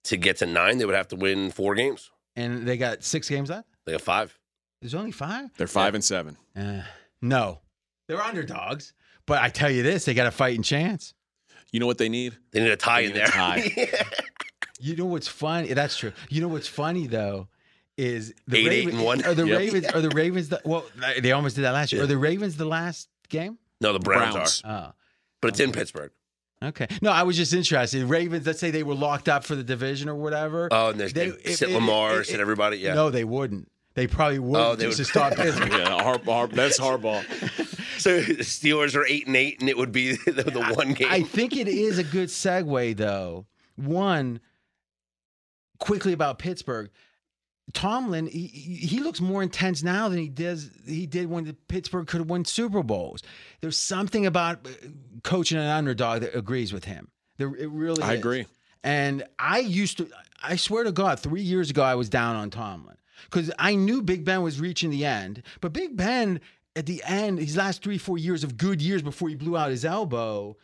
To 0.04 0.16
get 0.16 0.38
to 0.38 0.46
nine, 0.46 0.78
they 0.78 0.86
would 0.86 0.94
have 0.94 1.08
to 1.08 1.16
win 1.16 1.50
four 1.50 1.74
games. 1.74 2.10
And 2.36 2.66
they 2.66 2.78
got 2.78 3.04
six 3.04 3.28
games 3.28 3.50
left. 3.50 3.68
They 3.84 3.92
have 3.92 4.02
five. 4.02 4.38
There's 4.80 4.94
only 4.94 5.12
five. 5.12 5.50
They're 5.58 5.66
five 5.66 5.94
and 5.94 6.02
seven. 6.02 6.36
Uh, 6.56 6.82
no, 7.20 7.60
they're 8.08 8.22
underdogs. 8.22 8.94
But 9.30 9.42
I 9.42 9.48
tell 9.48 9.70
you 9.70 9.84
this, 9.84 10.04
they 10.06 10.12
got 10.14 10.26
a 10.26 10.30
fighting 10.32 10.64
chance. 10.64 11.14
You 11.72 11.78
know 11.78 11.86
what 11.86 11.98
they 11.98 12.08
need? 12.08 12.36
They 12.50 12.58
need 12.60 12.72
a 12.72 12.76
tie 12.76 13.02
They 13.02 13.06
in 13.06 13.14
there. 13.14 13.26
tie. 13.28 13.72
Yeah. 13.76 14.02
You 14.80 14.96
know 14.96 15.04
what's 15.04 15.28
funny? 15.28 15.72
That's 15.72 15.96
true. 15.96 16.10
You 16.30 16.40
know 16.40 16.48
what's 16.48 16.66
funny 16.66 17.06
though 17.06 17.46
is 17.96 18.34
the 18.48 18.56
Eight, 18.56 18.60
eight, 18.66 18.68
Ravens, 18.86 18.94
and 18.96 19.04
one. 19.04 19.24
Are 19.24 19.34
the 19.34 19.46
Yep. 19.46 19.58
Ravens? 19.58 19.86
Are 19.86 20.00
the 20.00 20.08
Ravens? 20.10 20.48
The, 20.48 20.60
well, 20.64 20.84
they 21.20 21.30
almost 21.32 21.54
did 21.56 21.62
that 21.62 21.72
last 21.72 21.92
year. 21.92 22.00
Yeah. 22.00 22.04
Are 22.04 22.08
the 22.08 22.16
Ravens 22.18 22.56
the 22.56 22.64
last 22.64 23.08
game? 23.28 23.58
No, 23.80 23.92
the 23.92 23.98
Browns, 24.00 24.34
Browns. 24.34 24.62
are, 24.64 24.88
Oh, 24.88 24.94
but 25.40 25.48
it's 25.50 25.60
in 25.60 25.70
Pittsburgh. 25.70 26.10
okay. 26.64 26.88
No, 27.02 27.12
I 27.12 27.22
was 27.22 27.36
just 27.36 27.52
interested. 27.54 28.02
Ravens. 28.04 28.46
Let's 28.46 28.58
say 28.58 28.70
they 28.72 28.82
were 28.82 28.94
locked 28.94 29.28
up 29.28 29.44
for 29.44 29.54
the 29.54 29.62
division 29.62 30.08
or 30.08 30.14
whatever. 30.16 30.68
Oh, 30.72 30.88
and 30.90 30.98
there's 30.98 31.12
They- 31.12 31.28
they, 31.30 31.36
if- 31.44 31.56
sit 31.56 31.68
if- 31.68 31.74
Lamar, 31.76 32.20
if- 32.20 32.26
sit 32.26 32.40
everybody. 32.40 32.78
Yeah. 32.78 32.94
No, 32.94 33.10
they 33.10 33.24
wouldn't. 33.24 33.70
They 33.94 34.06
probably 34.06 34.38
would. 34.38 34.58
Oh, 34.60 34.74
they 34.76 34.86
just 34.86 34.98
would- 34.98 35.04
to 35.04 35.10
stop 35.10 35.34
Pittsburgh. 35.36 35.70
Yeah, 35.72 35.90
Har- 36.02 36.20
Har- 36.24 36.46
that's 36.48 36.80
hardball. 36.80 37.22
So 38.10 38.20
the 38.20 38.42
Steelers 38.42 38.96
are 38.96 39.06
eight 39.06 39.26
and 39.26 39.36
eight, 39.36 39.60
and 39.60 39.68
it 39.68 39.76
would 39.76 39.92
be 39.92 40.16
the, 40.24 40.42
the 40.42 40.72
one 40.74 40.94
game. 40.94 41.08
I 41.10 41.22
think 41.22 41.56
it 41.56 41.68
is 41.68 41.98
a 41.98 42.04
good 42.04 42.28
segue, 42.28 42.96
though. 42.96 43.46
One, 43.76 44.40
quickly 45.78 46.12
about 46.12 46.38
Pittsburgh. 46.38 46.90
Tomlin, 47.72 48.26
he, 48.26 48.46
he 48.46 48.74
he 48.74 49.00
looks 49.00 49.20
more 49.20 49.42
intense 49.42 49.82
now 49.82 50.08
than 50.08 50.18
he 50.18 50.28
does 50.28 50.70
he 50.86 51.06
did 51.06 51.28
when 51.28 51.44
the 51.44 51.52
Pittsburgh 51.52 52.06
could 52.06 52.20
have 52.20 52.30
won 52.30 52.44
Super 52.44 52.82
Bowls. 52.82 53.22
There's 53.60 53.76
something 53.76 54.26
about 54.26 54.66
uh, 54.66 54.88
coaching 55.22 55.58
an 55.58 55.66
underdog 55.66 56.22
that 56.22 56.36
agrees 56.36 56.72
with 56.72 56.84
him. 56.84 57.08
There, 57.36 57.54
it 57.54 57.70
really. 57.70 58.02
I 58.02 58.14
is. 58.14 58.18
agree. 58.18 58.46
And 58.82 59.24
I 59.38 59.58
used 59.58 59.98
to, 59.98 60.08
I 60.42 60.56
swear 60.56 60.84
to 60.84 60.92
God, 60.92 61.20
three 61.20 61.42
years 61.42 61.70
ago, 61.70 61.82
I 61.82 61.94
was 61.94 62.08
down 62.08 62.36
on 62.36 62.50
Tomlin 62.50 62.96
because 63.24 63.50
I 63.58 63.74
knew 63.74 64.02
Big 64.02 64.24
Ben 64.24 64.42
was 64.42 64.58
reaching 64.58 64.90
the 64.90 65.04
end. 65.04 65.42
But 65.60 65.72
Big 65.72 65.96
Ben, 65.96 66.40
at 66.76 66.86
the 66.86 67.02
end, 67.04 67.38
his 67.38 67.56
last 67.56 67.82
three, 67.82 67.98
four 67.98 68.18
years 68.18 68.44
of 68.44 68.56
good 68.56 68.80
years 68.80 69.02
before 69.02 69.28
he 69.28 69.34
blew 69.34 69.56
out 69.56 69.70
his 69.70 69.84
elbow, 69.84 70.56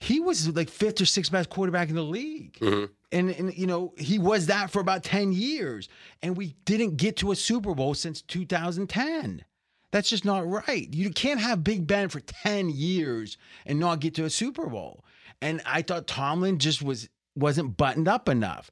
he 0.00 0.20
was 0.20 0.48
like 0.54 0.68
fifth 0.68 1.00
or 1.00 1.04
sixth 1.06 1.30
best 1.32 1.50
quarterback 1.50 1.88
in 1.88 1.94
the 1.94 2.02
league. 2.02 2.54
Mhm. 2.60 2.90
And, 3.12 3.30
and, 3.30 3.54
you 3.56 3.66
know, 3.66 3.92
he 3.98 4.18
was 4.18 4.46
that 4.46 4.70
for 4.70 4.80
about 4.80 5.04
10 5.04 5.32
years. 5.32 5.88
And 6.22 6.36
we 6.36 6.54
didn't 6.64 6.96
get 6.96 7.16
to 7.18 7.30
a 7.30 7.36
Super 7.36 7.74
Bowl 7.74 7.94
since 7.94 8.22
2010. 8.22 9.44
That's 9.90 10.08
just 10.08 10.24
not 10.24 10.48
right. 10.48 10.88
You 10.92 11.10
can't 11.10 11.38
have 11.40 11.62
Big 11.62 11.86
Ben 11.86 12.08
for 12.08 12.20
10 12.20 12.70
years 12.70 13.36
and 13.66 13.78
not 13.78 14.00
get 14.00 14.14
to 14.14 14.24
a 14.24 14.30
Super 14.30 14.66
Bowl. 14.66 15.04
And 15.42 15.60
I 15.66 15.82
thought 15.82 16.06
Tomlin 16.06 16.58
just 16.58 16.82
was 16.82 17.08
wasn't 17.34 17.76
buttoned 17.76 18.08
up 18.08 18.28
enough. 18.28 18.70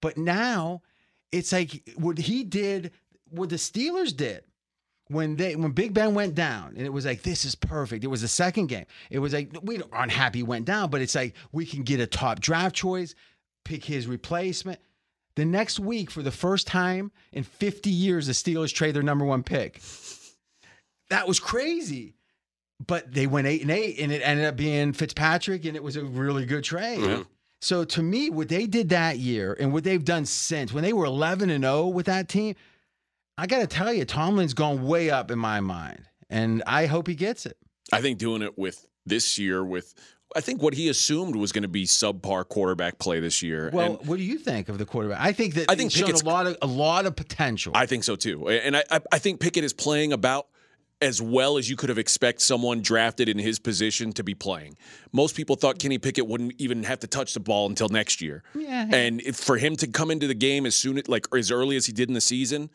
But 0.00 0.16
now 0.16 0.82
it's 1.32 1.52
like 1.52 1.88
what 1.96 2.18
he 2.18 2.44
did, 2.44 2.92
what 3.30 3.48
the 3.48 3.56
Steelers 3.56 4.16
did 4.16 4.44
when 5.08 5.36
they 5.36 5.54
when 5.56 5.72
Big 5.72 5.92
Ben 5.92 6.14
went 6.14 6.34
down, 6.34 6.74
and 6.76 6.86
it 6.86 6.92
was 6.92 7.04
like 7.04 7.22
this 7.22 7.44
is 7.44 7.54
perfect. 7.54 8.04
It 8.04 8.08
was 8.08 8.22
the 8.22 8.28
second 8.28 8.66
game. 8.68 8.86
It 9.10 9.18
was 9.18 9.32
like 9.32 9.50
we 9.62 9.80
aren't 9.92 10.12
happy 10.12 10.42
went 10.42 10.64
down, 10.64 10.90
but 10.90 11.00
it's 11.00 11.14
like 11.14 11.34
we 11.52 11.66
can 11.66 11.82
get 11.82 12.00
a 12.00 12.06
top 12.06 12.40
draft 12.40 12.74
choice, 12.74 13.14
pick 13.64 13.84
his 13.84 14.06
replacement. 14.06 14.80
The 15.36 15.44
next 15.44 15.80
week, 15.80 16.10
for 16.10 16.22
the 16.22 16.30
first 16.30 16.66
time 16.66 17.10
in 17.32 17.42
50 17.42 17.90
years, 17.90 18.28
the 18.28 18.32
Steelers 18.32 18.72
trade 18.72 18.94
their 18.94 19.02
number 19.02 19.24
one 19.24 19.42
pick. 19.42 19.82
That 21.10 21.26
was 21.26 21.40
crazy. 21.40 22.14
But 22.84 23.12
they 23.12 23.26
went 23.26 23.46
eight 23.46 23.62
and 23.62 23.70
eight, 23.70 23.98
and 23.98 24.12
it 24.12 24.20
ended 24.24 24.46
up 24.46 24.56
being 24.56 24.92
Fitzpatrick, 24.92 25.64
and 25.64 25.76
it 25.76 25.82
was 25.82 25.96
a 25.96 26.04
really 26.04 26.44
good 26.44 26.64
trade. 26.64 27.00
So 27.60 27.84
to 27.84 28.02
me, 28.02 28.30
what 28.30 28.48
they 28.48 28.66
did 28.66 28.90
that 28.90 29.18
year 29.18 29.56
and 29.58 29.72
what 29.72 29.84
they've 29.84 30.04
done 30.04 30.26
since, 30.26 30.72
when 30.72 30.84
they 30.84 30.92
were 30.92 31.06
11 31.06 31.50
and 31.50 31.64
0 31.64 31.86
with 31.88 32.06
that 32.06 32.28
team, 32.28 32.56
I 33.36 33.46
got 33.46 33.58
to 33.58 33.66
tell 33.66 33.92
you, 33.92 34.04
Tomlin's 34.04 34.54
gone 34.54 34.86
way 34.86 35.10
up 35.10 35.30
in 35.30 35.38
my 35.38 35.60
mind, 35.60 36.04
and 36.30 36.62
I 36.66 36.86
hope 36.86 37.08
he 37.08 37.14
gets 37.14 37.46
it. 37.46 37.56
I 37.92 38.00
think 38.00 38.18
doing 38.18 38.42
it 38.42 38.56
with 38.58 38.86
this 39.06 39.38
year 39.38 39.64
with 39.64 39.94
I 40.36 40.40
think 40.40 40.62
what 40.62 40.74
he 40.74 40.88
assumed 40.88 41.36
was 41.36 41.52
going 41.52 41.62
to 41.62 41.68
be 41.68 41.84
subpar 41.84 42.48
quarterback 42.48 42.98
play 42.98 43.20
this 43.20 43.42
year. 43.42 43.70
Well, 43.72 43.98
and 43.98 44.08
what 44.08 44.16
do 44.16 44.24
you 44.24 44.38
think 44.38 44.68
of 44.68 44.78
the 44.78 44.84
quarterback? 44.84 45.20
I 45.20 45.32
think 45.32 45.54
that 45.54 45.70
I 45.70 45.76
think 45.76 45.92
he's 45.92 46.00
shown 46.00 46.06
Pickett's- 46.06 46.22
a 46.22 46.26
lot 46.26 46.46
of 46.46 46.56
a 46.62 46.66
lot 46.66 47.06
of 47.06 47.14
potential. 47.14 47.72
I 47.74 47.86
think 47.86 48.04
so 48.04 48.16
too. 48.16 48.48
And 48.48 48.76
I, 48.76 48.84
I, 49.12 49.18
think 49.18 49.40
Pickett 49.40 49.64
is 49.64 49.72
playing 49.72 50.12
about 50.12 50.48
as 51.00 51.20
well 51.20 51.58
as 51.58 51.68
you 51.68 51.76
could 51.76 51.88
have 51.88 51.98
expect 51.98 52.40
someone 52.40 52.80
drafted 52.80 53.28
in 53.28 53.38
his 53.38 53.58
position 53.58 54.12
to 54.12 54.24
be 54.24 54.34
playing. 54.34 54.76
Most 55.12 55.36
people 55.36 55.54
thought 55.54 55.78
Kenny 55.78 55.98
Pickett 55.98 56.26
wouldn't 56.26 56.54
even 56.58 56.84
have 56.84 57.00
to 57.00 57.06
touch 57.06 57.34
the 57.34 57.40
ball 57.40 57.68
until 57.68 57.88
next 57.88 58.22
year. 58.22 58.42
Yeah. 58.54 58.88
And 58.90 59.20
if, 59.20 59.36
for 59.36 59.58
him 59.58 59.76
to 59.76 59.86
come 59.86 60.10
into 60.10 60.26
the 60.26 60.34
game 60.34 60.66
as 60.66 60.74
soon 60.74 61.00
like 61.06 61.26
as 61.34 61.50
early 61.50 61.76
as 61.76 61.86
he 61.86 61.92
did 61.92 62.08
in 62.08 62.14
the 62.14 62.20
season 62.20 62.70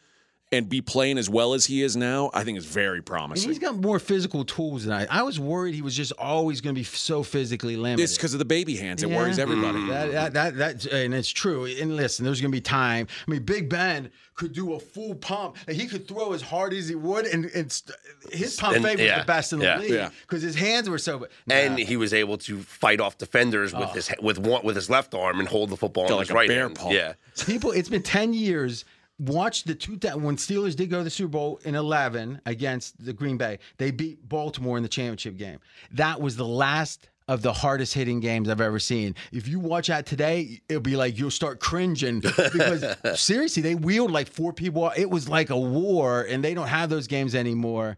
and 0.51 0.67
be 0.67 0.81
playing 0.81 1.19
as 1.19 1.29
well 1.29 1.53
as 1.53 1.67
he 1.67 1.83
is 1.83 1.95
now, 1.95 2.31
I 2.33 2.43
think 2.43 2.57
is 2.57 2.65
very 2.65 2.97
and 2.97 3.05
promising. 3.05 3.49
he's 3.49 3.59
got 3.59 3.75
more 3.75 3.99
physical 3.99 4.43
tools 4.43 4.85
than 4.85 4.93
I. 4.93 5.05
I 5.05 5.21
was 5.21 5.39
worried 5.39 5.75
he 5.75 5.83
was 5.83 5.95
just 5.95 6.11
always 6.13 6.59
going 6.59 6.73
to 6.73 6.79
be 6.79 6.83
so 6.83 7.21
physically 7.21 7.75
limited. 7.75 8.03
It's 8.03 8.15
because 8.17 8.33
of 8.33 8.39
the 8.39 8.45
baby 8.45 8.75
hands. 8.75 9.03
It 9.03 9.09
Yeah. 9.09 9.17
worries 9.17 9.37
everybody. 9.37 9.77
Mm-hmm. 9.77 9.89
That, 9.89 10.33
that, 10.33 10.33
that, 10.55 10.81
that, 10.81 10.91
and 10.91 11.13
it's 11.13 11.29
true. 11.29 11.65
And 11.65 11.95
listen, 11.95 12.25
there's 12.25 12.41
going 12.41 12.51
to 12.51 12.55
be 12.55 12.61
time. 12.61 13.05
I 13.27 13.31
mean, 13.31 13.43
Big 13.43 13.69
Ben 13.69 14.09
could 14.33 14.53
do 14.53 14.73
a 14.73 14.79
full 14.79 15.13
pump. 15.15 15.57
and 15.67 15.75
He 15.77 15.85
could 15.85 16.07
throw 16.07 16.33
as 16.33 16.41
hard 16.41 16.73
as 16.73 16.87
he 16.89 16.95
would, 16.95 17.27
and, 17.27 17.45
and 17.53 17.71
st- 17.71 17.95
his 18.31 18.55
pump 18.55 18.75
And- 18.77 18.85
fake 18.85 18.97
was 18.97 19.07
the 19.19 19.23
best 19.27 19.53
in 19.53 19.59
the 19.59 19.65
yeah. 19.65 19.77
league 19.79 19.91
Yeah. 19.91 20.09
because 20.21 20.41
his 20.41 20.55
hands 20.55 20.89
were 20.89 20.97
so. 20.97 21.27
and 21.47 21.77
he 21.77 21.95
was 21.95 22.11
able 22.11 22.39
to 22.39 22.57
fight 22.63 22.99
off 22.99 23.19
defenders 23.19 23.71
Oh. 23.75 23.81
with 23.81 23.91
his 23.91 24.09
with 24.21 24.39
one 24.39 24.63
with 24.63 24.75
his 24.77 24.89
left 24.89 25.13
arm 25.13 25.39
and 25.39 25.47
hold 25.47 25.69
the 25.69 25.77
football 25.77 26.05
Got 26.07 26.13
on 26.13 26.17
like 26.19 26.27
his 26.27 26.33
right 26.33 26.49
hand. 26.49 26.75
paw. 26.75 26.89
Yeah, 26.89 27.13
people 27.45 27.69
it's 27.71 27.89
been 27.89 28.01
10 28.01 28.33
years 28.33 28.83
watch 29.19 29.63
the 29.63 29.75
two 29.75 29.97
that 29.97 30.19
when 30.19 30.35
steelers 30.37 30.75
did 30.75 30.89
go 30.89 30.99
to 30.99 31.03
the 31.03 31.09
super 31.09 31.29
bowl 31.29 31.59
in 31.65 31.75
11 31.75 32.41
against 32.45 33.03
the 33.03 33.13
green 33.13 33.37
bay 33.37 33.59
they 33.77 33.91
beat 33.91 34.27
baltimore 34.27 34.77
in 34.77 34.83
the 34.83 34.89
championship 34.89 35.37
game 35.37 35.59
that 35.91 36.19
was 36.19 36.35
the 36.35 36.45
last 36.45 37.09
of 37.29 37.43
the 37.43 37.53
hardest 37.53 37.93
hitting 37.93 38.19
games 38.19 38.49
I've 38.49 38.59
ever 38.59 38.79
seen. 38.79 39.13
If 39.31 39.47
you 39.47 39.59
watch 39.59 39.85
that 39.85 40.07
today, 40.07 40.61
it'll 40.67 40.81
be 40.81 40.95
like 40.95 41.19
you'll 41.19 41.29
start 41.29 41.59
cringing 41.59 42.19
because 42.21 42.83
seriously, 43.21 43.61
they 43.61 43.75
wheeled 43.75 44.09
like 44.09 44.27
four 44.27 44.51
people. 44.51 44.91
It 44.97 45.11
was 45.11 45.29
like 45.29 45.51
a 45.51 45.57
war, 45.57 46.23
and 46.23 46.43
they 46.43 46.55
don't 46.55 46.67
have 46.67 46.89
those 46.89 47.05
games 47.05 47.35
anymore. 47.35 47.97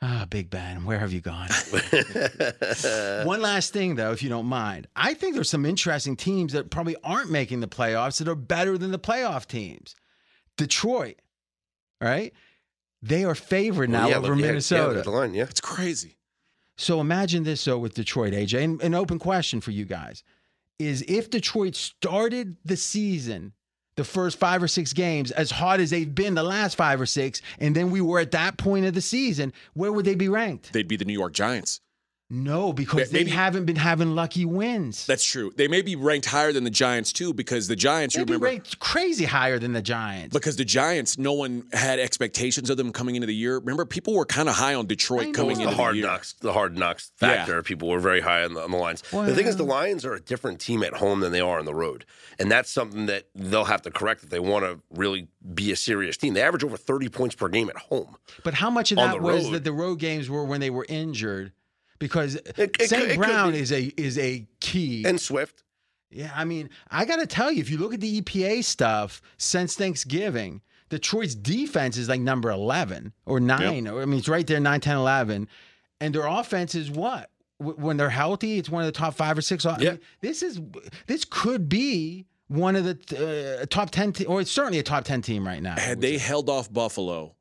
Ah, 0.00 0.26
Big 0.28 0.48
Ben, 0.50 0.84
where 0.84 0.98
have 0.98 1.12
you 1.12 1.20
gone? 1.20 1.48
One 3.24 3.40
last 3.40 3.72
thing, 3.74 3.94
though, 3.94 4.10
if 4.10 4.20
you 4.20 4.30
don't 4.30 4.46
mind. 4.46 4.88
I 4.96 5.14
think 5.14 5.34
there's 5.34 5.50
some 5.50 5.64
interesting 5.64 6.16
teams 6.16 6.54
that 6.54 6.70
probably 6.70 6.96
aren't 7.04 7.30
making 7.30 7.60
the 7.60 7.68
playoffs 7.68 8.18
that 8.18 8.26
are 8.26 8.34
better 8.34 8.76
than 8.76 8.90
the 8.90 8.98
playoff 8.98 9.46
teams. 9.46 9.94
Detroit, 10.56 11.16
right? 12.00 12.32
They 13.02 13.24
are 13.24 13.34
favored 13.34 13.90
now 13.90 14.02
Well, 14.02 14.10
yeah, 14.10 14.16
over 14.18 14.28
look- 14.28 14.38
yeah, 14.38 14.42
yeah, 14.44 14.50
Minnesota. 14.52 14.94
look 14.94 15.04
the 15.04 15.10
line. 15.10 15.34
Yeah, 15.34 15.44
It's 15.44 15.60
crazy. 15.60 16.18
So 16.76 17.00
imagine 17.00 17.44
this, 17.44 17.64
though, 17.64 17.78
with 17.78 17.94
Detroit, 17.94 18.32
AJ. 18.32 18.62
And 18.64 18.82
an 18.82 18.94
open 18.94 19.18
question 19.18 19.60
for 19.60 19.70
you 19.72 19.84
guys 19.84 20.24
is 20.78 21.04
if 21.06 21.28
Detroit 21.30 21.74
started 21.76 22.56
the 22.64 22.76
season, 22.76 23.52
the 23.96 24.04
first 24.04 24.38
five 24.38 24.62
or 24.62 24.68
six 24.68 24.92
games, 24.94 25.30
as 25.32 25.50
hot 25.50 25.78
as 25.80 25.90
they've 25.90 26.12
been 26.12 26.34
the 26.34 26.42
last 26.42 26.76
five 26.76 26.98
or 27.00 27.04
six, 27.06 27.42
and 27.58 27.76
then 27.76 27.90
we 27.90 28.00
were 28.00 28.18
at 28.20 28.30
that 28.30 28.56
point 28.56 28.86
of 28.86 28.94
the 28.94 29.02
season, 29.02 29.52
where 29.74 29.92
would 29.92 30.06
they 30.06 30.14
be 30.14 30.28
ranked? 30.30 30.72
They'd 30.72 30.88
be 30.88 30.96
the 30.96 31.04
New 31.04 31.12
York 31.12 31.34
Giants. 31.34 31.81
No, 32.34 32.72
because 32.72 33.12
Maybe- 33.12 33.24
they 33.24 33.30
haven't 33.36 33.66
been 33.66 33.76
having 33.76 34.14
lucky 34.14 34.46
wins. 34.46 35.04
That's 35.04 35.22
true. 35.22 35.52
They 35.54 35.68
may 35.68 35.82
be 35.82 35.96
ranked 35.96 36.24
higher 36.24 36.50
than 36.50 36.64
the 36.64 36.70
Giants 36.70 37.12
too, 37.12 37.34
because 37.34 37.68
the 37.68 37.76
Giants, 37.76 38.14
you 38.14 38.20
They'd 38.20 38.24
be 38.28 38.32
remember, 38.32 38.46
ranked 38.46 38.78
crazy 38.78 39.26
higher 39.26 39.58
than 39.58 39.74
the 39.74 39.82
Giants. 39.82 40.32
because 40.32 40.56
the 40.56 40.64
Giants, 40.64 41.18
no 41.18 41.34
one 41.34 41.64
had 41.74 41.98
expectations 41.98 42.70
of 42.70 42.78
them 42.78 42.90
coming 42.90 43.16
into 43.16 43.26
the 43.26 43.34
year. 43.34 43.58
Remember, 43.58 43.84
people 43.84 44.14
were 44.14 44.24
kind 44.24 44.48
of 44.48 44.54
high 44.54 44.72
on 44.74 44.86
Detroit 44.86 45.26
know. 45.26 45.32
coming 45.32 45.58
the 45.58 45.64
into 45.64 45.76
hard 45.76 45.92
the 45.92 45.98
year. 45.98 46.06
knocks, 46.06 46.32
the 46.40 46.54
hard 46.54 46.78
knocks 46.78 47.12
Yeah. 47.20 47.28
factor. 47.36 47.62
People 47.62 47.88
were 47.88 48.00
very 48.00 48.22
high 48.22 48.44
on 48.44 48.54
the, 48.54 48.62
on 48.62 48.70
the 48.70 48.78
lines. 48.78 49.02
The 49.10 49.34
thing 49.34 49.46
is, 49.46 49.56
the 49.58 49.62
Lions 49.64 50.06
are 50.06 50.14
a 50.14 50.20
different 50.20 50.58
team 50.58 50.82
at 50.82 50.94
home 50.94 51.20
than 51.20 51.32
they 51.32 51.40
are 51.42 51.58
on 51.58 51.66
the 51.66 51.74
road, 51.74 52.06
and 52.38 52.50
that's 52.50 52.70
something 52.70 53.04
that 53.06 53.28
they'll 53.34 53.64
have 53.66 53.82
to 53.82 53.90
correct 53.90 54.24
if 54.24 54.30
they 54.30 54.40
want 54.40 54.64
to 54.64 54.78
really 54.94 55.28
be 55.54 55.70
a 55.70 55.76
serious 55.76 56.16
team. 56.16 56.32
They 56.32 56.40
average 56.40 56.64
over 56.64 56.78
thirty 56.78 57.10
points 57.10 57.34
per 57.34 57.48
game 57.48 57.68
at 57.68 57.76
home. 57.76 58.16
But 58.42 58.54
how 58.54 58.70
much 58.70 58.90
of 58.90 58.96
that 58.96 59.16
the 59.16 59.20
was 59.22 59.44
road. 59.44 59.52
that 59.52 59.64
the 59.64 59.72
road 59.72 59.98
games 59.98 60.30
were 60.30 60.44
when 60.44 60.60
they 60.60 60.70
were 60.70 60.86
injured? 60.88 61.52
Because 62.02 62.34
it 62.34 62.76
could- 62.76 62.88
St. 62.88 63.10
it 63.12 63.16
Brown 63.16 63.52
be. 63.52 63.60
is 63.60 63.70
a 63.70 63.82
is 63.96 64.18
a 64.18 64.44
key. 64.60 65.04
And 65.06 65.20
Swift, 65.20 65.62
yeah, 66.10 66.32
I 66.34 66.44
mean, 66.44 66.68
I 66.90 67.04
got 67.04 67.20
to 67.20 67.26
tell 67.28 67.52
you, 67.52 67.60
if 67.60 67.70
you 67.70 67.78
look 67.78 67.94
at 67.94 68.00
the 68.00 68.20
EPA 68.20 68.64
stuff 68.64 69.22
since 69.38 69.76
Thanksgiving, 69.76 70.62
Detroit's 70.88 71.36
defense 71.36 71.96
is 71.96 72.08
like 72.08 72.20
number 72.20 72.50
11 72.50 73.12
or 73.24 73.38
9. 73.38 73.86
Or, 73.86 74.02
I 74.02 74.04
mean, 74.04 74.18
it's 74.18 74.28
right 74.28 74.44
there 74.46 74.58
9, 74.58 74.80
10, 74.80 74.96
11. 74.96 75.48
And 76.00 76.12
their 76.14 76.26
offense 76.26 76.74
is 76.74 76.90
what? 76.90 77.30
W- 77.60 77.78
When 77.78 77.96
they're 77.98 78.10
healthy, 78.10 78.58
it's 78.58 78.68
one 78.68 78.82
of 78.82 78.86
the 78.92 78.98
top 78.98 79.14
5 79.14 79.38
or 79.38 79.40
6. 79.42 79.64
I 79.64 79.78
Yeah. 79.78 79.90
mean, 79.92 80.00
this 80.20 80.42
is 80.42 80.60
this 81.06 81.24
could 81.24 81.68
be 81.68 82.26
one 82.48 82.74
of 82.74 82.84
the 82.84 83.60
uh, 83.62 83.66
top 83.70 83.90
10 83.90 84.12
te- 84.12 84.24
or 84.26 84.40
it's 84.40 84.50
certainly 84.50 84.80
a 84.80 84.82
top 84.82 85.04
10 85.04 85.22
team 85.22 85.46
right 85.46 85.62
now. 85.62 85.76
Had 85.78 86.00
they 86.00 86.18
say. 86.18 86.26
held 86.26 86.50
off 86.50 86.70
Buffalo, 86.72 87.36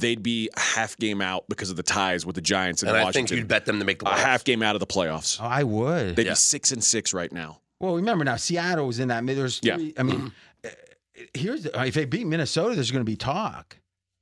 they'd 0.00 0.22
be 0.22 0.50
a 0.56 0.60
half 0.60 0.96
game 0.98 1.20
out 1.20 1.44
because 1.48 1.70
of 1.70 1.76
the 1.76 1.82
ties 1.82 2.26
with 2.26 2.34
the 2.36 2.40
Giants 2.42 2.82
and, 2.82 2.90
and 2.90 2.98
I 3.06 3.12
think 3.12 3.30
you'd 3.30 3.48
bet 3.48 3.64
them 3.66 3.78
to 3.78 3.84
make 3.84 4.00
the 4.00 4.10
a 4.10 4.14
half 4.14 4.44
game 4.44 4.62
out 4.62 4.74
of 4.76 4.80
the 4.80 4.86
playoffs. 4.86 5.40
Oh, 5.40 5.46
I 5.46 5.62
would. 5.62 6.16
They'd 6.16 6.26
Yeah. 6.26 6.32
be 6.32 6.36
six 6.36 6.72
and 6.72 6.82
six 6.82 7.12
right 7.14 7.32
now. 7.32 7.60
Well, 7.80 7.96
remember 7.96 8.24
now, 8.24 8.36
Seattle 8.36 8.86
was 8.86 8.98
in 8.98 9.08
that. 9.08 9.24
mid- 9.24 9.36
There's 9.36 9.60
Yeah. 9.62 9.78
I 9.96 10.02
mean, 10.02 10.32
uh, 10.64 10.68
here's 11.34 11.64
the, 11.64 11.84
if 11.86 11.94
they 11.94 12.04
beat 12.04 12.26
Minnesota, 12.26 12.74
there's 12.74 12.90
going 12.90 13.04
to 13.04 13.10
be 13.10 13.16
talk. 13.16 13.76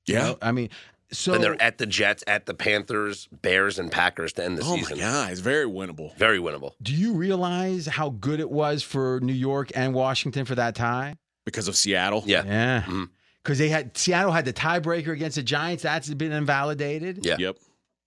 you 0.06 0.14
Yeah. 0.14 0.22
know? 0.22 0.38
I 0.42 0.52
mean, 0.52 0.68
so 1.12 1.34
and 1.34 1.44
they're 1.44 1.60
at 1.62 1.76
the 1.78 1.84
Jets, 1.86 2.24
at 2.26 2.46
the 2.46 2.54
Panthers, 2.54 3.28
Bears, 3.30 3.78
and 3.78 3.92
Packers 3.92 4.32
to 4.34 4.44
end 4.44 4.56
the 4.58 4.62
Oh 4.64 4.76
my 4.76 4.82
season. 4.82 4.98
god, 4.98 5.30
it's 5.30 5.40
very 5.40 5.66
winnable. 5.66 6.16
Very 6.16 6.38
winnable. 6.38 6.72
do 6.82 6.94
you 6.94 7.12
realize 7.12 7.86
how 7.86 8.08
good 8.10 8.40
it 8.40 8.50
was 8.50 8.82
for 8.82 9.20
New 9.20 9.34
York 9.34 9.70
and 9.74 9.92
Washington 9.94 10.44
for 10.46 10.54
that 10.54 10.74
tie? 10.74 11.16
Because 11.44 11.68
of 11.68 11.76
Seattle. 11.76 12.22
Yeah. 12.26 12.44
Yeah, 12.46 12.82
Mhm. 12.82 13.10
Because 13.42 13.58
they 13.58 13.68
had 13.68 13.96
Seattle 13.96 14.32
had 14.32 14.44
the 14.44 14.52
tiebreaker 14.52 15.12
against 15.12 15.36
the 15.36 15.42
Giants. 15.42 15.82
That's 15.82 16.12
been 16.14 16.32
invalidated. 16.32 17.24
Yeah. 17.24 17.36
Yep. 17.38 17.56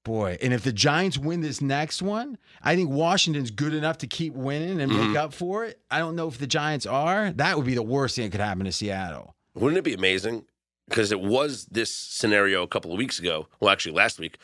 Boy, 0.03 0.37
and 0.39 0.53
if 0.53 0.63
the 0.63 0.71
Giants 0.71 1.17
win 1.17 1.41
this 1.41 1.61
next 1.61 2.01
one, 2.03 2.37
I 2.61 2.75
think 2.75 2.91
Washington's 2.91 3.49
good 3.49 3.73
enough 3.73 3.97
to 3.99 4.07
keep 4.07 4.35
winning 4.35 4.79
and 4.79 4.91
Mm-hmm. 4.91 5.07
make 5.07 5.17
up 5.17 5.33
for 5.33 5.65
it. 5.65 5.79
I 5.89 5.97
don't 5.97 6.15
know 6.15 6.27
if 6.27 6.37
the 6.37 6.45
Giants 6.45 6.85
are. 6.85 7.31
That 7.31 7.57
would 7.57 7.65
be 7.65 7.73
the 7.73 7.81
worst 7.81 8.15
thing 8.15 8.25
that 8.25 8.31
could 8.31 8.39
happen 8.39 8.65
to 8.65 8.71
Seattle. 8.71 9.35
Wouldn't 9.55 9.79
it 9.79 9.83
be 9.83 9.95
amazing? 9.95 10.45
Because 10.87 11.11
it 11.11 11.19
was 11.19 11.65
this 11.71 11.91
scenario 11.91 12.61
a 12.61 12.67
couple 12.67 12.91
of 12.91 12.99
weeks 12.99 13.17
ago. 13.17 13.47
Well, 13.59 13.71
actually, 13.71 13.93
last 13.95 14.19
week. 14.19 14.37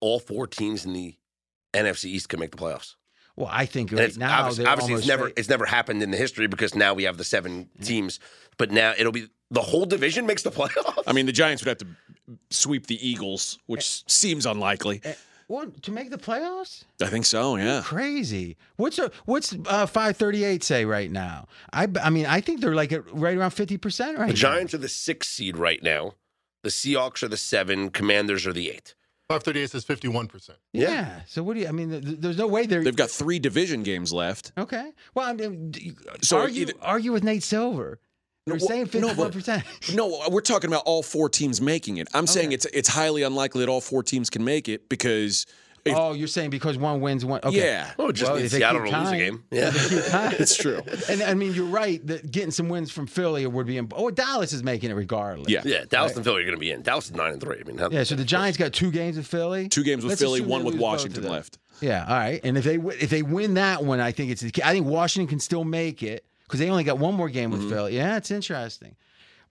All 0.00 0.20
four 0.20 0.46
teams 0.46 0.84
in 0.84 0.92
the 0.92 1.16
NFC 1.74 2.04
East 2.04 2.28
can 2.28 2.38
make 2.38 2.50
the 2.52 2.56
playoffs. 2.58 2.94
Well, 3.34 3.48
I 3.50 3.66
think 3.66 3.90
right 3.92 4.02
it's 4.02 4.16
now 4.16 4.40
obviously, 4.40 4.66
obviously 4.66 4.94
it's 4.94 5.06
never 5.06 5.28
fa- 5.28 5.34
it's 5.36 5.48
never 5.48 5.66
happened 5.66 6.02
in 6.02 6.10
the 6.10 6.16
history 6.16 6.46
because 6.46 6.74
now 6.74 6.94
we 6.94 7.02
have 7.04 7.16
the 7.18 7.24
seven 7.24 7.68
teams. 7.82 8.20
But 8.58 8.70
now 8.70 8.94
it'll 8.96 9.12
be 9.12 9.26
the 9.50 9.62
whole 9.62 9.86
division 9.86 10.26
makes 10.26 10.42
the 10.42 10.50
playoffs. 10.50 11.02
I 11.06 11.12
mean, 11.12 11.26
the 11.26 11.32
Giants 11.32 11.62
would 11.64 11.68
have 11.68 11.78
to 11.78 12.36
sweep 12.50 12.86
the 12.86 13.08
Eagles, 13.08 13.58
which 13.66 14.02
seems 14.10 14.46
unlikely. 14.46 15.02
Well, 15.48 15.70
to 15.82 15.92
make 15.92 16.10
the 16.10 16.18
playoffs? 16.18 16.82
I 17.00 17.06
think 17.06 17.24
so. 17.24 17.54
Yeah. 17.56 17.80
Crazy. 17.84 18.56
What's 18.76 18.98
a, 18.98 19.12
what's 19.26 19.52
uh, 19.66 19.86
538 19.86 20.64
say 20.64 20.84
right 20.84 21.10
now? 21.10 21.46
I 21.72 21.86
I 22.02 22.10
mean, 22.10 22.26
I 22.26 22.40
think 22.40 22.60
they're 22.60 22.74
like 22.74 22.90
at 22.92 23.08
right 23.14 23.36
around 23.36 23.50
50% 23.52 24.18
right 24.18 24.18
the 24.18 24.26
now. 24.26 24.32
Giants 24.32 24.74
are 24.74 24.78
the 24.78 24.88
sixth 24.88 25.30
seed 25.30 25.56
right 25.56 25.80
now. 25.82 26.14
The 26.64 26.70
Seahawks 26.70 27.22
are 27.22 27.28
the 27.28 27.36
seven. 27.36 27.90
Commanders 27.90 28.44
are 28.44 28.52
the 28.52 28.70
eight. 28.70 28.96
538 29.28 29.70
says 29.70 29.84
51%. 29.84 30.50
Yeah. 30.72 30.90
Yeah. 30.90 31.20
So 31.26 31.44
what 31.44 31.54
do 31.54 31.60
you 31.60 31.68
I 31.68 31.72
mean 31.72 31.90
th- 31.90 32.04
th- 32.04 32.16
there's 32.18 32.38
no 32.38 32.48
way 32.48 32.66
they're 32.66 32.82
They've 32.82 32.94
got 32.96 33.10
three 33.10 33.38
division 33.38 33.84
games 33.84 34.12
left. 34.12 34.50
Okay. 34.58 34.90
Well, 35.14 35.28
I 35.28 35.32
mean 35.32 35.72
So 36.22 36.38
argue 36.38 36.62
either- 36.62 36.72
argue 36.82 37.12
with 37.12 37.22
Nate 37.22 37.44
Silver. 37.44 38.00
They're 38.46 38.58
well, 38.58 38.68
saying 38.68 38.90
no, 38.94 39.08
51%. 39.08 39.94
No, 39.96 40.22
we're 40.30 40.40
talking 40.40 40.70
about 40.70 40.84
all 40.86 41.02
four 41.02 41.28
teams 41.28 41.60
making 41.60 41.96
it. 41.96 42.06
I'm 42.14 42.28
saying 42.28 42.52
it's 42.52 42.64
it's 42.66 42.88
highly 42.88 43.24
unlikely 43.24 43.60
that 43.62 43.68
all 43.68 43.80
four 43.80 44.04
teams 44.04 44.30
can 44.30 44.44
make 44.44 44.68
it 44.68 44.88
because 44.88 45.46
if- 45.84 45.96
oh, 45.96 46.12
you're 46.12 46.28
saying 46.28 46.50
because 46.50 46.78
one 46.78 47.00
wins 47.00 47.24
one 47.24 47.40
Okay. 47.42 47.56
yeah, 47.58 47.90
Oh, 47.98 48.12
just 48.12 48.30
Well, 48.30 48.40
if 48.40 48.52
they 48.52 48.58
Seattle 48.58 48.82
keep 48.84 48.92
to 48.92 49.00
lose 49.00 49.10
a 49.10 49.16
game. 49.16 49.42
Yeah. 49.50 49.68
If 49.68 49.88
they 49.90 49.96
keep 49.96 50.04
tying. 50.06 50.36
it's 50.38 50.56
true. 50.56 50.80
And 51.08 51.22
I 51.22 51.34
mean, 51.34 51.54
you're 51.54 51.66
right 51.66 52.04
that 52.06 52.30
getting 52.30 52.52
some 52.52 52.68
wins 52.68 52.92
from 52.92 53.08
Philly 53.08 53.44
would 53.48 53.66
be. 53.66 53.78
imp- 53.78 53.94
Oh, 53.96 54.10
Dallas 54.12 54.52
is 54.52 54.62
making 54.62 54.90
it 54.92 54.94
regardless. 54.94 55.48
Yeah. 55.48 55.62
Yeah, 55.64 55.84
Dallas 55.88 56.14
and 56.14 56.22
Philly 56.24 56.42
are 56.42 56.44
going 56.44 56.54
to 56.54 56.60
be 56.60 56.70
in. 56.70 56.82
Dallas 56.82 57.06
is 57.06 57.14
nine 57.16 57.32
and 57.32 57.40
three. 57.40 57.58
I 57.60 57.64
mean, 57.64 57.80
Yeah. 57.90 58.04
So 58.04 58.14
the 58.14 58.24
Giants 58.24 58.56
got 58.58 58.72
two 58.72 58.92
games 58.92 59.16
with 59.16 59.26
Philly. 59.26 59.68
Two 59.68 59.82
games 59.82 60.04
with 60.04 60.10
Let's 60.10 60.20
Philly, 60.22 60.40
one 60.40 60.62
with 60.64 60.74
lose 60.74 60.80
both 60.80 60.86
of 61.00 61.00
Washington 61.00 61.28
left. 61.28 61.58
Yeah. 61.80 62.04
All 62.08 62.14
right. 62.16 62.40
And 62.44 62.56
if 62.56 62.62
they 62.62 62.76
wi- 62.76 62.96
if 63.00 63.10
they 63.10 63.22
win 63.22 63.54
that 63.54 63.82
one, 63.84 63.98
I 63.98 64.12
think 64.12 64.30
it's. 64.30 64.44
I 64.64 64.70
think 64.72 64.86
Washington 64.86 65.26
can 65.28 65.40
still 65.40 65.64
make 65.64 66.04
it 66.04 66.24
because 66.46 66.60
they 66.60 66.68
only 66.70 66.84
got 66.84 66.98
one 66.98 67.14
more 67.14 67.28
game 67.28 67.50
with 67.50 67.68
Phil. 67.68 67.88
Yeah, 67.90 68.16
it's 68.16 68.30
interesting. 68.30 68.96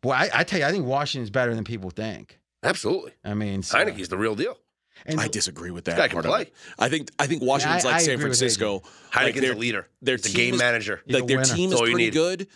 Boy, 0.01 0.11
I, 0.11 0.29
I 0.33 0.43
tell 0.43 0.59
you, 0.59 0.65
I 0.65 0.71
think 0.71 0.85
Washington's 0.85 1.29
better 1.29 1.53
than 1.55 1.63
people 1.63 1.89
think. 1.89 2.39
Absolutely. 2.63 3.11
I 3.23 3.33
mean, 3.33 3.63
so- 3.63 3.77
Heinicke's 3.77 4.07
the 4.09 4.17
real 4.17 4.35
deal. 4.35 4.57
and 5.05 5.19
I 5.19 5.27
disagree 5.27 5.71
with 5.71 5.85
that. 5.85 5.97
guy 5.97 6.07
can 6.07 6.15
part 6.21 6.25
play. 6.25 6.41
it. 6.43 6.53
I 6.79 6.89
think 6.89 7.11
I 7.19 7.27
think 7.27 7.41
Washington's 7.43 7.83
Yeah, 7.83 7.89
I- 7.89 7.93
like 7.93 8.01
I 8.01 8.05
San 8.05 8.13
agree 8.15 8.29
with 8.29 8.37
Francisco. 8.39 8.81
Like 9.15 9.33
Heinicke's 9.35 9.41
their, 9.41 9.53
a 9.53 9.55
leader. 9.55 9.87
Their 10.01 10.17
He's 10.17 10.33
a 10.33 10.37
game 10.37 10.53
is- 10.55 10.59
manager. 10.59 11.01
He's 11.05 11.15
a 11.15 11.19
Like 11.19 11.27
their 11.27 11.37
winner. 11.39 11.53
team 11.53 11.71
is 11.73 11.79
pretty 11.81 11.95
need. 11.95 12.13
good, 12.13 12.47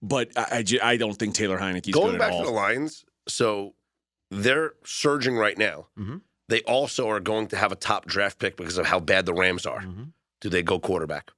but 0.00 0.30
I, 0.36 0.64
I, 0.82 0.92
I 0.92 0.96
don't 0.96 1.14
think 1.14 1.34
Taylor 1.34 1.58
Heinicke's 1.58 1.90
Going 1.92 2.12
good 2.12 2.18
back 2.18 2.32
at 2.32 2.38
to 2.38 2.42
the 2.44 2.48
all. 2.48 2.54
Lions, 2.54 3.04
so 3.28 3.74
they're 4.30 4.72
surging 4.84 5.36
right 5.36 5.56
now. 5.58 5.86
Mhm. 5.98 6.22
They 6.48 6.60
also 6.62 7.08
are 7.08 7.20
going 7.20 7.46
to 7.48 7.56
have 7.56 7.72
a 7.72 7.76
top 7.76 8.06
draft 8.06 8.38
pick 8.38 8.56
because 8.56 8.78
of 8.78 8.86
how 8.86 8.98
bad 9.00 9.26
the 9.26 9.34
Rams 9.34 9.64
are. 9.66 9.80
Mhm. 9.82 10.12
Do 10.40 10.48
they 10.48 10.62
go 10.62 10.78
quarterback? 10.80 11.30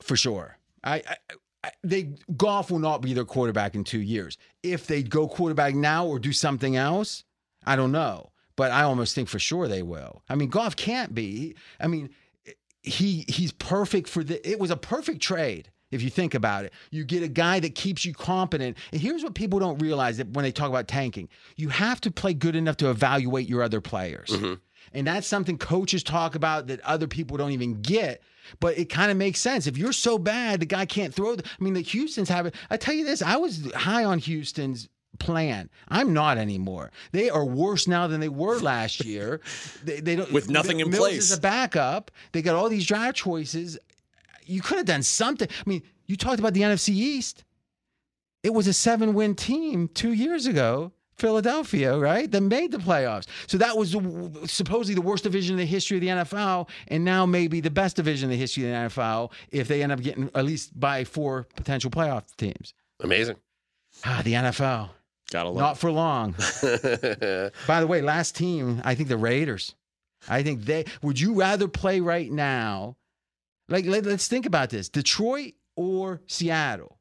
for 0.00 0.16
sure. 0.16 0.58
I, 0.82 0.94
I, 0.96 1.00
I 1.30 1.34
they 1.82 2.14
Goff 2.36 2.70
will 2.70 2.78
not 2.78 3.02
be 3.02 3.14
their 3.14 3.24
quarterback 3.24 3.74
in 3.74 3.84
two 3.84 4.00
years. 4.00 4.38
If 4.62 4.86
they 4.86 5.02
go 5.02 5.28
quarterback 5.28 5.74
now 5.74 6.06
or 6.06 6.18
do 6.18 6.32
something 6.32 6.76
else, 6.76 7.24
I 7.64 7.76
don't 7.76 7.92
know. 7.92 8.30
But 8.56 8.70
I 8.70 8.82
almost 8.82 9.14
think 9.14 9.28
for 9.28 9.38
sure 9.38 9.68
they 9.68 9.82
will. 9.82 10.22
I 10.28 10.34
mean, 10.34 10.48
Goff 10.48 10.76
can't 10.76 11.14
be. 11.14 11.54
I 11.80 11.86
mean, 11.86 12.10
he 12.82 13.24
he's 13.28 13.52
perfect 13.52 14.08
for 14.08 14.22
the. 14.22 14.46
It 14.48 14.58
was 14.58 14.70
a 14.70 14.76
perfect 14.76 15.22
trade. 15.22 15.70
If 15.90 16.02
you 16.02 16.08
think 16.08 16.34
about 16.34 16.64
it, 16.64 16.72
you 16.90 17.04
get 17.04 17.22
a 17.22 17.28
guy 17.28 17.60
that 17.60 17.74
keeps 17.74 18.04
you 18.04 18.14
competent. 18.14 18.78
And 18.92 19.00
here's 19.00 19.22
what 19.22 19.34
people 19.34 19.58
don't 19.58 19.78
realize 19.78 20.16
that 20.16 20.30
when 20.30 20.42
they 20.42 20.50
talk 20.50 20.70
about 20.70 20.88
tanking, 20.88 21.28
you 21.56 21.68
have 21.68 22.00
to 22.00 22.10
play 22.10 22.32
good 22.32 22.56
enough 22.56 22.78
to 22.78 22.88
evaluate 22.88 23.46
your 23.46 23.62
other 23.62 23.82
players. 23.82 24.30
Mm-hmm. 24.30 24.54
And 24.94 25.06
that's 25.06 25.26
something 25.26 25.58
coaches 25.58 26.02
talk 26.02 26.34
about 26.34 26.66
that 26.68 26.80
other 26.80 27.06
people 27.06 27.36
don't 27.36 27.52
even 27.52 27.82
get. 27.82 28.22
But 28.60 28.78
it 28.78 28.86
kind 28.86 29.10
of 29.10 29.16
makes 29.16 29.40
sense. 29.40 29.66
If 29.66 29.76
you're 29.78 29.92
so 29.92 30.18
bad, 30.18 30.60
the 30.60 30.66
guy 30.66 30.86
can't 30.86 31.14
throw. 31.14 31.36
The, 31.36 31.44
I 31.44 31.62
mean, 31.62 31.74
the 31.74 31.80
Houston's 31.82 32.28
have 32.28 32.46
it. 32.46 32.54
I 32.70 32.76
tell 32.76 32.94
you 32.94 33.04
this, 33.04 33.22
I 33.22 33.36
was 33.36 33.72
high 33.72 34.04
on 34.04 34.18
Houston's 34.18 34.88
plan. 35.18 35.68
I'm 35.88 36.12
not 36.12 36.38
anymore. 36.38 36.90
They 37.12 37.30
are 37.30 37.44
worse 37.44 37.86
now 37.86 38.06
than 38.06 38.20
they 38.20 38.28
were 38.28 38.58
last 38.58 39.04
year. 39.04 39.40
They, 39.84 40.00
they 40.00 40.16
don't 40.16 40.32
With 40.32 40.50
nothing 40.50 40.80
in 40.80 40.90
Mills 40.90 41.00
place. 41.08 41.22
is 41.24 41.38
a 41.38 41.40
backup. 41.40 42.10
They 42.32 42.42
got 42.42 42.56
all 42.56 42.68
these 42.68 42.86
draft 42.86 43.16
choices. 43.16 43.78
You 44.44 44.62
could 44.62 44.78
have 44.78 44.86
done 44.86 45.02
something. 45.02 45.48
I 45.50 45.68
mean, 45.68 45.82
you 46.06 46.16
talked 46.16 46.40
about 46.40 46.54
the 46.54 46.62
NFC 46.62 46.90
East. 46.90 47.44
It 48.42 48.52
was 48.52 48.66
a 48.66 48.72
seven-win 48.72 49.36
team 49.36 49.88
two 49.94 50.12
years 50.12 50.46
ago. 50.46 50.92
Philadelphia, 51.22 51.96
right? 51.96 52.28
That 52.28 52.40
made 52.40 52.72
the 52.72 52.78
playoffs. 52.78 53.26
So 53.46 53.56
that 53.58 53.76
was 53.78 53.96
supposedly 54.50 54.96
the 54.96 55.00
worst 55.00 55.22
division 55.22 55.54
in 55.54 55.58
the 55.60 55.64
history 55.64 55.98
of 55.98 56.00
the 56.00 56.08
NFL, 56.08 56.68
and 56.88 57.04
now 57.04 57.24
maybe 57.26 57.60
the 57.60 57.70
best 57.70 57.94
division 57.94 58.26
in 58.26 58.30
the 58.30 58.36
history 58.36 58.64
of 58.64 58.70
the 58.70 58.76
NFL 58.88 59.30
if 59.52 59.68
they 59.68 59.84
end 59.84 59.92
up 59.92 60.02
getting 60.02 60.28
at 60.34 60.44
least 60.44 60.78
by 60.78 61.04
four 61.04 61.46
potential 61.54 61.92
playoff 61.92 62.34
teams. 62.36 62.74
Amazing. 62.98 63.36
Ah, 64.04 64.22
the 64.24 64.32
NFL. 64.32 64.90
Gotta 65.30 65.48
love. 65.48 65.58
Not 65.60 65.78
for 65.78 65.92
long. 65.92 66.32
By 67.66 67.80
the 67.80 67.86
way, 67.86 68.02
last 68.02 68.34
team, 68.34 68.82
I 68.84 68.96
think 68.96 69.08
the 69.08 69.16
Raiders. 69.16 69.76
I 70.28 70.42
think 70.42 70.64
they 70.64 70.86
would 71.02 71.20
you 71.20 71.34
rather 71.34 71.68
play 71.68 72.00
right 72.00 72.30
now? 72.30 72.96
Like 73.68 73.86
let, 73.86 74.06
us 74.08 74.26
think 74.26 74.44
about 74.44 74.70
this. 74.70 74.88
Detroit 74.88 75.54
or 75.76 76.20
Seattle? 76.26 76.98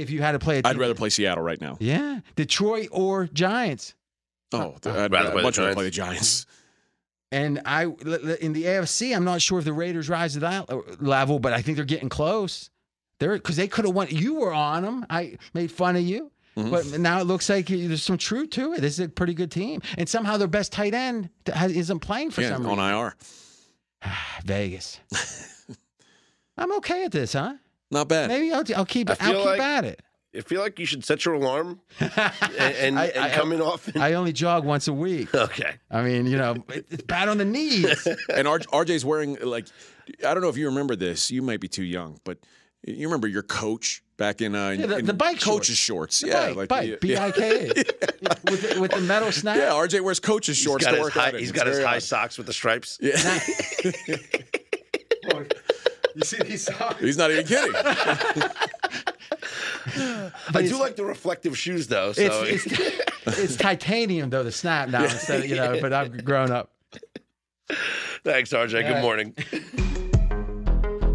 If 0.00 0.10
you 0.10 0.20
had 0.22 0.32
to 0.32 0.38
play 0.38 0.60
I'd 0.64 0.76
rather 0.78 0.94
play 0.94 1.10
Seattle 1.10 1.42
right 1.44 1.60
now. 1.60 1.76
Yeah. 1.80 2.20
Detroit 2.36 2.88
or 2.92 3.26
Giants. 3.26 3.94
Oh, 4.52 4.74
I'd 4.84 5.12
rather 5.12 5.30
play 5.30 5.40
the 5.40 5.42
much 5.42 5.58
rather 5.58 5.74
play 5.74 5.84
the 5.84 5.90
Giants. 5.90 6.46
And 7.32 7.60
I 7.64 7.84
in 7.84 8.52
the 8.54 8.64
AFC, 8.64 9.14
I'm 9.14 9.22
not 9.22 9.40
sure 9.40 9.60
if 9.60 9.64
the 9.64 9.72
Raiders 9.72 10.08
rise 10.08 10.32
to 10.32 10.40
that 10.40 11.00
level, 11.00 11.38
but 11.38 11.52
I 11.52 11.62
think 11.62 11.76
they're 11.76 11.84
getting 11.84 12.08
close. 12.08 12.70
They're 13.20 13.34
because 13.34 13.54
they 13.54 13.68
could 13.68 13.84
have 13.84 13.94
won. 13.94 14.08
You 14.10 14.34
were 14.40 14.52
on 14.52 14.82
them. 14.82 15.06
I 15.08 15.38
made 15.54 15.70
fun 15.70 15.94
of 15.94 16.02
you, 16.02 16.32
Mhm. 16.56 16.72
but 16.72 16.98
now 16.98 17.20
it 17.20 17.28
looks 17.28 17.48
like 17.48 17.68
there's 17.68 18.02
some 18.02 18.18
truth 18.18 18.50
to 18.50 18.72
it. 18.72 18.80
This 18.80 18.94
is 18.94 19.06
a 19.06 19.08
pretty 19.08 19.34
good 19.34 19.52
team, 19.52 19.80
and 19.96 20.08
somehow 20.08 20.38
their 20.38 20.48
best 20.48 20.72
tight 20.72 20.92
end 20.92 21.30
has- 21.54 21.70
isn't 21.70 22.00
playing 22.00 22.32
for 22.32 22.40
Yeah, 22.40 22.48
some 22.56 22.66
on 22.66 22.78
reason. 22.78 22.94
IR. 22.96 23.14
Vegas. 24.44 24.98
I'm 26.58 26.72
okay 26.78 27.04
at 27.04 27.12
this, 27.12 27.34
huh? 27.34 27.54
Not 27.90 28.08
bad. 28.08 28.28
Maybe 28.28 28.52
I'll, 28.52 28.64
I'll 28.76 28.84
keep 28.86 29.10
I 29.10 29.16
I'll 29.20 29.34
keep 29.34 29.44
like- 29.44 29.60
at 29.60 29.84
it. 29.84 30.02
I 30.32 30.42
feel 30.42 30.60
like 30.60 30.78
you 30.78 30.86
should 30.86 31.04
set 31.04 31.24
your 31.24 31.34
alarm 31.34 31.80
and, 31.98 32.12
and, 32.16 32.98
I- 33.00 33.06
and 33.06 33.24
I- 33.24 33.30
come 33.34 33.50
in 33.52 33.60
often. 33.60 34.00
I 34.00 34.12
only 34.12 34.32
jog 34.32 34.64
once 34.64 34.86
a 34.86 34.92
week. 34.92 35.34
okay. 35.34 35.72
I 35.90 36.02
mean, 36.02 36.26
you 36.26 36.36
know, 36.38 36.54
it's 36.68 37.02
bad 37.02 37.28
on 37.28 37.36
the 37.38 37.44
knees. 37.44 38.06
and 38.32 38.46
R- 38.46 38.60
RJ's 38.60 39.04
wearing 39.04 39.38
like 39.42 39.66
I 40.24 40.32
don't 40.32 40.40
know 40.42 40.48
if 40.48 40.56
you 40.56 40.66
remember 40.66 40.94
this. 40.94 41.32
You 41.32 41.42
might 41.42 41.58
be 41.60 41.66
too 41.66 41.82
young, 41.82 42.20
but 42.24 42.38
you 42.86 43.08
remember 43.08 43.26
your 43.26 43.42
coach 43.42 44.04
back 44.18 44.40
in, 44.40 44.54
uh, 44.54 44.68
Yeah, 44.70 44.86
the- 44.86 44.98
in 44.98 45.06
the 45.06 45.12
bike 45.14 45.40
coach's 45.40 45.76
shorts. 45.76 46.20
The 46.20 46.28
yeah, 46.28 46.46
bike, 46.48 46.56
like 46.56 46.68
bike, 46.68 46.88
yeah. 46.90 46.96
B-I-K-A. 47.00 47.66
with, 47.68 48.70
the, 48.74 48.80
with 48.80 48.90
the 48.92 49.00
metal 49.00 49.32
snap. 49.32 49.56
Yeah, 49.56 49.70
RJ 49.70 50.00
wears 50.02 50.20
coach's 50.20 50.56
He's 50.56 50.64
shorts 50.64 50.84
got 50.84 50.92
to 50.92 50.96
his 50.98 51.04
work 51.06 51.12
high, 51.14 51.28
out. 51.28 51.34
in. 51.34 51.40
he's 51.40 51.50
It's 51.50 51.58
got 51.58 51.66
his 51.66 51.82
high 51.82 51.98
socks 51.98 52.38
with 52.38 52.46
the 52.46 52.52
stripes. 52.52 52.98
Yeah, 53.02 53.16
You 56.20 56.26
see 56.26 56.42
these 56.42 56.64
socks? 56.64 57.00
he's 57.00 57.16
not 57.16 57.30
even 57.30 57.46
kidding. 57.46 57.74
I 60.54 60.62
do 60.62 60.78
like 60.78 60.96
the 60.96 61.04
reflective 61.04 61.56
shoes 61.56 61.86
though. 61.86 62.12
So 62.12 62.42
It's, 62.44 62.66
it's, 62.66 62.98
it's 63.38 63.56
titanium 63.56 64.28
though, 64.28 64.42
the 64.42 64.52
snap 64.52 64.90
now 64.90 65.04
instead 65.04 65.40
of, 65.40 65.46
you 65.46 65.56
know, 65.56 65.78
but 65.80 65.94
I've 65.94 66.22
grown 66.24 66.50
up. 66.50 66.72
Thanks, 68.22 68.50
RJ. 68.50 68.86
Good 68.86 69.00
morning. 69.00 69.34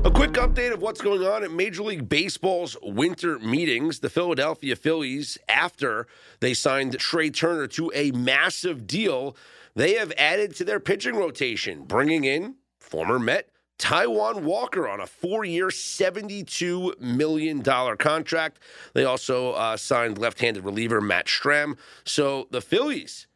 A 0.06 0.12
quick 0.12 0.32
update 0.34 0.74
of 0.74 0.82
what's 0.82 1.02
going 1.02 1.22
on 1.22 1.44
at 1.44 1.52
Major 1.52 1.84
League 1.84 2.10
Baseball's 2.10 2.76
winter 2.82 3.38
meetings. 3.40 4.00
The 4.00 4.10
Philadelphia 4.10 4.76
Phillies, 4.76 5.38
after 5.48 6.08
they 6.40 6.54
signed 6.56 6.98
Trea 6.98 7.30
Turner 7.30 7.68
to 7.68 7.92
a 7.94 8.12
massive 8.12 8.88
deal, 8.88 9.36
they 9.76 9.94
have 9.96 10.12
added 10.18 10.56
to 10.56 10.64
their 10.64 10.80
pitching 10.80 11.16
rotation, 11.16 11.84
bringing 11.84 12.24
in 12.24 12.56
former 12.80 13.20
Met 13.20 13.50
Taijuan 13.78 14.44
Walker 14.44 14.88
on 14.88 15.00
a 15.00 15.08
four 15.08 15.44
year, 15.46 15.68
$72 15.68 17.00
million 17.00 17.64
contract. 17.64 18.60
They 18.94 19.04
also 19.04 19.52
uh, 19.52 19.78
signed 19.78 20.18
left 20.18 20.40
handed 20.40 20.64
reliever 20.64 21.02
Matt 21.02 21.28
Strahm. 21.28 21.78
So 22.06 22.48
the 22.52 22.62
Phillies, 22.62 23.28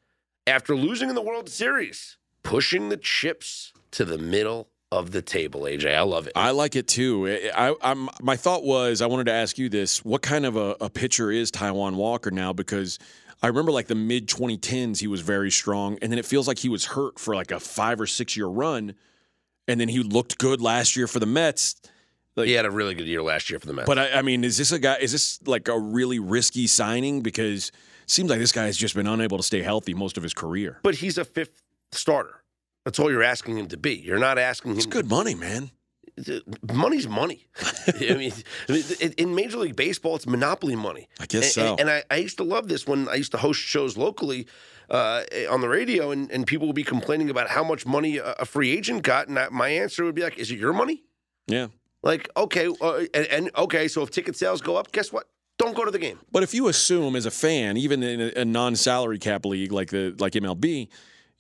after 0.47 0.75
losing 0.75 1.09
in 1.09 1.15
the 1.15 1.21
World 1.21 1.49
Series, 1.49 2.17
pushing 2.43 2.89
the 2.89 2.97
chips 2.97 3.73
to 3.91 4.05
the 4.05 4.17
middle 4.17 4.69
of 4.91 5.11
the 5.11 5.21
table. 5.21 5.61
AJ, 5.61 5.93
I 5.95 6.01
love 6.01 6.27
it. 6.27 6.33
I 6.35 6.51
like 6.51 6.75
it 6.75 6.87
too. 6.87 7.27
I, 7.55 7.75
I'm. 7.81 8.09
My 8.21 8.35
thought 8.35 8.63
was 8.63 9.01
I 9.01 9.05
wanted 9.05 9.25
to 9.25 9.33
ask 9.33 9.57
you 9.57 9.69
this: 9.69 10.03
What 10.03 10.21
kind 10.21 10.45
of 10.45 10.55
a, 10.55 10.75
a 10.81 10.89
pitcher 10.89 11.31
is 11.31 11.51
Taijuan 11.51 11.95
Walker 11.95 12.31
now? 12.31 12.53
Because 12.53 12.97
I 13.41 13.47
remember 13.47 13.71
like 13.71 13.87
the 13.87 13.95
mid 13.95 14.27
2010s, 14.27 14.99
he 14.99 15.07
was 15.07 15.21
very 15.21 15.51
strong, 15.51 15.97
and 16.01 16.11
then 16.11 16.19
it 16.19 16.25
feels 16.25 16.47
like 16.47 16.59
he 16.59 16.69
was 16.69 16.85
hurt 16.85 17.19
for 17.19 17.35
like 17.35 17.51
a 17.51 17.59
five 17.59 18.01
or 18.01 18.07
six 18.07 18.35
year 18.35 18.47
run, 18.47 18.95
and 19.69 19.79
then 19.79 19.87
he 19.87 19.99
looked 19.99 20.37
good 20.37 20.59
last 20.61 20.95
year 20.95 21.07
for 21.07 21.19
the 21.19 21.25
Mets. 21.25 21.75
he 22.35 22.53
had 22.53 22.65
a 22.65 22.71
really 22.71 22.95
good 22.95 23.07
year 23.07 23.21
last 23.21 23.49
year 23.49 23.59
for 23.59 23.67
the 23.67 23.73
Mets. 23.73 23.85
But 23.87 23.99
I, 23.99 24.11
I 24.19 24.21
mean, 24.21 24.43
is 24.43 24.57
this 24.57 24.71
a 24.71 24.79
guy? 24.79 24.97
Is 24.99 25.11
this 25.11 25.39
like 25.45 25.67
a 25.67 25.79
really 25.79 26.19
risky 26.19 26.67
signing? 26.67 27.21
Because 27.21 27.69
it 27.69 28.09
seems 28.09 28.29
like 28.29 28.39
this 28.39 28.51
guy 28.51 28.65
has 28.65 28.77
just 28.77 28.95
been 28.95 29.07
unable 29.07 29.37
to 29.37 29.43
stay 29.43 29.61
healthy 29.61 29.93
most 29.93 30.17
of 30.17 30.23
his 30.23 30.33
career. 30.33 30.79
but 30.83 30.95
he's 30.95 31.17
a 31.17 31.25
fifth 31.25 31.61
starter. 31.91 32.43
That's 32.85 32.97
all 32.97 33.11
you're 33.11 33.23
asking 33.23 33.57
him 33.57 33.67
to 33.67 33.77
be. 33.77 33.95
You're 33.95 34.19
not 34.19 34.37
asking 34.39 34.71
him. 34.71 34.77
It's 34.77 34.85
good 34.87 35.09
money, 35.09 35.35
man. 35.35 35.71
Money's 36.73 37.07
money. 37.07 37.47
I 37.87 38.15
mean, 38.15 38.33
in- 39.17 39.35
Major 39.35 39.57
League 39.57 39.75
Baseball, 39.75 40.15
it's 40.15 40.27
monopoly 40.27 40.75
money. 40.75 41.07
I 41.19 41.25
guess 41.25 41.57
and, 41.57 41.67
so. 41.67 41.75
And 41.79 41.89
I, 41.89 42.03
I 42.09 42.17
used 42.17 42.37
to 42.37 42.43
love 42.43 42.67
this 42.67 42.87
when 42.87 43.07
I 43.07 43.15
used 43.15 43.31
to 43.31 43.37
host 43.37 43.59
shows 43.59 43.97
locally 43.97 44.47
uh, 44.89 45.23
on 45.49 45.61
the 45.61 45.69
radio, 45.69 46.11
and, 46.11 46.31
and 46.31 46.45
people 46.45 46.67
would 46.67 46.75
be 46.75 46.83
complaining 46.83 47.29
about 47.29 47.49
how 47.49 47.63
much 47.63 47.85
money 47.85 48.17
a, 48.17 48.33
a 48.39 48.45
free 48.45 48.71
agent 48.71 49.03
got, 49.03 49.27
and 49.27 49.37
I, 49.37 49.49
my 49.49 49.69
answer 49.69 50.03
would 50.03 50.15
be 50.15 50.23
like, 50.23 50.37
"Is 50.37 50.51
it 50.51 50.59
your 50.59 50.73
money?" 50.73 51.03
Yeah. 51.47 51.67
Like, 52.01 52.29
okay, 52.37 52.67
uh, 52.81 53.05
and, 53.13 53.25
and 53.27 53.51
okay, 53.57 53.87
so 53.87 54.01
if 54.03 54.09
ticket 54.09 54.35
sales 54.35 54.61
go 54.61 54.77
up, 54.77 54.91
guess 54.91 55.11
what? 55.11 55.27
Don't 55.57 55.75
go 55.75 55.83
to 55.83 55.91
the 55.91 55.99
game. 55.99 56.19
But 56.31 56.43
if 56.43 56.53
you 56.53 56.69
assume 56.69 57.17
as 57.17 57.25
a 57.25 57.31
fan, 57.31 57.75
even 57.75 58.01
in 58.01 58.21
a, 58.21 58.41
a 58.41 58.45
non-salary 58.45 59.19
cap 59.19 59.45
league 59.45 59.73
like 59.73 59.89
the 59.89 60.15
like 60.17 60.33
MLB, 60.33 60.87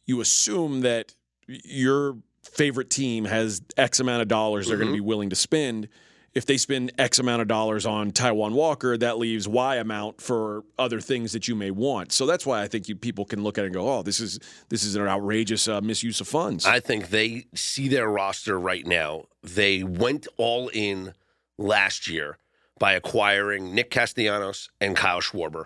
you 0.05 0.19
assume 0.19 0.81
that 0.81 1.15
your 1.47 2.17
favorite 2.53 2.89
team 2.89 3.25
has 3.25 3.61
X 3.77 3.99
amount 3.99 4.21
of 4.21 4.27
dollars 4.27 4.67
they're 4.67 4.77
going 4.77 4.89
to 4.89 4.93
be 4.93 4.99
willing 5.01 5.29
to 5.29 5.35
spend. 5.35 5.87
If 6.35 6.45
they 6.45 6.57
spend 6.57 6.91
X 6.97 7.17
amount 7.17 7.41
of 7.41 7.47
dollars 7.47 7.85
on 7.87 8.11
Taijuan 8.11 8.51
Walker, 8.51 8.95
that 8.97 9.17
leaves 9.17 9.47
Y 9.47 9.77
amount 9.77 10.21
for 10.21 10.63
other 10.77 11.01
things 11.01 11.31
that 11.33 11.47
you 11.47 11.55
may 11.55 11.71
want. 11.71 12.11
So 12.11 12.27
that's 12.27 12.45
why 12.45 12.61
I 12.61 12.67
think 12.67 12.87
you 12.87 12.95
people 12.95 13.25
can 13.25 13.41
look 13.43 13.57
at 13.57 13.63
it 13.63 13.67
and 13.67 13.73
go, 13.73 13.89
"Oh, 13.89 14.03
this 14.03 14.19
is 14.19 14.39
this 14.69 14.83
is 14.83 14.95
an 14.95 15.07
outrageous 15.07 15.67
uh, 15.67 15.81
misuse 15.81 16.21
of 16.21 16.27
funds." 16.27 16.65
I 16.65 16.79
think 16.79 17.09
they 17.09 17.45
see 17.55 17.87
their 17.87 18.07
roster 18.07 18.59
right 18.59 18.85
now. 18.85 19.23
They 19.41 19.83
went 19.83 20.27
all 20.37 20.69
in 20.69 21.13
last 21.57 22.07
year 22.07 22.37
by 22.79 22.93
acquiring 22.93 23.73
Nick 23.75 23.89
Castellanos 23.89 24.69
and 24.79 24.95
Kyle 24.95 25.21
Schwarber. 25.21 25.65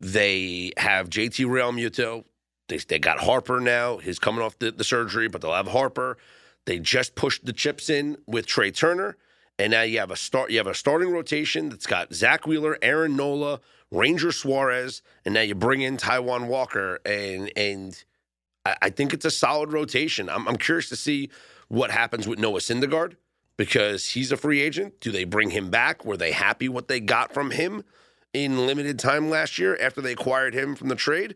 They 0.00 0.72
have 0.76 1.08
JT 1.08 1.46
Realmuto. 1.46 2.24
They, 2.68 2.78
they 2.78 2.98
got 2.98 3.20
Harper 3.20 3.60
now. 3.60 3.98
He's 3.98 4.18
coming 4.18 4.42
off 4.42 4.58
the, 4.58 4.70
the 4.72 4.84
surgery, 4.84 5.28
but 5.28 5.40
they'll 5.40 5.54
have 5.54 5.68
Harper. 5.68 6.18
They 6.66 6.78
just 6.80 7.14
pushed 7.14 7.44
the 7.46 7.52
chips 7.52 7.88
in 7.90 8.16
with 8.26 8.46
Trea 8.46 8.72
Turner. 8.72 9.16
and 9.58 9.70
now 9.70 9.82
you 9.82 9.98
have 9.98 10.10
a 10.10 10.16
start. 10.16 10.50
You 10.50 10.58
have 10.58 10.66
a 10.66 10.74
starting 10.74 11.10
rotation 11.10 11.68
that's 11.68 11.86
got 11.86 12.12
Zack 12.12 12.46
Wheeler, 12.46 12.78
Aaron 12.82 13.16
Nola, 13.16 13.60
Ranger 13.90 14.32
Suarez, 14.32 15.02
and 15.24 15.34
now 15.34 15.40
you 15.42 15.54
bring 15.54 15.80
in 15.80 15.96
Taijuan 15.96 16.46
Walker, 16.48 16.98
and 17.06 17.50
and 17.56 18.04
I, 18.64 18.76
I 18.82 18.90
think 18.90 19.14
it's 19.14 19.24
a 19.24 19.30
solid 19.30 19.72
rotation. 19.72 20.28
I'm, 20.28 20.46
I'm 20.48 20.56
curious 20.56 20.88
to 20.90 20.96
see 20.96 21.30
what 21.68 21.90
happens 21.90 22.28
with 22.28 22.38
Noah 22.38 22.60
Syndergaard 22.60 23.16
because 23.56 24.10
he's 24.10 24.30
a 24.32 24.36
free 24.36 24.60
agent. 24.60 25.00
Do 25.00 25.10
they 25.10 25.24
bring 25.24 25.50
him 25.50 25.70
back? 25.70 26.04
Were 26.04 26.16
they 26.16 26.32
happy 26.32 26.68
what 26.68 26.88
they 26.88 27.00
got 27.00 27.32
from 27.32 27.52
him 27.52 27.84
in 28.34 28.66
limited 28.66 28.98
time 28.98 29.30
last 29.30 29.58
year 29.58 29.78
after 29.80 30.00
they 30.02 30.12
acquired 30.12 30.54
him 30.54 30.74
from 30.74 30.88
the 30.88 30.94
trade? 30.96 31.34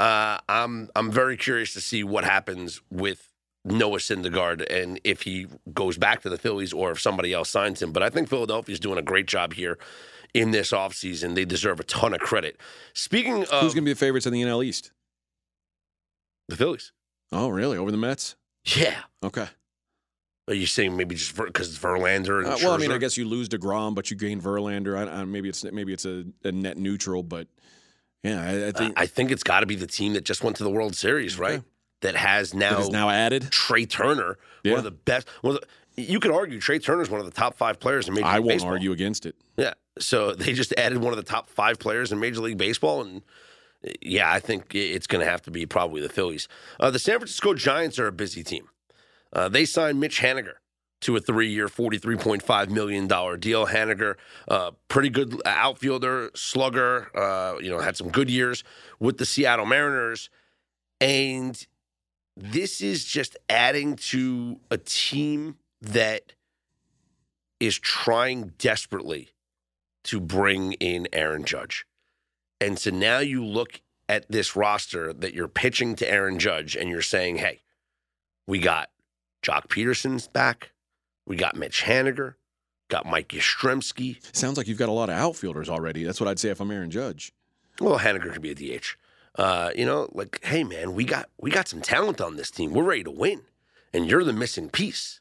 Uh, 0.00 0.38
I'm 0.48 0.88
I'm 0.96 1.10
very 1.12 1.36
curious 1.36 1.74
to 1.74 1.80
see 1.80 2.02
what 2.04 2.24
happens 2.24 2.80
with 2.90 3.30
Noah 3.64 3.98
Syndergaard 3.98 4.64
and 4.70 4.98
if 5.04 5.22
he 5.22 5.46
goes 5.74 5.98
back 5.98 6.22
to 6.22 6.30
the 6.30 6.38
Phillies 6.38 6.72
or 6.72 6.90
if 6.92 7.00
somebody 7.00 7.32
else 7.34 7.50
signs 7.50 7.82
him. 7.82 7.92
But 7.92 8.02
I 8.02 8.08
think 8.08 8.28
Philadelphia's 8.28 8.80
doing 8.80 8.98
a 8.98 9.02
great 9.02 9.26
job 9.26 9.52
here 9.52 9.78
in 10.32 10.52
this 10.52 10.70
offseason. 10.72 11.34
They 11.34 11.44
deserve 11.44 11.80
a 11.80 11.84
ton 11.84 12.14
of 12.14 12.20
credit. 12.20 12.56
Speaking 12.94 13.42
of 13.44 13.62
Who's 13.62 13.74
going 13.74 13.84
to 13.84 13.90
be 13.90 13.92
the 13.92 13.98
favorites 13.98 14.26
in 14.26 14.32
the 14.32 14.42
NL 14.42 14.64
East? 14.64 14.92
the 16.48 16.56
Phillies, 16.56 16.92
Oh, 17.30 17.48
really? 17.48 17.76
Over 17.76 17.90
the 17.90 17.96
Mets? 17.98 18.36
yeah. 18.64 19.02
Okay. 19.22 19.48
Are 20.48 20.54
you 20.54 20.66
saying 20.66 20.96
maybe 20.96 21.14
just 21.14 21.36
because 21.36 21.68
it's 21.68 21.78
Verlander 21.78 22.38
and 22.38 22.46
Uh, 22.48 22.56
well, 22.62 22.72
I 22.72 22.78
mean, 22.78 22.90
I 22.90 22.98
guess 22.98 23.16
you 23.16 23.24
lose 23.24 23.48
deGrom, 23.48 23.94
but 23.94 24.10
you 24.10 24.16
gain 24.16 24.40
Verlander. 24.40 24.96
I, 24.98 25.20
I, 25.20 25.24
maybe 25.24 25.48
it's 25.48 25.62
maybe 25.64 25.92
it's 25.92 26.06
a, 26.06 26.24
a 26.42 26.50
net 26.50 26.76
neutral, 26.76 27.22
but 27.22 27.46
yeah, 28.22 28.42
I, 28.42 28.68
I 28.68 28.72
think 28.72 29.00
I 29.00 29.06
think 29.06 29.30
it's 29.30 29.42
got 29.42 29.60
to 29.60 29.66
be 29.66 29.76
the 29.76 29.86
team 29.86 30.12
that 30.14 30.24
just 30.24 30.42
went 30.44 30.56
to 30.56 30.64
the 30.64 30.70
World 30.70 30.94
Series, 30.96 31.38
right? 31.38 31.62
That 32.02 32.16
has 32.16 32.54
now, 32.54 32.80
is 32.80 32.88
now 32.88 33.10
added. 33.10 33.50
Trea 33.50 33.84
Turner, 33.86 34.38
Yeah. 34.64 34.72
one 34.72 34.78
of 34.78 34.84
the 34.84 34.90
best. 34.90 35.28
One 35.42 35.56
of 35.56 35.60
the, 35.96 36.02
you 36.02 36.18
could 36.18 36.30
argue 36.30 36.58
Trea 36.58 36.78
Turner 36.78 37.02
is 37.02 37.10
one 37.10 37.20
of 37.20 37.26
the 37.26 37.32
top 37.32 37.54
five 37.56 37.78
players 37.78 38.08
in 38.08 38.14
Major 38.14 38.24
League 38.24 38.32
Baseball. 38.32 38.36
I 38.36 38.38
won't 38.40 38.48
Baseball. 38.54 38.70
argue 38.72 38.92
against 38.92 39.26
it. 39.26 39.36
Yeah. 39.58 39.74
So 39.98 40.32
they 40.34 40.54
just 40.54 40.72
added 40.78 40.98
one 40.98 41.12
of 41.12 41.18
the 41.18 41.22
top 41.30 41.50
five 41.50 41.78
players 41.78 42.10
in 42.10 42.18
Major 42.18 42.40
League 42.40 42.56
Baseball. 42.56 43.02
And 43.02 43.20
yeah, 44.00 44.32
I 44.32 44.40
think 44.40 44.74
it's 44.74 45.06
going 45.06 45.22
to 45.24 45.30
have 45.30 45.42
to 45.42 45.50
be 45.50 45.66
probably 45.66 46.00
the 46.00 46.08
Phillies. 46.08 46.48
Uh, 46.78 46.90
the 46.90 46.98
San 46.98 47.18
Francisco 47.18 47.52
Giants 47.52 47.98
are 47.98 48.06
a 48.06 48.12
busy 48.12 48.42
team. 48.42 48.68
Uh, 49.32 49.48
they 49.50 49.66
signed 49.66 50.00
Mitch 50.00 50.20
Haniger 50.20 50.54
to 51.00 51.16
a 51.16 51.20
three 51.20 51.48
year, 51.48 51.68
$43.5 51.68 52.70
million 52.70 53.06
deal. 53.06 53.66
Haniger, 53.66 54.16
uh, 54.48 54.72
pretty 54.88 55.10
good 55.10 55.40
outfielder, 55.46 56.30
slugger, 56.34 57.16
uh, 57.16 57.58
you 57.58 57.70
know, 57.70 57.78
had 57.78 57.96
some 57.96 58.10
good 58.10 58.30
years 58.30 58.64
with 58.98 59.18
the 59.18 59.26
Seattle 59.26 59.66
Mariners. 59.66 60.30
And 61.00 61.66
this 62.36 62.80
is 62.80 63.04
just 63.04 63.36
adding 63.48 63.96
to 63.96 64.60
a 64.70 64.78
team 64.78 65.56
that 65.80 66.34
is 67.58 67.78
trying 67.78 68.52
desperately 68.58 69.30
to 70.04 70.20
bring 70.20 70.72
in 70.74 71.08
Aaron 71.12 71.44
Judge. 71.44 71.86
And 72.60 72.78
so 72.78 72.90
now 72.90 73.18
you 73.18 73.44
look 73.44 73.80
at 74.08 74.30
this 74.30 74.56
roster 74.56 75.12
that 75.12 75.34
you're 75.34 75.48
pitching 75.48 75.94
to 75.96 76.10
Aaron 76.10 76.38
Judge 76.38 76.76
and 76.76 76.88
you're 76.88 77.02
saying, 77.02 77.36
hey, 77.36 77.60
we 78.46 78.58
got 78.58 78.90
Joc 79.42 79.68
Pederson's 79.68 80.26
back. 80.26 80.72
We 81.26 81.36
got 81.36 81.56
Mitch 81.56 81.82
Haniger, 81.84 82.34
got 82.88 83.06
Mike 83.06 83.28
Yastrzemski. 83.28 84.18
Sounds 84.34 84.56
like 84.56 84.66
you've 84.66 84.78
got 84.78 84.88
a 84.88 84.92
lot 84.92 85.08
of 85.10 85.16
outfielders 85.16 85.68
already. 85.68 86.04
That's 86.04 86.20
what 86.20 86.28
I'd 86.28 86.38
say 86.38 86.50
if 86.50 86.60
I'm 86.60 86.70
Aaron 86.70 86.90
Judge. 86.90 87.32
Well, 87.80 87.98
Haniger 87.98 88.32
could 88.32 88.42
be 88.42 88.50
a 88.50 88.54
DH. 88.78 88.96
Uh, 89.36 89.70
you 89.76 89.86
know, 89.86 90.08
like, 90.12 90.40
hey 90.44 90.64
man, 90.64 90.92
we 90.94 91.04
got 91.04 91.28
we 91.40 91.50
got 91.50 91.68
some 91.68 91.80
talent 91.80 92.20
on 92.20 92.36
this 92.36 92.50
team. 92.50 92.72
We're 92.72 92.82
ready 92.84 93.04
to 93.04 93.10
win, 93.10 93.42
and 93.92 94.10
you're 94.10 94.24
the 94.24 94.32
missing 94.32 94.68
piece. 94.68 95.20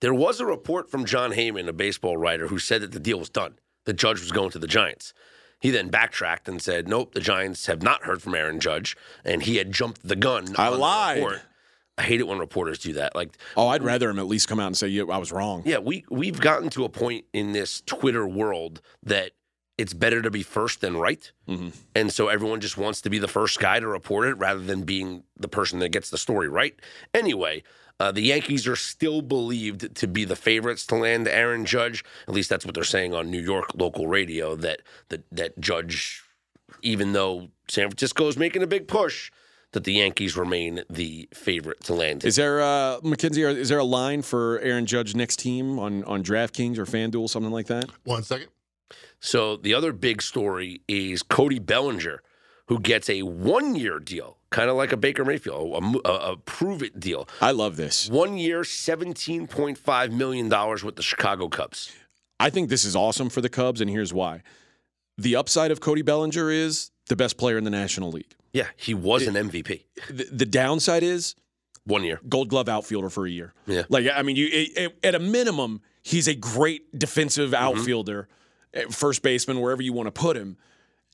There 0.00 0.14
was 0.14 0.40
a 0.40 0.46
report 0.46 0.90
from 0.90 1.04
Jon 1.04 1.32
Heyman, 1.32 1.68
a 1.68 1.72
baseball 1.72 2.16
writer, 2.16 2.46
who 2.46 2.58
said 2.58 2.80
that 2.80 2.92
the 2.92 3.00
deal 3.00 3.18
was 3.18 3.28
done. 3.28 3.58
The 3.84 3.92
Judge 3.92 4.20
was 4.20 4.32
going 4.32 4.50
to 4.52 4.58
the 4.58 4.66
Giants. 4.68 5.12
He 5.58 5.68
then 5.70 5.88
backtracked 5.88 6.48
and 6.48 6.62
said, 6.62 6.88
"Nope, 6.88 7.12
the 7.12 7.20
Giants 7.20 7.66
have 7.66 7.82
not 7.82 8.04
heard 8.04 8.22
from 8.22 8.34
Aaron 8.34 8.60
Judge, 8.60 8.96
and 9.24 9.42
he 9.42 9.56
had 9.56 9.72
jumped 9.72 10.06
the 10.06 10.16
gun." 10.16 10.54
I 10.56 10.70
the 10.70 10.76
lied. 10.78 11.16
report. 11.18 11.42
I 12.00 12.02
hate 12.02 12.20
it 12.20 12.26
when 12.26 12.38
reporters 12.38 12.78
do 12.78 12.94
that. 12.94 13.14
Like, 13.14 13.36
Oh, 13.56 13.68
I'd 13.68 13.82
rather 13.82 14.08
him 14.08 14.18
at 14.18 14.26
least 14.26 14.48
come 14.48 14.58
out 14.58 14.68
and 14.68 14.76
say, 14.76 14.88
"Yeah, 14.88 15.04
I 15.10 15.18
was 15.18 15.30
wrong." 15.32 15.62
yeah, 15.66 15.78
we 15.78 16.04
we've 16.10 16.40
gotten 16.40 16.70
to 16.70 16.84
a 16.84 16.88
point 16.88 17.26
in 17.34 17.52
this 17.52 17.82
Twitter 17.84 18.26
world 18.26 18.80
that 19.02 19.32
it's 19.76 19.92
better 19.92 20.22
to 20.22 20.30
be 20.30 20.42
first 20.42 20.80
than 20.80 20.96
right, 20.96 21.30
Mhm. 21.48 21.72
and 21.94 22.10
so 22.12 22.28
everyone 22.28 22.60
just 22.60 22.76
wants 22.78 23.00
to 23.02 23.10
be 23.10 23.18
the 23.18 23.28
first 23.28 23.58
guy 23.60 23.80
to 23.80 23.86
report 23.86 24.28
it 24.28 24.34
rather 24.34 24.60
than 24.60 24.82
being 24.84 25.24
the 25.38 25.48
person 25.48 25.78
that 25.80 25.90
gets 25.90 26.08
the 26.10 26.18
story 26.18 26.48
right. 26.48 26.74
Anyway, 27.14 27.62
uh, 27.98 28.10
the 28.12 28.22
Yankees 28.22 28.66
are 28.66 28.76
still 28.76 29.20
believed 29.20 29.94
to 29.94 30.06
be 30.06 30.24
the 30.24 30.36
favorites 30.36 30.86
to 30.86 30.94
land 30.94 31.28
Aaron 31.28 31.64
Judge. 31.66 32.02
At 32.28 32.34
least 32.34 32.48
that's 32.48 32.64
what 32.64 32.74
they're 32.74 32.84
saying 32.84 33.14
on 33.14 33.30
New 33.30 33.40
York 33.42 33.74
local 33.74 34.06
radio. 34.06 34.56
That 34.56 34.80
that 35.10 35.22
that 35.32 35.60
Judge, 35.60 36.22
even 36.82 37.12
though 37.12 37.48
San 37.68 37.88
Francisco 37.88 38.26
is 38.28 38.36
making 38.38 38.62
a 38.62 38.66
big 38.66 38.86
push. 38.88 39.30
That 39.72 39.84
the 39.84 39.92
Yankees 39.92 40.36
remain 40.36 40.82
the 40.90 41.28
favorite 41.32 41.84
to 41.84 41.94
land. 41.94 42.24
Is 42.24 42.34
there 42.34 42.60
uh, 42.60 42.98
Mackenzie? 43.04 43.42
Is 43.42 43.68
there 43.68 43.78
a 43.78 43.84
line 43.84 44.22
for 44.22 44.58
Aaron 44.58 44.84
Judge 44.84 45.14
next 45.14 45.38
team 45.38 45.78
on 45.78 46.02
on 46.04 46.24
DraftKings 46.24 46.76
or 46.76 46.86
FanDuel, 46.86 47.28
something 47.28 47.52
like 47.52 47.66
that? 47.68 47.84
One 48.02 48.24
second. 48.24 48.48
So 49.20 49.56
the 49.56 49.72
other 49.74 49.92
big 49.92 50.22
story 50.22 50.80
is 50.88 51.22
Cody 51.22 51.60
Bellinger, 51.60 52.20
who 52.66 52.80
gets 52.80 53.08
a 53.08 53.22
one-year 53.22 54.00
deal, 54.00 54.38
kind 54.50 54.70
of 54.70 54.76
like 54.76 54.90
a 54.90 54.96
Baker 54.96 55.24
Mayfield, 55.24 56.00
a, 56.04 56.08
a, 56.08 56.32
a 56.32 56.36
prove-it 56.36 56.98
deal. 56.98 57.28
I 57.40 57.52
love 57.52 57.76
this. 57.76 58.08
One 58.08 58.38
year, 58.38 58.64
seventeen 58.64 59.46
point 59.46 59.78
five 59.78 60.10
million 60.10 60.48
dollars 60.48 60.82
with 60.82 60.96
the 60.96 61.02
Chicago 61.02 61.48
Cubs. 61.48 61.92
I 62.40 62.50
think 62.50 62.70
this 62.70 62.84
is 62.84 62.96
awesome 62.96 63.30
for 63.30 63.40
the 63.40 63.48
Cubs, 63.48 63.80
and 63.80 63.88
here's 63.88 64.12
why. 64.12 64.42
The 65.16 65.36
upside 65.36 65.70
of 65.70 65.80
Cody 65.80 66.02
Bellinger 66.02 66.50
is 66.50 66.90
the 67.08 67.14
best 67.14 67.36
player 67.36 67.56
in 67.56 67.62
the 67.62 67.70
National 67.70 68.10
League. 68.10 68.34
Yeah, 68.52 68.66
he 68.76 68.94
was 68.94 69.26
an 69.26 69.34
MVP. 69.34 69.84
The, 70.08 70.24
the 70.32 70.46
downside 70.46 71.02
is 71.02 71.34
One 71.84 72.02
year. 72.04 72.20
Gold 72.28 72.48
Glove 72.48 72.68
outfielder 72.68 73.08
for 73.10 73.26
a 73.26 73.30
year. 73.30 73.54
Yeah. 73.66 73.82
Like 73.88 74.06
I 74.12 74.22
mean, 74.22 74.36
you 74.36 74.46
it, 74.46 74.70
it- 74.76 74.98
at 75.04 75.14
a 75.14 75.18
minimum, 75.20 75.80
he's 76.02 76.26
a 76.28 76.34
great 76.34 76.98
defensive 76.98 77.50
Mm-hmm. 77.52 77.64
outfielder, 77.78 78.28
first 78.90 79.22
baseman, 79.22 79.60
wherever 79.60 79.82
you 79.82 79.92
want 79.92 80.06
to 80.06 80.12
put 80.12 80.36
him. 80.36 80.56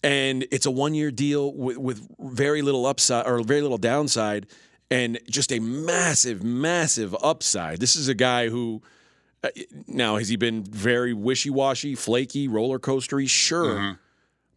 And 0.04 0.46
it's 0.50 0.66
a 0.66 0.70
one 0.70 0.94
year 0.94 1.10
deal 1.10 1.52
with, 1.54 1.78
with 1.78 2.06
very 2.20 2.62
little 2.62 2.84
upside 2.86 3.26
or 3.26 3.42
very 3.42 3.62
little 3.62 3.78
downside, 3.78 4.46
and 4.90 5.18
just 5.30 5.50
a 5.52 5.58
massive, 5.58 6.42
massive 6.44 7.14
upside. 7.22 7.80
This 7.80 7.96
is 7.96 8.08
a 8.08 8.14
guy 8.14 8.48
who. 8.48 8.82
uh, 9.42 9.48
Now, 9.86 10.16
has 10.16 10.28
he 10.28 10.36
been 10.36 10.62
very 10.64 11.12
wishy 11.14 11.50
washy, 11.50 11.94
flaky, 11.94 12.46
roller 12.48 12.78
coastery? 12.78 13.28
Sure. 13.28 13.74
Mm-hmm. 13.74 13.92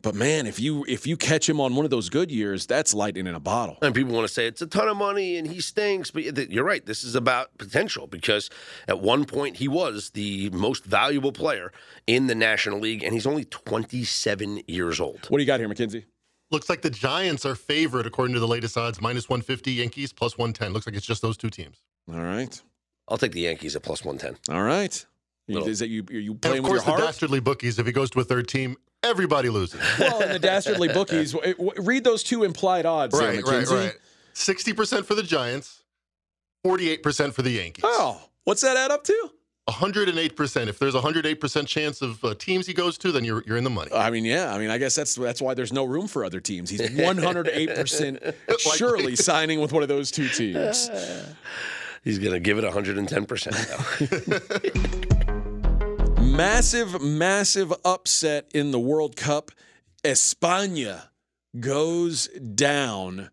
But 0.02 0.16
man, 0.16 0.47
if 0.47 0.62
you 0.62 0.86
if 0.88 1.06
you 1.06 1.18
catch 1.18 1.50
him 1.50 1.60
on 1.60 1.76
one 1.76 1.84
of 1.84 1.91
those 1.91 2.08
good 2.08 2.32
years, 2.32 2.66
that's 2.66 2.93
lightning 2.93 3.28
in 3.28 3.36
a 3.36 3.39
bottle. 3.39 3.78
And 3.82 3.93
people 3.93 4.14
want 4.14 4.26
to 4.28 4.34
say 4.34 4.47
it's 4.47 4.62
a 4.62 4.68
ton 4.68 4.88
of 4.88 4.95
money 4.95 5.36
and 5.36 5.45
he 5.45 5.60
stinks, 5.60 6.10
but 6.10 6.24
you're 6.50 6.64
right. 6.64 6.86
This 6.86 7.04
is 7.04 7.16
about 7.16 7.58
potential 7.58 8.08
because 8.08 8.50
at 8.88 9.02
one 9.02 9.26
point 9.26 9.58
he 9.58 9.68
was 9.68 10.12
the 10.12 10.50
most 10.52 10.86
valuable 10.86 11.34
player 11.34 11.74
in 12.08 12.28
the 12.28 12.36
National 12.36 12.80
League, 12.80 13.04
and 13.04 13.14
he's 13.14 13.28
only 13.28 13.43
27 13.43 14.62
years 14.68 15.00
old. 15.02 15.26
What 15.28 15.38
do 15.39 15.43
you 15.43 15.47
got 15.47 15.60
here, 15.60 15.68
Mackenzie? 15.68 16.06
Looks 16.52 16.70
like 16.70 16.82
the 16.82 16.89
Giants 16.89 17.45
are 17.45 17.54
favored 17.56 18.06
according 18.08 18.34
to 18.36 18.39
the 18.39 18.47
latest 18.47 18.78
odds, 18.78 19.02
minus 19.02 19.28
150. 19.30 19.72
Yankees 19.74 20.14
plus 20.14 20.38
110. 20.38 20.74
Looks 20.74 20.88
like 20.88 20.95
it's 20.95 21.06
just 21.06 21.22
those 21.22 21.38
two 21.38 21.50
teams. 21.50 21.78
All 22.12 22.22
right. 22.22 22.60
I'll 23.08 23.18
take 23.18 23.34
the 23.34 23.41
Yankees 23.41 23.76
at 23.76 23.84
plus 23.84 24.04
110. 24.06 24.56
All 24.56 24.64
right. 24.64 25.06
Little- 25.47 25.68
Is 25.68 25.80
that 25.80 25.89
you? 25.89 26.06
Are 26.10 26.14
you 26.14 26.36
playing 26.36 26.36
And 26.36 26.41
playing 26.41 26.58
of 26.60 26.64
with 26.64 26.72
course, 26.72 26.88
your 26.88 26.97
the 26.97 27.04
dastardly 27.06 27.39
bookies. 27.39 27.78
If 27.80 27.86
he 27.86 27.91
goes 27.91 28.10
to 28.12 28.20
a 28.20 28.24
third 28.24 28.47
team, 28.47 28.78
everybody 29.04 29.50
loses. 29.50 29.82
well, 30.00 30.22
in 30.22 30.30
the 30.32 30.39
dastardly 30.39 30.88
bookies, 30.93 31.34
w- 31.34 31.54
w- 31.56 31.74
read 31.82 32.04
those 32.04 32.22
two 32.24 32.43
implied 32.43 32.86
odds. 32.86 33.18
there, 33.18 33.34
right, 33.34 33.43
right, 33.43 33.68
right. 33.68 33.93
60% 34.34 35.06
for 35.06 35.16
the 35.16 35.24
Giants, 35.24 35.84
48% 36.66 37.34
for 37.34 37.41
the 37.41 37.52
Yankees. 37.52 37.84
Oh, 37.86 38.22
what's 38.43 38.62
that 38.62 38.78
add 38.78 38.91
up 38.91 39.04
to? 39.06 39.32
108%. 39.70 40.68
If 40.68 40.80
there's 40.80 40.95
a 40.95 41.02
108% 41.02 41.68
chance 41.68 42.02
of 42.02 42.24
uh, 42.26 42.34
teams 42.36 42.66
he 42.66 42.74
goes 42.74 42.97
to, 43.00 43.12
then 43.12 43.24
you're, 43.24 43.43
you're 43.45 43.58
in 43.58 43.64
the 43.64 43.70
money. 43.70 43.91
I 43.93 44.10
mean, 44.10 44.26
yeah. 44.26 44.52
I 44.54 44.58
mean, 44.58 44.72
I 44.72 44.80
guess 44.80 44.95
that's 44.95 45.14
that's 45.16 45.41
why 45.41 45.54
there's 45.54 45.72
no 45.72 45.86
room 45.86 46.08
for 46.08 46.26
other 46.26 46.39
teams. 46.39 46.72
He's 46.72 46.89
108 46.95 47.76
percent 47.76 48.20
surely 48.58 49.16
signing 49.16 49.62
with 49.62 49.72
one 49.72 49.84
of 49.84 49.89
those 49.89 50.10
two 50.10 50.28
teams. 50.28 50.89
He's 52.04 52.18
going 52.18 52.34
to 52.34 52.39
give 52.39 52.58
it 52.58 52.64
110%. 52.64 55.16
Massive, 56.40 57.02
massive 57.02 57.74
upset 57.84 58.50
in 58.54 58.72
the 58.72 58.80
World 58.80 59.18
Cup. 59.18 59.52
España 60.06 61.10
goes 61.60 62.30
down 62.30 63.30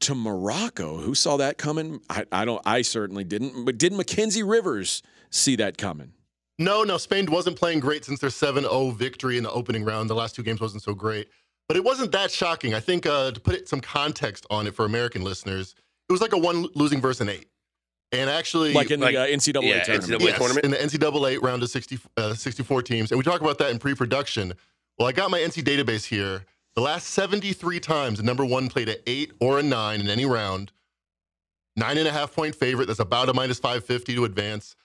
to 0.00 0.14
Morocco. 0.14 0.98
Who 0.98 1.14
saw 1.14 1.38
that 1.38 1.56
coming? 1.56 2.00
I, 2.10 2.26
I 2.30 2.44
don't. 2.44 2.60
I 2.66 2.82
certainly 2.82 3.24
didn't. 3.24 3.64
But 3.64 3.78
did 3.78 3.94
Mackenzie 3.94 4.42
Rivers 4.42 5.02
see 5.30 5.56
that 5.56 5.78
coming? 5.78 6.12
No, 6.58 6.84
no, 6.84 6.98
Spain 6.98 7.24
wasn't 7.24 7.56
playing 7.56 7.80
great 7.80 8.04
since 8.04 8.20
their 8.20 8.28
7 8.28 8.64
0 8.64 8.90
victory 8.90 9.38
in 9.38 9.42
the 9.42 9.50
opening 9.50 9.82
round. 9.82 10.10
The 10.10 10.14
last 10.14 10.34
two 10.34 10.42
games 10.42 10.60
wasn't 10.60 10.82
so 10.82 10.92
great. 10.92 11.28
But 11.68 11.78
it 11.78 11.84
wasn't 11.84 12.12
that 12.12 12.30
shocking. 12.30 12.74
I 12.74 12.80
think 12.80 13.06
uh, 13.06 13.30
to 13.30 13.40
put 13.40 13.54
it, 13.54 13.66
some 13.66 13.80
context 13.80 14.44
on 14.50 14.66
it 14.66 14.74
for 14.74 14.84
American 14.84 15.24
listeners, 15.24 15.74
it 16.06 16.12
was 16.12 16.20
like 16.20 16.34
a 16.34 16.38
one 16.38 16.68
losing 16.74 17.00
versus 17.00 17.22
an 17.22 17.30
eight. 17.30 17.48
And 18.12 18.30
actually, 18.30 18.72
like 18.72 18.90
in 18.90 19.00
the 19.00 19.06
Like- 19.06 19.16
uh, 19.16 19.26
NCAA 19.26 19.68
yeah, 19.68 19.82
tournament. 19.82 20.22
NCAA 20.22 20.26
yes, 20.26 20.38
tournament? 20.38 20.64
in 20.64 20.70
the 20.70 20.80
NCAA 20.80 21.38
round 21.42 21.62
of 21.62 21.70
60, 21.70 21.98
uh, 22.16 22.34
64 22.34 22.82
teams. 22.82 23.10
And 23.10 23.18
we 23.18 23.24
talk 23.24 23.40
about 23.40 23.58
that 23.58 23.70
in 23.70 23.78
pre-production. 23.78 24.54
Well, 24.98 25.08
I 25.08 25.12
got 25.12 25.30
my 25.30 25.40
NC 25.40 25.62
database 25.62 26.04
here. 26.06 26.46
The 26.74 26.82
last 26.82 27.08
73 27.08 27.80
times, 27.80 28.18
the 28.18 28.24
number 28.24 28.44
one 28.44 28.68
played 28.68 28.88
an 28.88 28.96
eight 29.06 29.32
or 29.40 29.58
a 29.58 29.62
nine 29.62 30.00
in 30.00 30.08
any 30.08 30.24
round. 30.24 30.72
Nine 31.74 31.98
and 31.98 32.08
a 32.08 32.12
half 32.12 32.34
point 32.34 32.54
favorite. 32.54 32.86
That's 32.86 33.00
about 33.00 33.28
a 33.28 33.34
minus 33.34 33.58
550 33.58 34.14
to 34.14 34.24
advance. 34.24 34.76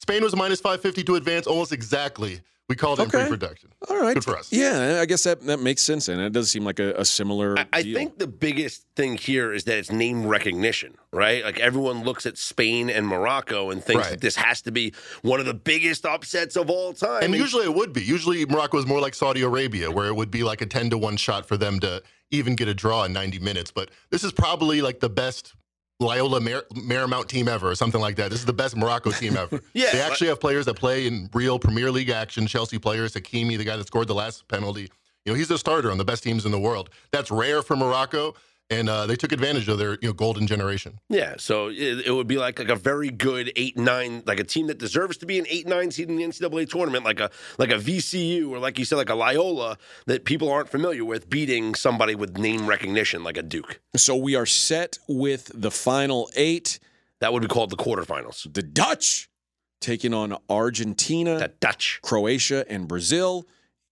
Spain 0.00 0.22
was 0.22 0.32
a 0.32 0.36
minus 0.36 0.60
550 0.60 1.04
to 1.04 1.16
advance 1.16 1.46
almost 1.46 1.72
exactly. 1.72 2.40
We 2.68 2.76
called 2.76 3.00
it 3.00 3.04
in 3.04 3.10
pre-production. 3.10 3.70
All 3.88 3.98
right. 3.98 4.12
Good 4.12 4.24
for 4.24 4.36
us. 4.36 4.52
Yeah, 4.52 4.98
I 5.00 5.06
guess 5.06 5.22
that, 5.24 5.40
that 5.46 5.58
makes 5.58 5.80
sense. 5.80 6.06
And 6.08 6.20
it 6.20 6.32
does 6.32 6.50
seem 6.50 6.64
like 6.64 6.78
a, 6.78 6.92
a 6.96 7.04
similar. 7.04 7.58
I, 7.58 7.66
I 7.72 7.82
deal. 7.82 7.96
think 7.96 8.18
the 8.18 8.26
biggest 8.26 8.84
thing 8.94 9.16
here 9.16 9.54
is 9.54 9.64
that 9.64 9.78
it's 9.78 9.90
name 9.90 10.26
recognition, 10.26 10.98
right? 11.10 11.42
Like 11.42 11.58
everyone 11.60 12.04
looks 12.04 12.26
at 12.26 12.36
Spain 12.36 12.90
and 12.90 13.06
Morocco 13.06 13.70
and 13.70 13.82
thinks 13.82 14.02
Right. 14.02 14.10
that 14.10 14.20
this 14.20 14.36
has 14.36 14.60
to 14.62 14.70
be 14.70 14.92
one 15.22 15.40
of 15.40 15.46
the 15.46 15.54
biggest 15.54 16.04
upsets 16.04 16.56
of 16.56 16.68
all 16.68 16.92
time. 16.92 17.22
And 17.22 17.34
usually 17.34 17.64
it 17.64 17.74
would 17.74 17.94
be. 17.94 18.02
Usually 18.02 18.44
Morocco 18.44 18.76
is 18.78 18.86
more 18.86 19.00
like 19.00 19.14
Saudi 19.14 19.40
Arabia, 19.42 19.90
where 19.90 20.06
it 20.08 20.14
would 20.14 20.30
be 20.30 20.42
like 20.42 20.60
a 20.60 20.66
10 20.66 20.90
to 20.90 20.98
1 20.98 21.16
shot 21.16 21.48
for 21.48 21.56
them 21.56 21.80
to 21.80 22.02
even 22.30 22.54
get 22.54 22.68
a 22.68 22.74
draw 22.74 23.04
in 23.04 23.14
90 23.14 23.38
minutes. 23.38 23.70
But 23.70 23.90
this 24.10 24.22
is 24.24 24.32
probably 24.32 24.82
like 24.82 25.00
the 25.00 25.08
best 25.08 25.54
Loyola 26.00 26.40
Mar- 26.40 26.64
Marymount 26.74 27.26
team 27.26 27.48
ever, 27.48 27.70
or 27.70 27.74
something 27.74 28.00
like 28.00 28.16
that. 28.16 28.30
This 28.30 28.38
is 28.40 28.46
the 28.46 28.52
best 28.52 28.76
Morocco 28.76 29.10
team 29.10 29.36
ever. 29.36 29.60
Yeah, 29.72 29.90
They 29.92 30.00
actually 30.00 30.28
have 30.28 30.40
players 30.40 30.66
that 30.66 30.74
play 30.74 31.06
in 31.06 31.28
real 31.32 31.58
Premier 31.58 31.90
League 31.90 32.08
action. 32.10 32.46
Chelsea 32.46 32.78
players, 32.78 33.14
Hakimi, 33.14 33.58
the 33.58 33.64
guy 33.64 33.76
that 33.76 33.86
scored 33.86 34.08
the 34.08 34.14
last 34.14 34.46
penalty. 34.48 34.90
You 35.24 35.32
know, 35.32 35.34
he's 35.34 35.50
a 35.50 35.58
starter 35.58 35.90
on 35.90 35.98
the 35.98 36.04
best 36.04 36.22
teams 36.22 36.46
in 36.46 36.52
the 36.52 36.58
world. 36.58 36.90
That's 37.10 37.30
rare 37.30 37.62
for 37.62 37.76
Morocco. 37.76 38.34
And 38.70 38.90
uh, 38.90 39.06
they 39.06 39.16
took 39.16 39.32
advantage 39.32 39.66
of 39.68 39.78
their 39.78 39.92
you 40.02 40.08
know 40.08 40.12
golden 40.12 40.46
generation. 40.46 41.00
Yeah, 41.08 41.36
so 41.38 41.68
it, 41.68 42.06
it 42.06 42.10
would 42.10 42.26
be 42.26 42.36
like 42.36 42.58
like 42.58 42.68
a 42.68 42.76
very 42.76 43.08
good 43.10 43.50
eight 43.56 43.78
nine, 43.78 44.22
like 44.26 44.38
a 44.40 44.44
team 44.44 44.66
that 44.66 44.76
deserves 44.78 45.16
to 45.18 45.26
be 45.26 45.38
an 45.38 45.46
eight 45.48 45.66
nine 45.66 45.90
seed 45.90 46.10
in 46.10 46.16
the 46.16 46.22
NCAA 46.24 46.68
tournament, 46.68 47.02
like 47.04 47.18
a 47.18 47.30
like 47.56 47.70
a 47.70 47.76
VCU 47.78 48.50
or 48.50 48.58
like 48.58 48.78
you 48.78 48.84
said, 48.84 48.96
like 48.96 49.08
a 49.08 49.14
Loyola 49.14 49.78
that 50.06 50.26
people 50.26 50.50
aren't 50.50 50.68
familiar 50.68 51.02
with, 51.04 51.30
beating 51.30 51.74
somebody 51.74 52.14
with 52.14 52.36
name 52.36 52.66
recognition 52.66 53.24
like 53.24 53.38
a 53.38 53.42
Duke. 53.42 53.80
so. 53.96 54.16
We 54.16 54.36
are 54.36 54.44
set 54.46 54.98
with 55.08 55.50
the 55.54 55.70
final 55.70 56.28
eight. 56.36 56.78
That 57.20 57.32
would 57.32 57.40
be 57.40 57.48
called 57.48 57.70
the 57.70 57.76
quarterfinals. 57.76 58.52
The 58.52 58.62
Dutch 58.62 59.30
taking 59.80 60.12
on 60.12 60.36
Argentina, 60.50 61.38
That 61.38 61.58
Dutch. 61.60 62.00
Croatia, 62.02 62.66
and 62.68 62.86
Brazil. 62.86 63.46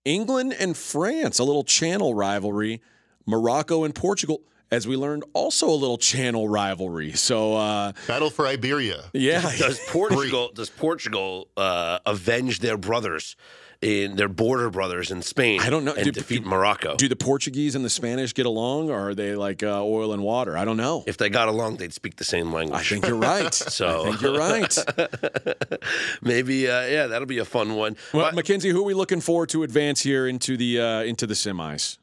England 0.05 0.55
and 0.61 0.77
France, 0.77 1.39
a 1.39 1.45
little 1.45 1.65
channel 1.65 2.15
rivalry. 2.15 2.83
Morocco 3.27 3.83
and 3.85 3.95
Portugal, 3.95 4.43
as 4.71 4.87
we 4.87 4.97
learned, 4.97 5.25
also 5.33 5.69
a 5.69 5.75
little 5.75 5.99
channel 5.99 6.49
rivalry. 6.49 7.13
So, 7.13 7.55
uh, 7.57 7.93
Battle 8.07 8.31
for 8.31 8.47
Iberia. 8.47 9.05
yeah. 9.13 9.41
Does 9.59 9.79
Portugal 9.89 10.51
does 10.55 10.71
Portugal 10.71 11.49
uh, 11.57 11.99
avenge 12.07 12.61
their 12.61 12.77
brothers 12.77 13.37
in 13.83 14.17
their 14.17 14.29
border 14.29 14.71
brothers 14.71 15.11
in 15.11 15.21
Spain? 15.23 15.61
I 15.61 15.69
don't 15.71 15.85
know. 15.85 15.93
And 15.93 16.05
Do- 16.05 16.11
defeat 16.13 16.43
do- 16.43 16.49
Morocco. 16.49 16.97
Do 16.97 17.09
the 17.09 17.15
Portuguese 17.17 17.75
and 17.77 17.85
the 17.85 17.91
Spanish 17.91 18.33
get 18.35 18.47
along, 18.47 18.91
or 18.91 19.11
are 19.11 19.15
they 19.15 19.37
like 19.37 19.63
uh, 19.63 19.85
oil 19.85 20.13
and 20.15 20.23
water? 20.23 20.57
I 20.57 20.65
don't 20.65 20.79
know. 20.79 21.05
if 21.07 21.17
they 21.19 21.29
got 21.29 21.49
along, 21.49 21.77
they'd 21.77 21.93
speak 21.93 22.17
the 22.17 22.25
same 22.25 22.53
language. 22.53 22.81
I 22.81 22.83
think 22.85 23.07
you're 23.07 23.17
right. 23.17 23.55
So- 23.77 24.07
I 24.07 24.11
think 24.11 24.23
you're 24.23 24.39
right. 24.39 24.77
Maybe, 26.23 26.69
uh, 26.69 26.87
yeah, 26.87 27.07
that'll 27.07 27.27
be 27.27 27.39
a 27.39 27.45
fun 27.45 27.75
one. 27.77 27.97
Well, 28.13 28.27
But- 28.27 28.35
Mackenzie, 28.35 28.71
who 28.71 28.81
are 28.81 28.85
we 28.87 28.95
looking 28.95 29.21
for 29.21 29.47
to 29.49 29.63
advance 29.63 30.01
here 30.03 30.27
into 30.27 30.57
the 30.57 30.81
uh, 30.81 31.03
into 31.03 31.27
the 31.27 31.35
semis? 31.35 31.99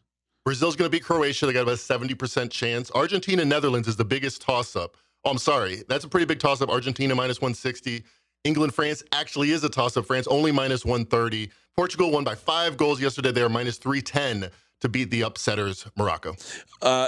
Brazil's 0.46 0.76
going 0.76 0.90
to 0.90 0.96
beat 0.96 1.04
Croatia. 1.04 1.46
They 1.46 1.54
got 1.54 1.62
about 1.62 1.76
a 1.76 1.78
70% 1.78 2.52
chance. 2.52 2.92
Argentina, 2.92 3.46
Netherlands 3.46 3.88
is 3.88 3.96
the 3.96 4.06
biggest 4.06 4.42
toss 4.42 4.76
up. 4.76 4.98
Oh, 5.24 5.32
I'm 5.32 5.38
sorry. 5.38 5.84
That's 5.88 6.04
a 6.04 6.10
pretty 6.10 6.26
big 6.26 6.40
toss 6.40 6.62
up. 6.62 6.70
Argentina 6.70 7.16
minus 7.16 7.40
160. 7.40 8.04
England, 8.44 8.74
France 8.74 9.04
actually 9.14 9.52
is 9.52 9.64
a 9.64 9.70
toss 9.70 9.96
up. 9.96 10.06
France 10.06 10.28
only 10.28 10.52
minus 10.52 10.84
130. 10.84 11.50
Portugal 11.78 12.12
won 12.12 12.26
by 12.26 12.36
five 12.36 12.76
goals 12.76 13.02
yesterday. 13.02 13.32
They 13.32 13.42
are 13.42 13.50
minus 13.50 13.78
310 13.78 14.52
to 14.82 14.90
beat 14.90 15.10
the 15.12 15.22
upsetters, 15.22 15.90
Morocco. 15.96 16.36
Uh, 16.82 17.08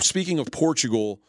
speaking 0.00 0.40
of 0.40 0.50
Portugal, 0.50 1.20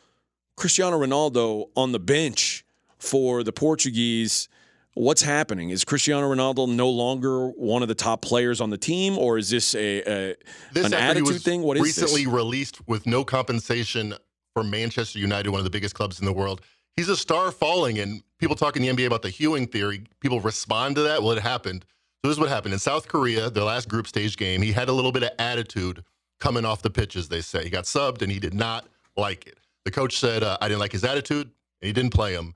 Cristiano 0.55 0.99
Ronaldo 0.99 1.69
on 1.75 1.91
the 1.91 1.99
bench 1.99 2.65
for 2.97 3.43
the 3.43 3.51
Portuguese. 3.51 4.49
What's 4.97 5.21
happening? 5.21 5.69
Is 5.69 5.83
Cristiano 5.85 6.27
Ronaldo 6.27 6.67
no 6.67 6.89
longer 6.89 7.49
one 7.49 7.83
of 7.83 7.87
the 7.87 7.93
top 7.93 8.23
players 8.23 8.59
on 8.59 8.71
the 8.71 8.79
team, 8.79 9.15
or 9.15 9.37
is 9.37 9.47
this 9.47 9.75
a, 9.75 10.01
a 10.01 10.35
This 10.73 10.87
an 10.87 10.95
attitude 10.95 11.39
thing? 11.43 11.61
What 11.61 11.77
is 11.77 11.83
this 11.83 11.97
recently 12.01 12.25
this? 12.25 12.33
released 12.33 12.87
with 12.87 13.05
no 13.05 13.23
compensation 13.23 14.15
for 14.55 14.63
Manchester 14.63 15.19
United, 15.19 15.51
one 15.51 15.59
of 15.59 15.65
the 15.65 15.69
biggest 15.69 15.93
clubs 15.93 16.19
in 16.19 16.25
the 16.25 16.33
world. 16.33 16.61
He's 16.95 17.09
a 17.09 17.15
star 17.15 17.51
falling, 17.51 17.99
and 17.99 18.23
people 18.39 18.55
talk 18.55 18.75
in 18.75 18.81
the 18.81 18.87
NBA 18.87 19.05
about 19.05 19.21
the 19.21 19.29
hewing 19.29 19.67
theory. 19.67 20.03
People 20.19 20.41
respond 20.41 20.95
to 20.95 21.03
that. 21.03 21.21
Well, 21.21 21.33
it 21.33 21.43
happened. 21.43 21.85
So 22.23 22.29
this 22.29 22.37
is 22.37 22.39
what 22.39 22.49
happened 22.49 22.73
in 22.73 22.79
South 22.79 23.07
Korea, 23.07 23.51
their 23.51 23.65
last 23.65 23.87
group 23.87 24.07
stage 24.07 24.35
game. 24.35 24.63
He 24.63 24.71
had 24.71 24.89
a 24.89 24.93
little 24.93 25.11
bit 25.11 25.21
of 25.21 25.29
attitude 25.37 26.03
coming 26.39 26.65
off 26.65 26.81
the 26.81 26.89
pitch, 26.89 27.15
as 27.15 27.29
they 27.29 27.41
say. 27.41 27.63
He 27.63 27.69
got 27.69 27.83
subbed, 27.83 28.23
and 28.23 28.31
he 28.31 28.39
did 28.39 28.55
not 28.55 28.87
like 29.15 29.45
it. 29.45 29.59
The 29.85 29.91
coach 29.91 30.17
said, 30.17 30.41
uh, 30.41 30.57
"I 30.59 30.67
didn't 30.67 30.79
like 30.79 30.91
his 30.91 31.03
attitude, 31.03 31.51
and 31.81 31.87
he 31.87 31.93
didn't 31.93 32.13
play 32.13 32.33
him." 32.33 32.55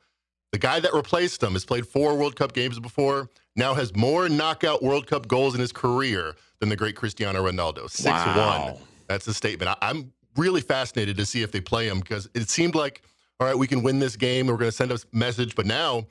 The 0.52 0.58
guy 0.60 0.80
that 0.82 0.94
replaced 0.94 1.42
him 1.42 1.54
has 1.54 1.64
played 1.66 1.88
four 1.88 2.16
World 2.18 2.36
Cup 2.36 2.54
games 2.54 2.78
before. 2.80 3.30
Now 3.56 3.74
has 3.74 3.96
more 3.96 4.28
knockout 4.30 4.84
World 4.84 5.08
Cup 5.08 5.28
goals 5.28 5.56
in 5.56 5.62
his 5.62 5.72
career 5.72 6.36
than 6.60 6.70
the 6.70 6.76
great 6.76 6.96
Cristiano 6.96 7.44
Ronaldo. 7.44 7.90
Six 7.90 8.06
Wow. 8.10 8.66
one. 8.74 8.82
That's 9.08 9.28
a 9.28 9.34
statement. 9.34 9.70
I, 9.82 9.90
I'm 9.90 10.12
really 10.36 10.62
fascinated 10.62 11.18
to 11.18 11.26
see 11.26 11.42
if 11.42 11.52
they 11.52 11.62
play 11.62 11.88
him 11.88 12.00
because 12.00 12.30
it 12.34 12.50
seemed 12.50 12.76
like, 12.76 13.02
all 13.40 13.48
right, 13.48 13.58
we 13.58 13.68
can 13.68 13.82
win 13.82 14.00
this 14.00 14.16
game. 14.16 14.48
We're 14.48 14.58
going 14.58 14.72
to 14.72 14.76
send 14.76 14.92
a 14.92 15.00
message. 15.12 15.56
But 15.56 15.66
now, 15.66 16.06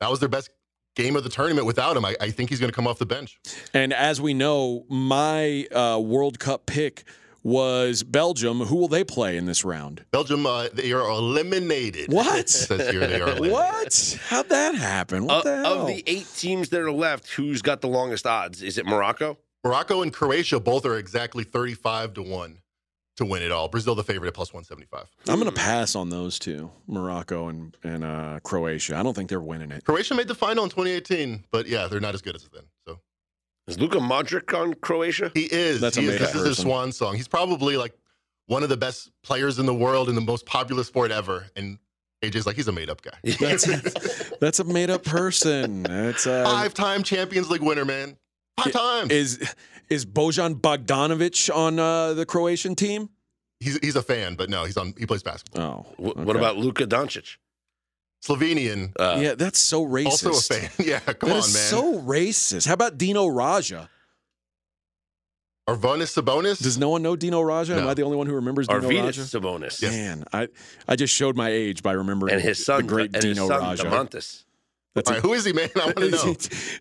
that 0.00 0.10
was 0.10 0.20
their 0.20 0.28
best 0.28 0.50
game 0.94 1.14
of 1.16 1.22
the 1.24 1.30
tournament 1.30 1.66
without 1.66 1.96
him. 1.96 2.04
I, 2.04 2.16
I 2.20 2.30
think 2.30 2.48
he's 2.50 2.60
going 2.60 2.70
to 2.70 2.74
come 2.74 2.86
off 2.86 2.98
the 2.98 3.06
bench. 3.06 3.38
And 3.74 3.92
as 3.92 4.20
we 4.20 4.32
know, 4.34 4.84
my 4.88 5.66
uh, 5.66 5.98
World 6.00 6.38
Cup 6.38 6.64
pick 6.66 7.04
was 7.46 8.02
Belgium. 8.02 8.58
Who 8.62 8.74
will 8.74 8.88
they 8.88 9.04
play 9.04 9.36
in 9.36 9.46
this 9.46 9.64
round? 9.64 10.04
Belgium, 10.10 10.46
uh, 10.46 10.66
they 10.72 10.92
are 10.92 11.08
eliminated. 11.08 12.12
What? 12.12 12.66
It 12.70 12.78
they 12.78 13.20
are 13.20 13.28
eliminated. 13.38 13.52
What? 13.52 14.18
How'd 14.28 14.48
that 14.48 14.74
happen? 14.74 15.26
What 15.26 15.38
of, 15.38 15.44
the 15.44 15.56
hell? 15.56 15.80
of 15.82 15.86
the 15.86 16.02
eight 16.08 16.26
teams 16.36 16.70
that 16.70 16.80
are 16.80 16.90
left, 16.90 17.30
who's 17.30 17.62
got 17.62 17.80
the 17.80 17.86
longest 17.86 18.26
odds? 18.26 18.62
Is 18.62 18.78
it 18.78 18.86
Morocco? 18.86 19.38
Morocco 19.64 20.02
and 20.02 20.12
Croatia 20.12 20.58
both 20.58 20.84
are 20.84 20.98
exactly 20.98 21.44
35 21.44 22.14
to 22.14 22.22
1 22.22 22.58
to 23.18 23.24
win 23.24 23.42
it 23.42 23.52
all. 23.52 23.68
Brazil, 23.68 23.94
the 23.94 24.02
favorite, 24.02 24.28
at 24.28 24.34
plus 24.34 24.52
175. 24.52 25.08
I'm 25.28 25.40
going 25.40 25.52
to 25.52 25.56
pass 25.56 25.94
on 25.94 26.10
those 26.10 26.40
two, 26.40 26.72
Morocco 26.88 27.48
and 27.48 27.76
and 27.84 28.04
uh, 28.04 28.40
Croatia. 28.42 28.96
I 28.96 29.04
don't 29.04 29.14
think 29.14 29.28
they're 29.28 29.40
winning 29.40 29.70
it. 29.70 29.84
Croatia 29.84 30.14
made 30.16 30.28
the 30.28 30.34
final 30.34 30.64
in 30.64 30.70
2018, 30.70 31.44
but 31.52 31.68
yeah, 31.68 31.86
they're 31.86 32.00
not 32.00 32.14
as 32.14 32.22
good 32.22 32.34
as 32.34 32.48
then. 32.52 32.64
So 33.68 33.72
Is 33.72 33.80
Luka 33.80 33.98
Modric 33.98 34.56
on 34.58 34.74
Croatia? 34.74 35.30
he 35.34 35.44
is. 35.44 35.80
That's 35.80 35.96
a 35.96 36.00
he 36.00 36.06
is 36.06 36.12
made-up 36.14 36.32
this 36.32 36.40
is 36.42 36.46
his 36.48 36.58
swan 36.58 36.92
song. 36.92 37.16
He's 37.16 37.28
probably 37.28 37.76
like 37.76 37.94
one 38.46 38.62
of 38.62 38.68
the 38.68 38.76
best 38.76 39.10
players 39.22 39.58
in 39.58 39.66
the 39.66 39.74
world 39.74 40.08
and 40.08 40.16
the 40.16 40.20
most 40.22 40.46
popular 40.46 40.84
sport 40.84 41.10
ever. 41.10 41.46
And 41.56 41.78
AJ's 42.22 42.46
like, 42.46 42.56
he's 42.56 42.68
a 42.68 42.72
made 42.72 42.88
up 42.90 43.02
guy. 43.02 43.18
That's 43.40 43.66
that's 44.38 44.60
a 44.60 44.64
made 44.64 44.88
up 44.90 45.04
person. 45.04 45.82
That's 45.82 46.26
uh, 46.26 46.44
Five 46.44 46.74
time 46.74 47.02
Champions 47.02 47.50
League 47.50 47.62
winner, 47.62 47.84
man. 47.84 48.16
Five 48.56 48.72
times. 48.72 49.10
is 49.12 49.52
is 49.90 50.06
Bojan 50.06 50.60
Bogdanovic 50.60 51.54
on 51.54 51.78
uh, 51.78 52.14
the 52.14 52.24
Croatian 52.24 52.74
team? 52.74 53.10
he's 53.60 53.78
he's 53.78 53.96
a 53.96 54.02
fan, 54.02 54.34
but 54.36 54.48
no, 54.50 54.64
he's 54.64 54.76
on. 54.76 54.94
He 54.98 55.06
plays 55.06 55.22
basketball. 55.22 55.86
Oh, 55.98 56.02
Wh- 56.12 56.16
What 56.16 56.36
about 56.36 56.56
Luka 56.56 56.86
Doncic? 56.86 57.36
Slovenian, 58.24 58.92
Uh, 58.98 59.18
yeah, 59.20 59.34
that's 59.34 59.60
so 59.60 59.84
racist. 59.86 60.26
also 60.26 60.30
a 60.54 60.58
fan. 60.58 60.70
yeah, 60.84 60.98
come 61.00 61.28
That 61.28 61.34
on, 61.36 61.38
is 61.40 61.54
man. 61.54 61.62
so 61.70 62.00
racist. 62.00 62.66
How 62.66 62.74
about 62.74 62.98
Dino 62.98 63.26
Radja? 63.26 63.88
Arvydas 65.68 66.14
Sabonis. 66.14 66.62
Does 66.62 66.78
no 66.78 66.90
one 66.90 67.02
know 67.02 67.16
Dino 67.16 67.42
Radja? 67.42 67.76
Am 67.76 67.88
I 67.88 67.94
the 67.94 68.02
only 68.02 68.16
one 68.16 68.26
who 68.28 68.34
remembers 68.34 68.68
Dino 68.68 68.80
Arvydas 68.80 69.16
Radja? 69.18 69.40
Sabonis. 69.40 69.82
Yes. 69.82 69.92
Man, 69.92 70.24
I 70.32 70.48
I 70.86 70.94
just 70.96 71.12
showed 71.14 71.36
my 71.36 71.50
age 71.50 71.82
by 71.82 71.92
remembering 71.92 72.34
And 72.34 72.42
his 72.42 72.64
son, 72.64 72.82
the 72.82 72.88
great 72.88 73.12
and 73.14 73.20
Dino 73.22 73.42
his 73.42 73.48
son, 73.48 73.60
Radja. 73.76 73.90
Domantas. 73.90 74.44
That's 74.94 75.10
All 75.10 75.16
right, 75.16 75.22
who 75.22 75.32
is 75.34 75.44
he, 75.44 75.52
man? 75.52 75.68
I 75.76 75.84
want 75.86 75.96
to 75.98 76.10
know. 76.10 76.34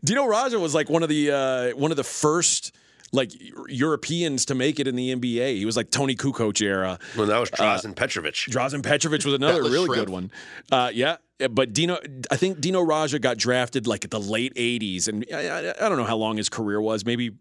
Dino 0.03 0.23
Radja 0.27 0.59
was 0.61 0.73
like 0.75 0.89
one 0.89 1.01
of 1.03 1.09
the 1.09 1.31
uh, 1.31 1.69
one 1.75 1.89
of 1.91 1.97
the 1.97 2.03
first 2.03 2.73
like 3.11 3.31
Europeans 3.67 4.45
to 4.45 4.55
make 4.55 4.79
it 4.79 4.87
in 4.87 4.95
the 4.95 5.15
NBA. 5.15 5.55
He 5.57 5.65
was 5.65 5.75
like 5.77 5.89
Toni 5.89 6.15
Kukoc 6.15 6.61
era. 6.61 6.99
Well, 7.17 7.25
that 7.27 7.39
was 7.39 7.49
Uh, 7.53 7.55
Drazen 7.57 7.95
Petrovic. 7.95 8.33
Drazen 8.35 8.83
Petrovic 8.83 9.25
was 9.25 9.33
another 9.33 9.63
really 9.63 9.85
Shrimp. 9.87 9.95
good 9.95 10.09
one. 10.09 10.31
Uh, 10.71 10.91
yeah, 10.93 11.17
yeah, 11.39 11.47
but 11.47 11.73
Dino, 11.73 11.97
I 12.31 12.35
think 12.37 12.59
Dino 12.61 12.81
Radja 12.83 13.19
got 13.21 13.37
drafted 13.37 13.87
like 13.87 14.03
at 14.05 14.11
the 14.11 14.19
late 14.19 14.53
'80s, 14.55 15.07
and 15.07 15.25
I, 15.33 15.47
I, 15.47 15.85
I 15.85 15.89
don't 15.89 15.97
know 15.97 16.03
how 16.05 16.17
long 16.17 16.37
his 16.37 16.49
career 16.49 16.79
was, 16.81 17.05
maybe 17.05 17.31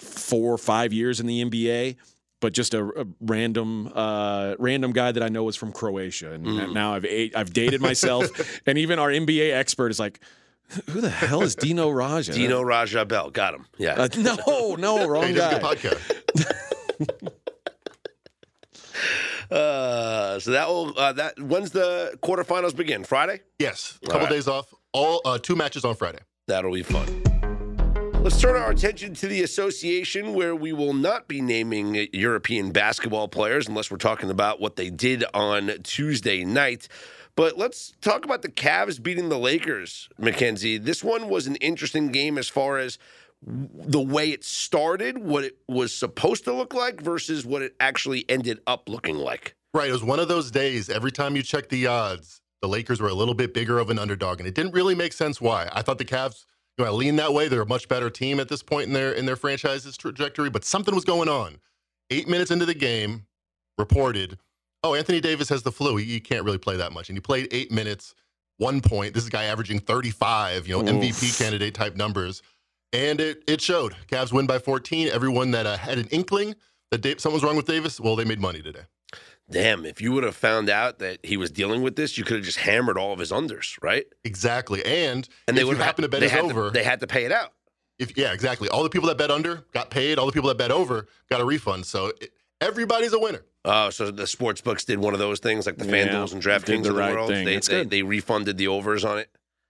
four 0.00 0.52
or 0.52 0.58
five 0.58 0.92
years 0.92 1.20
in 1.20 1.26
the 1.26 1.44
NBA. 1.44 1.96
But 2.40 2.54
just 2.54 2.74
a, 2.74 2.84
a 2.84 3.06
random, 3.20 3.92
uh, 3.94 4.56
random 4.58 4.90
guy 4.90 5.12
that 5.12 5.22
I 5.22 5.28
know 5.28 5.44
was 5.44 5.54
from 5.54 5.70
Croatia, 5.70 6.32
and 6.32 6.44
Mm. 6.44 6.72
now 6.72 6.94
I've 6.94 7.04
a- 7.04 7.30
I've 7.36 7.52
dated 7.52 7.80
myself, 7.80 8.26
and 8.66 8.78
even 8.78 8.98
our 8.98 9.10
NBA 9.10 9.52
expert 9.52 9.90
is 9.92 10.00
like, 10.00 10.18
"Who 10.90 11.00
the 11.00 11.08
hell 11.08 11.42
is 11.42 11.54
Dino 11.54 11.88
Radja?" 11.88 12.34
Dino 12.34 12.60
Raja 12.60 13.04
Bell. 13.04 13.30
Got 13.30 13.54
him. 13.54 13.66
Yeah. 13.78 13.92
Uh, 13.94 14.08
no, 14.16 14.74
no, 14.74 15.06
wrong 15.08 15.28
he 15.28 15.34
does 15.34 15.52
a 15.54 15.60
guy. 15.60 15.74
good 15.76 15.78
podcast. 15.78 17.32
Uh, 19.52 20.40
so 20.40 20.50
that 20.52 20.66
will 20.66 20.98
uh, 20.98 21.12
that 21.12 21.38
when's 21.38 21.70
the 21.70 22.16
quarterfinals 22.22 22.74
begin? 22.74 23.04
Friday. 23.04 23.40
Yes, 23.58 23.98
a 24.02 24.06
couple 24.06 24.22
right. 24.22 24.30
days 24.30 24.48
off. 24.48 24.72
All 24.92 25.20
uh, 25.24 25.38
two 25.38 25.56
matches 25.56 25.84
on 25.84 25.94
Friday. 25.94 26.20
That'll 26.48 26.72
be 26.72 26.82
fun. 26.82 27.22
Let's 28.22 28.40
turn 28.40 28.56
our 28.56 28.70
attention 28.70 29.14
to 29.14 29.26
the 29.26 29.42
association 29.42 30.32
where 30.32 30.54
we 30.54 30.72
will 30.72 30.94
not 30.94 31.26
be 31.26 31.40
naming 31.40 32.06
European 32.12 32.70
basketball 32.70 33.26
players 33.26 33.68
unless 33.68 33.90
we're 33.90 33.96
talking 33.96 34.30
about 34.30 34.60
what 34.60 34.76
they 34.76 34.90
did 34.90 35.24
on 35.34 35.72
Tuesday 35.82 36.44
night. 36.44 36.88
But 37.34 37.58
let's 37.58 37.94
talk 38.00 38.24
about 38.24 38.42
the 38.42 38.48
Cavs 38.48 39.02
beating 39.02 39.28
the 39.28 39.38
Lakers, 39.38 40.08
Mackenzie. 40.18 40.78
This 40.78 41.02
one 41.02 41.28
was 41.28 41.46
an 41.46 41.56
interesting 41.56 42.12
game 42.12 42.38
as 42.38 42.48
far 42.48 42.78
as 42.78 42.96
the 43.44 44.00
way 44.00 44.30
it 44.30 44.44
started, 44.44 45.18
what 45.18 45.44
it 45.44 45.58
was 45.68 45.92
supposed 45.92 46.44
to 46.44 46.52
look 46.52 46.74
like 46.74 47.00
versus 47.00 47.44
what 47.44 47.62
it 47.62 47.74
actually 47.80 48.24
ended 48.28 48.60
up 48.66 48.88
looking 48.88 49.16
like. 49.16 49.56
Right. 49.74 49.88
It 49.88 49.92
was 49.92 50.04
one 50.04 50.20
of 50.20 50.28
those 50.28 50.50
days. 50.50 50.88
Every 50.88 51.10
time 51.10 51.34
you 51.34 51.42
check 51.42 51.68
the 51.68 51.86
odds, 51.86 52.40
the 52.60 52.68
Lakers 52.68 53.00
were 53.00 53.08
a 53.08 53.14
little 53.14 53.34
bit 53.34 53.52
bigger 53.52 53.78
of 53.78 53.90
an 53.90 53.98
underdog, 53.98 54.38
and 54.38 54.48
it 54.48 54.54
didn't 54.54 54.72
really 54.72 54.94
make 54.94 55.12
sense 55.12 55.40
why. 55.40 55.68
I 55.72 55.82
thought 55.82 55.98
the 55.98 56.04
Cavs, 56.04 56.44
you 56.78 56.84
know, 56.84 56.92
lean 56.92 57.16
that 57.16 57.32
way. 57.32 57.48
They're 57.48 57.62
a 57.62 57.66
much 57.66 57.88
better 57.88 58.08
team 58.08 58.38
at 58.38 58.48
this 58.48 58.62
point 58.62 58.86
in 58.86 58.92
their 58.92 59.12
in 59.12 59.26
their 59.26 59.36
franchise's 59.36 59.96
trajectory, 59.96 60.50
but 60.50 60.64
something 60.64 60.94
was 60.94 61.04
going 61.04 61.28
on. 61.28 61.58
Eight 62.10 62.28
minutes 62.28 62.50
into 62.50 62.66
the 62.66 62.74
game, 62.74 63.26
reported, 63.78 64.38
oh, 64.84 64.94
Anthony 64.94 65.20
Davis 65.20 65.48
has 65.48 65.62
the 65.62 65.72
flu. 65.72 65.96
He, 65.96 66.04
he 66.04 66.20
can't 66.20 66.44
really 66.44 66.58
play 66.58 66.76
that 66.76 66.92
much, 66.92 67.08
and 67.08 67.16
he 67.16 67.20
played 67.20 67.48
eight 67.50 67.72
minutes, 67.72 68.14
one 68.58 68.80
point. 68.80 69.14
This 69.14 69.24
is 69.24 69.28
a 69.28 69.32
guy 69.32 69.44
averaging 69.44 69.80
35, 69.80 70.68
you 70.68 70.76
know, 70.76 70.92
MVP 70.92 71.38
candidate 71.38 71.74
type 71.74 71.96
numbers, 71.96 72.42
and 72.92 73.20
it 73.20 73.42
it 73.46 73.60
showed. 73.60 73.94
Cavs 74.08 74.32
win 74.32 74.46
by 74.46 74.58
14. 74.58 75.08
Everyone 75.08 75.50
that 75.52 75.66
uh, 75.66 75.76
had 75.76 75.98
an 75.98 76.06
inkling 76.10 76.54
that 76.90 77.00
Dave, 77.00 77.20
something 77.20 77.34
was 77.34 77.42
wrong 77.44 77.56
with 77.56 77.66
Davis, 77.66 77.98
well, 78.00 78.16
they 78.16 78.24
made 78.24 78.40
money 78.40 78.62
today. 78.62 78.82
Damn, 79.50 79.84
if 79.84 80.00
you 80.00 80.12
would 80.12 80.24
have 80.24 80.36
found 80.36 80.70
out 80.70 80.98
that 81.00 81.18
he 81.24 81.36
was 81.36 81.50
dealing 81.50 81.82
with 81.82 81.96
this, 81.96 82.16
you 82.16 82.24
could 82.24 82.36
have 82.36 82.44
just 82.44 82.58
hammered 82.58 82.96
all 82.96 83.12
of 83.12 83.18
his 83.18 83.30
unders, 83.32 83.76
right? 83.82 84.06
Exactly. 84.24 84.82
And, 84.84 85.28
And 85.46 85.56
they 85.56 85.62
if 85.62 85.68
would 85.68 85.76
you 85.76 85.82
happen 85.82 86.02
to 86.02 86.08
bet 86.08 86.20
they 86.20 86.26
is 86.26 86.32
had 86.32 86.44
over, 86.44 86.70
they 86.70 86.84
had 86.84 87.00
to 87.00 87.06
pay 87.06 87.24
it 87.24 87.32
out. 87.32 87.52
if 87.98 88.16
yeah, 88.16 88.32
exactly. 88.32 88.68
All 88.68 88.82
the 88.82 88.88
people 88.88 89.08
that 89.08 89.18
bet 89.18 89.30
under 89.30 89.64
got 89.74 89.90
paid. 89.90 90.18
All 90.18 90.26
the 90.26 90.32
people 90.32 90.48
that 90.48 90.58
bet 90.58 90.70
over 90.70 91.06
got 91.28 91.40
a 91.40 91.44
refund. 91.44 91.84
So 91.86 92.12
it, 92.20 92.30
everybody's 92.60 93.12
a 93.12 93.18
winner. 93.18 93.42
Oh, 93.64 93.90
so 93.90 94.10
the 94.10 94.26
sports 94.26 94.60
books 94.60 94.84
did 94.84 94.98
one 94.98 95.12
of 95.12 95.18
those 95.20 95.38
things 95.38 95.66
like 95.66 95.76
the 95.76 95.86
Yeah, 95.86 96.08
FanDuels 96.08 96.32
and 96.32 96.40
did 96.42 96.48
DraftKings 96.50 96.66
the 96.84 96.88
of 96.90 96.94
the 96.94 97.00
right 97.00 97.12
world. 97.14 97.28
thing. 97.30 97.44
They, 97.44 97.58
they, 97.58 97.84
they 97.84 98.02
refunded 98.02 98.56
the 98.58 98.68
overs 98.68 99.04
on 99.04 99.18
it. 99.18 99.28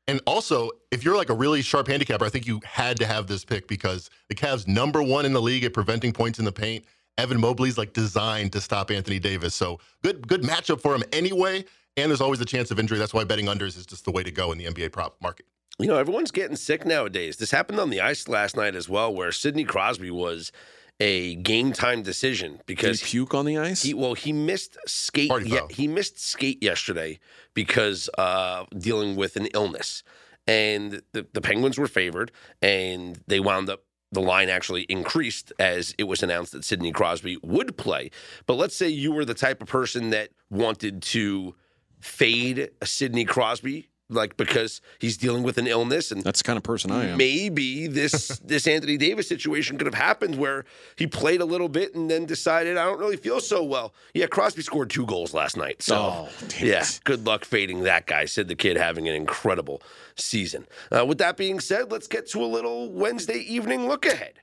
And 0.09 0.21
also, 0.27 0.71
if 0.91 1.05
you're 1.05 1.17
like 1.17 1.31
a 1.31 1.35
really 1.35 1.63
sharp 1.63 1.87
handicapper, 1.87 2.25
I 2.25 2.29
think 2.29 2.47
you 2.47 2.61
had 2.65 2.97
to 2.99 3.07
have 3.07 3.27
this 3.29 3.45
pick 3.45 3.69
because 3.69 4.11
the 4.29 4.35
Cavs 4.35 4.67
number 4.67 5.03
one 5.03 5.25
in 5.25 5.33
the 5.33 5.41
league 5.41 5.65
at 5.65 5.73
preventing 5.73 6.13
points 6.13 6.39
in 6.39 6.45
the 6.45 6.53
paint. 6.53 6.85
Evan 7.19 7.41
Mobley's 7.41 7.79
like 7.79 7.93
designed 7.93 8.53
to 8.53 8.61
stop 8.61 8.91
Anthony 8.91 9.19
Davis. 9.19 9.55
So 9.55 9.79
good, 10.03 10.27
good 10.27 10.43
matchup 10.43 10.81
for 10.81 10.95
him 10.95 11.05
anyway. 11.13 11.65
And 11.97 12.11
there's 12.11 12.23
always 12.23 12.41
a 12.41 12.45
chance 12.45 12.71
of 12.71 12.79
injury. 12.79 12.99
That's 12.99 13.13
why 13.13 13.25
betting 13.25 13.47
unders 13.47 13.77
is 13.77 13.87
just 13.87 14.05
the 14.05 14.11
way 14.11 14.23
to 14.23 14.31
go 14.31 14.51
in 14.51 14.59
the 14.59 14.65
NBA 14.65 14.93
prop 14.93 15.17
market. 15.21 15.47
You 15.79 15.87
know, 15.87 15.97
everyone's 15.97 16.31
getting 16.31 16.57
sick 16.57 16.85
nowadays. 16.85 17.37
This 17.37 17.51
happened 17.51 17.81
on 17.81 17.91
the 17.91 18.01
ice 18.01 18.29
last 18.29 18.57
night 18.57 18.75
as 18.75 18.89
well, 18.89 19.15
where 19.15 19.33
Sidney 19.33 19.65
Crosby 19.65 20.11
was 20.11 20.53
a 21.03 21.35
game 21.35 21.73
time 21.73 22.03
decision 22.03 22.53
Did 22.53 22.67
because 22.67 23.01
he 23.01 23.07
puke 23.07 23.35
on 23.35 23.45
the 23.45 23.59
ice? 23.59 23.83
He 23.83 23.93
well, 23.93 24.15
he 24.15 24.33
missed 24.33 24.77
skate. 24.87 25.29
Party 25.29 25.51
foul. 25.51 25.69
he 25.69 25.89
missed 25.89 26.21
skate 26.21 26.63
yesterday 26.63 27.19
because 27.55 28.09
uh, 28.17 28.65
dealing 28.79 29.17
with 29.17 29.37
an 29.37 29.47
illness, 29.47 30.05
and 30.47 31.03
the, 31.13 31.27
the 31.33 31.41
Penguins 31.41 31.77
were 31.77 31.89
favored, 31.89 32.31
and 32.63 33.21
they 33.27 33.41
wound 33.41 33.69
up. 33.69 33.83
The 34.13 34.21
line 34.21 34.51
actually 34.51 34.83
increased 34.83 35.55
as 35.59 35.95
it 35.97 36.05
was 36.05 36.23
announced 36.23 36.53
that 36.53 36.67
Sidney 36.67 36.93
Crosby 36.93 37.39
would 37.43 37.79
play. 37.79 38.11
But 38.45 38.55
let's 38.59 38.77
say 38.77 38.89
you 38.89 39.11
were 39.11 39.25
the 39.25 39.33
type 39.33 39.63
of 39.63 39.69
person 39.69 40.11
that 40.11 40.29
wanted 40.51 41.01
to 41.03 41.55
fade 41.99 42.71
a 42.83 42.87
Sidney 42.87 43.25
Crosby, 43.25 43.89
like 44.15 44.37
because 44.37 44.81
he's 44.99 45.17
dealing 45.17 45.43
with 45.43 45.59
an 45.59 45.67
illness 45.67 46.11
and 46.13 46.23
That's 46.23 46.41
the 46.41 46.47
kind 46.47 46.57
of 46.57 46.63
person 46.63 46.91
I 46.91 47.07
am. 47.07 47.19
maybe 47.19 47.87
this 47.87 48.39
this 48.45 48.67
Anthony 48.67 48.97
Davis 48.97 49.29
situation 49.29 49.79
could 49.79 49.87
have 49.87 49.95
happened 49.95 50.37
where 50.37 50.65
he 50.97 51.07
played 51.07 51.41
a 51.41 51.45
little 51.45 51.69
bit 51.69 51.95
and 51.95 52.11
then 52.11 52.27
decided 52.27 52.77
I 52.77 52.85
don't 52.85 52.99
really 52.99 53.17
feel 53.17 53.41
so 53.41 53.63
well. 53.63 53.95
Yeah, 54.15 54.27
Crosby 54.27 54.63
scored 54.63 54.91
two 54.91 55.07
goals 55.07 55.35
last 55.35 55.57
night. 55.57 55.83
So 55.83 55.97
Oh, 55.97 56.29
damn 56.49 56.67
yeah, 56.67 56.85
good 57.05 57.27
luck 57.27 57.45
fading 57.45 57.83
that 57.85 58.07
guy. 58.07 58.25
Said 58.27 58.49
the 58.49 58.55
kid 58.55 58.77
having 58.77 59.09
an 59.09 59.15
incredible 59.15 59.83
season. 60.17 60.67
Uh, 60.91 61.05
with 61.07 61.19
that 61.19 61.37
being 61.37 61.61
said, 61.61 61.91
let's 61.91 62.07
get 62.07 62.29
to 62.31 62.43
a 62.45 62.47
little 62.47 62.91
Wednesday 62.93 63.39
evening 63.39 63.89
look 63.89 64.07
ahead. 64.07 64.35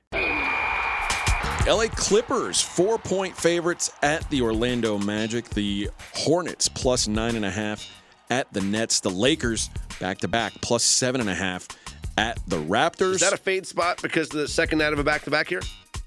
LA 1.66 1.86
Clippers, 1.88 2.60
four 2.60 2.98
point 2.98 3.36
favorites 3.36 3.92
at 4.02 4.28
the 4.30 4.40
Orlando 4.40 4.98
Magic. 4.98 5.48
The 5.50 5.90
Hornets, 6.14 6.68
plus 6.68 7.06
nine 7.06 7.36
and 7.36 7.44
a 7.44 7.50
half 7.50 7.86
at 8.30 8.52
the 8.52 8.60
Nets. 8.60 9.00
The 9.00 9.10
Lakers, 9.10 9.68
back 9.98 10.18
to 10.18 10.28
back, 10.28 10.52
plus 10.62 10.82
seven 10.82 11.20
and 11.20 11.28
a 11.28 11.34
half 11.34 11.68
at 12.16 12.38
the 12.48 12.56
Raptors. 12.56 13.12
Is 13.14 13.20
that 13.20 13.32
a 13.32 13.36
fade 13.36 13.66
spot 13.66 14.00
because 14.02 14.28
the 14.28 14.48
second 14.48 14.78
night 14.78 14.92
of 14.92 14.98
a 14.98 15.04
back 15.04 15.22
to 15.22 15.30
back 15.30 15.48
here? 15.48 15.60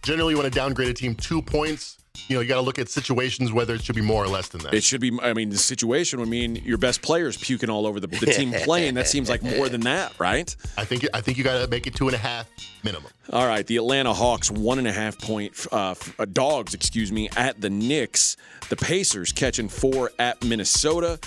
Generally, 0.03 0.34
you 0.34 0.38
want 0.38 0.51
to 0.51 0.57
downgrade 0.59 0.89
a 0.89 0.93
team 0.93 1.15
two 1.15 1.41
points. 1.41 1.97
You 2.28 2.36
know, 2.36 2.41
you 2.41 2.47
got 2.47 2.55
to 2.55 2.61
look 2.61 2.78
at 2.78 2.89
situations 2.89 3.51
whether 3.51 3.74
it 3.74 3.84
should 3.84 3.95
be 3.95 4.01
more 4.01 4.24
or 4.24 4.28
less 4.28 4.49
than 4.49 4.61
that. 4.61 4.74
it 4.76 4.84
should 4.84 5.01
be, 5.01 5.17
I 5.21 5.34
mean, 5.34 5.49
the 5.49 5.57
situation 5.57 6.19
would 6.19 6.30
mean 6.30 6.55
your 6.57 6.78
best 6.78 7.01
players 7.01 7.36
puking 7.38 7.71
all 7.71 7.88
over 7.88 7.99
the, 7.99 8.05
the 8.05 8.28
team 8.28 8.51
playing. 8.63 8.93
That 8.93 9.07
seems 9.07 9.30
like 9.30 9.41
more 9.41 9.67
than 9.67 9.82
that, 9.82 10.17
right? 10.19 10.55
I 10.78 10.86
think 10.86 11.07
I 11.13 11.21
think 11.21 11.39
you 11.39 11.43
got 11.43 11.61
to 11.63 11.67
make 11.67 11.88
it 11.88 11.95
two 11.95 12.07
and 12.07 12.13
a 12.15 12.19
half 12.19 12.47
minimum. 12.84 13.11
All 13.32 13.47
right, 13.47 13.65
the 13.65 13.78
Atlanta 13.78 14.13
Hawks 14.13 14.51
one 14.51 14.78
and 14.78 14.88
a 14.88 14.91
half 14.91 15.17
point 15.19 15.65
uh, 15.71 15.95
uh, 16.19 16.26
dogs, 16.26 16.76
excuse 16.76 17.11
me, 17.11 17.30
at 17.36 17.59
the 17.59 17.69
Knicks. 17.69 18.38
The 18.69 18.76
Pacers 18.76 19.32
catching 19.32 19.67
four 19.67 20.11
at 20.19 20.43
Minnesota. 20.45 21.19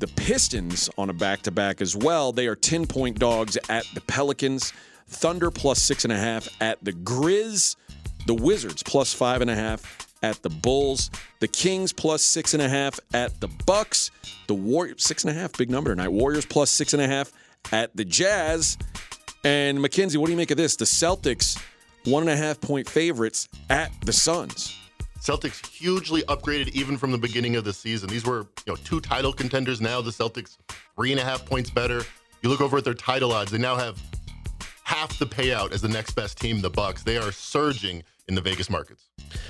The 0.00 0.08
Pistons 0.08 0.88
on 0.96 1.10
a 1.10 1.12
back 1.12 1.42
to 1.42 1.50
back 1.50 1.82
as 1.82 1.94
well. 1.94 2.32
They 2.32 2.46
are 2.46 2.56
ten 2.56 2.86
point 2.86 3.18
dogs 3.18 3.58
at 3.68 3.84
the 3.94 4.00
Pelicans. 4.00 4.72
Thunder 5.06 5.50
plus 5.50 5.80
six 5.82 6.04
and 6.04 6.12
a 6.12 6.16
half 6.16 6.48
at 6.62 6.82
the 6.82 6.92
Grizz. 6.92 7.76
The 8.26 8.34
Wizards 8.34 8.82
plus 8.82 9.12
five 9.12 9.42
and 9.42 9.50
a 9.50 9.54
half 9.54 10.08
at 10.22 10.42
the 10.42 10.48
Bulls. 10.48 11.10
The 11.40 11.48
Kings 11.48 11.92
plus 11.92 12.22
six 12.22 12.54
and 12.54 12.62
a 12.62 12.68
half 12.68 12.98
at 13.12 13.40
the 13.40 13.48
Bucks. 13.66 14.10
The 14.46 14.54
Warriors 14.54 15.04
six 15.04 15.22
and 15.24 15.36
a 15.36 15.38
half, 15.38 15.52
big 15.52 15.70
number 15.70 15.90
tonight. 15.90 16.08
Warriors 16.08 16.46
plus 16.46 16.70
six 16.70 16.94
and 16.94 17.02
a 17.02 17.06
half 17.06 17.30
at 17.70 17.94
the 17.94 18.04
Jazz. 18.06 18.78
And 19.44 19.82
Mackenzie, 19.82 20.16
what 20.16 20.26
do 20.26 20.32
you 20.32 20.38
make 20.38 20.50
of 20.50 20.56
this? 20.56 20.76
The 20.76 20.86
Celtics, 20.86 21.62
one 22.06 22.22
and 22.22 22.30
a 22.30 22.36
half 22.36 22.58
point 22.58 22.88
favorites 22.88 23.48
at 23.68 23.92
the 24.06 24.14
Suns. 24.14 24.79
Celtics 25.20 25.64
hugely 25.66 26.22
upgraded 26.22 26.68
even 26.68 26.96
from 26.96 27.12
the 27.12 27.18
beginning 27.18 27.56
of 27.56 27.64
the 27.64 27.72
season. 27.72 28.08
These 28.08 28.24
were, 28.24 28.46
you 28.66 28.72
know, 28.72 28.76
two 28.76 29.00
title 29.00 29.32
contenders. 29.32 29.80
Now 29.80 30.00
the 30.00 30.10
Celtics 30.10 30.56
three 30.96 31.12
and 31.12 31.20
a 31.20 31.24
half 31.24 31.44
points 31.44 31.68
better. 31.68 32.02
You 32.42 32.48
look 32.48 32.62
over 32.62 32.78
at 32.78 32.84
their 32.84 32.94
title 32.94 33.32
odds; 33.32 33.50
they 33.50 33.58
now 33.58 33.76
have 33.76 34.00
half 34.84 35.18
the 35.18 35.26
payout 35.26 35.72
as 35.72 35.82
the 35.82 35.88
next 35.88 36.12
best 36.12 36.38
team, 36.38 36.62
the 36.62 36.70
Bucks. 36.70 37.02
They 37.02 37.18
are 37.18 37.32
surging 37.32 38.02
in 38.30 38.36
the 38.36 38.40
Vegas 38.40 38.70
markets. 38.70 39.08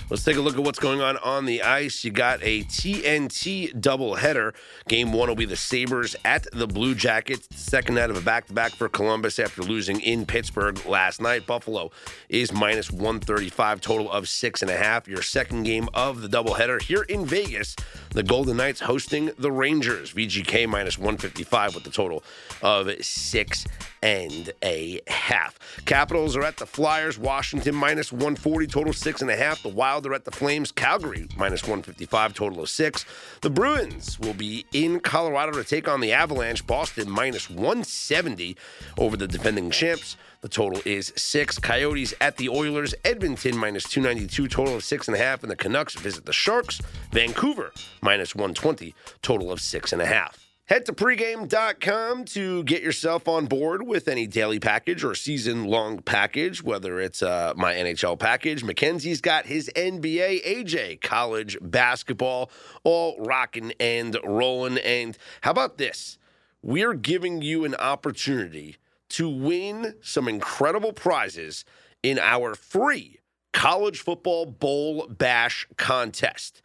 Let's 0.08 0.24
take 0.24 0.36
a 0.36 0.40
look 0.40 0.56
at 0.56 0.64
what's 0.64 0.78
going 0.78 1.00
on 1.00 1.18
on 1.18 1.44
the 1.44 1.62
ice. 1.62 2.02
You 2.02 2.10
got 2.10 2.40
a 2.42 2.64
TNT 2.64 3.78
doubleheader. 3.78 4.54
Game 4.88 5.12
one 5.12 5.28
will 5.28 5.36
be 5.36 5.44
the 5.44 5.56
Sabres 5.56 6.16
at 6.24 6.46
the 6.52 6.66
Blue 6.66 6.94
Jackets. 6.94 7.46
Second 7.52 7.94
night 7.94 8.10
of 8.10 8.16
a 8.16 8.20
back 8.22 8.46
to 8.46 8.54
back 8.54 8.72
for 8.72 8.88
Columbus 8.88 9.38
after 9.38 9.62
losing 9.62 10.00
in 10.00 10.26
Pittsburgh 10.26 10.84
last 10.86 11.20
night. 11.20 11.46
Buffalo 11.46 11.90
is 12.28 12.52
minus 12.52 12.90
135, 12.90 13.80
total 13.80 14.10
of 14.10 14.28
six 14.28 14.62
and 14.62 14.70
a 14.70 14.76
half. 14.76 15.06
Your 15.06 15.22
second 15.22 15.64
game 15.64 15.88
of 15.92 16.22
the 16.22 16.28
doubleheader 16.28 16.82
here 16.82 17.02
in 17.02 17.26
Vegas. 17.26 17.76
The 18.10 18.22
Golden 18.22 18.56
Knights 18.56 18.80
hosting 18.80 19.30
the 19.38 19.52
Rangers. 19.52 20.12
VGK 20.14 20.66
minus 20.66 20.98
155 20.98 21.74
with 21.74 21.84
the 21.84 21.90
total 21.90 22.24
of 22.62 22.90
six 23.04 23.66
and 24.02 24.52
a 24.62 25.00
half. 25.06 25.58
Capitals 25.84 26.36
are 26.36 26.42
at 26.42 26.56
the 26.56 26.66
Flyers. 26.66 27.18
Washington 27.18 27.74
minus 27.74 28.12
140, 28.12 28.66
total 28.66 28.92
six 28.92 29.22
and 29.22 29.30
a 29.30 29.36
half. 29.36 29.62
The 29.62 29.68
Wild 29.68 30.06
are 30.06 30.14
at 30.14 30.24
the 30.24 30.30
Flames. 30.30 30.72
Calgary 30.72 31.26
minus 31.36 31.62
155, 31.62 32.34
total 32.34 32.62
of 32.62 32.68
six. 32.68 33.04
The 33.42 33.50
Bruins 33.50 34.18
will 34.18 34.34
be 34.34 34.66
in 34.72 35.00
Colorado 35.00 35.52
to 35.52 35.64
take 35.64 35.88
on 35.88 36.00
the 36.00 36.12
Avalanche. 36.12 36.66
Boston 36.66 37.10
minus 37.10 37.50
170 37.50 38.56
over 38.98 39.16
the 39.16 39.28
defending 39.28 39.70
champs. 39.70 40.16
The 40.40 40.48
total 40.48 40.80
is 40.86 41.12
six. 41.16 41.58
Coyotes 41.58 42.14
at 42.20 42.38
the 42.38 42.48
Oilers. 42.48 42.94
Edmonton 43.04 43.56
minus 43.56 43.84
292, 43.84 44.48
total 44.48 44.76
of 44.76 44.84
six 44.84 45.06
and 45.06 45.16
a 45.16 45.20
half. 45.20 45.42
And 45.42 45.50
the 45.50 45.56
Canucks 45.56 45.94
visit 45.94 46.24
the 46.24 46.32
Sharks. 46.32 46.80
Vancouver 47.12 47.72
minus 48.00 48.34
120, 48.34 48.94
total 49.20 49.52
of 49.52 49.60
six 49.60 49.92
and 49.92 50.00
a 50.00 50.06
half. 50.06 50.49
Head 50.70 50.86
to 50.86 50.92
pregame.com 50.92 52.26
to 52.26 52.62
get 52.62 52.80
yourself 52.80 53.26
on 53.26 53.46
board 53.46 53.84
with 53.84 54.06
any 54.06 54.28
daily 54.28 54.60
package 54.60 55.02
or 55.02 55.16
season 55.16 55.64
long 55.64 55.98
package, 55.98 56.62
whether 56.62 57.00
it's 57.00 57.24
uh, 57.24 57.52
my 57.56 57.74
NHL 57.74 58.16
package. 58.16 58.62
Mackenzie's 58.62 59.20
got 59.20 59.46
his 59.46 59.68
NBA, 59.74 60.44
AJ, 60.46 61.00
college 61.00 61.58
basketball, 61.60 62.52
all 62.84 63.16
rocking 63.18 63.72
and 63.80 64.16
rolling. 64.24 64.78
And 64.78 65.18
how 65.40 65.50
about 65.50 65.76
this? 65.76 66.18
We're 66.62 66.94
giving 66.94 67.42
you 67.42 67.64
an 67.64 67.74
opportunity 67.74 68.76
to 69.08 69.28
win 69.28 69.96
some 70.02 70.28
incredible 70.28 70.92
prizes 70.92 71.64
in 72.00 72.16
our 72.20 72.54
free 72.54 73.18
college 73.52 73.98
football 73.98 74.46
bowl 74.46 75.08
bash 75.08 75.66
contest. 75.76 76.62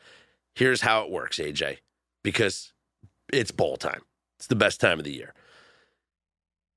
Here's 0.54 0.82
how 0.82 1.02
it 1.02 1.10
works, 1.10 1.40
AJ, 1.40 1.78
because 2.22 2.72
it's 3.36 3.52
bowl 3.52 3.78
time. 3.78 4.02
It's 4.38 4.48
the 4.48 4.56
best 4.56 4.80
time 4.82 5.00
of 5.00 5.06
the 5.06 5.14
year. 5.14 5.34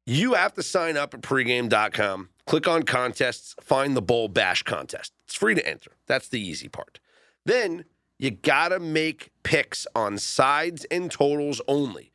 You 0.07 0.35
have 0.35 0.55
to 0.55 0.63
sign 0.63 0.97
up 0.97 1.13
at 1.13 1.21
pregame.com, 1.21 2.31
click 2.47 2.67
on 2.67 2.85
contests, 2.85 3.55
find 3.61 3.95
the 3.95 4.01
Bowl 4.01 4.29
Bash 4.29 4.63
contest. 4.63 5.13
It's 5.25 5.35
free 5.35 5.55
to 5.55 5.69
enter. 5.69 5.91
That's 6.07 6.29
the 6.29 6.41
easy 6.41 6.69
part. 6.69 6.99
Then 7.45 7.85
you 8.19 8.31
got 8.31 8.69
to 8.69 8.81
make 8.81 9.31
picks 9.43 9.87
on 9.95 10.17
sides 10.17 10.87
and 10.91 11.11
totals 11.11 11.61
only. 11.69 12.11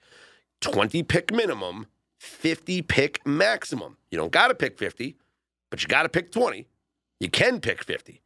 20 0.62 1.04
pick 1.04 1.32
minimum, 1.32 1.86
50 2.20 2.82
pick 2.82 3.26
maximum. 3.28 3.98
You 4.10 4.18
don't 4.18 4.32
got 4.32 4.48
to 4.48 4.56
pick 4.56 4.78
50, 4.80 5.16
but 5.70 5.84
you 5.84 5.88
got 5.88 6.04
to 6.04 6.10
pick 6.10 6.32
20. 6.32 6.68
You 7.20 7.30
can 7.30 7.60
pick 7.60 7.84
50. 7.84 8.22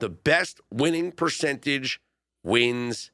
The 0.00 0.08
best 0.08 0.60
winning 0.70 1.12
percentage 1.12 2.00
wins 2.42 3.10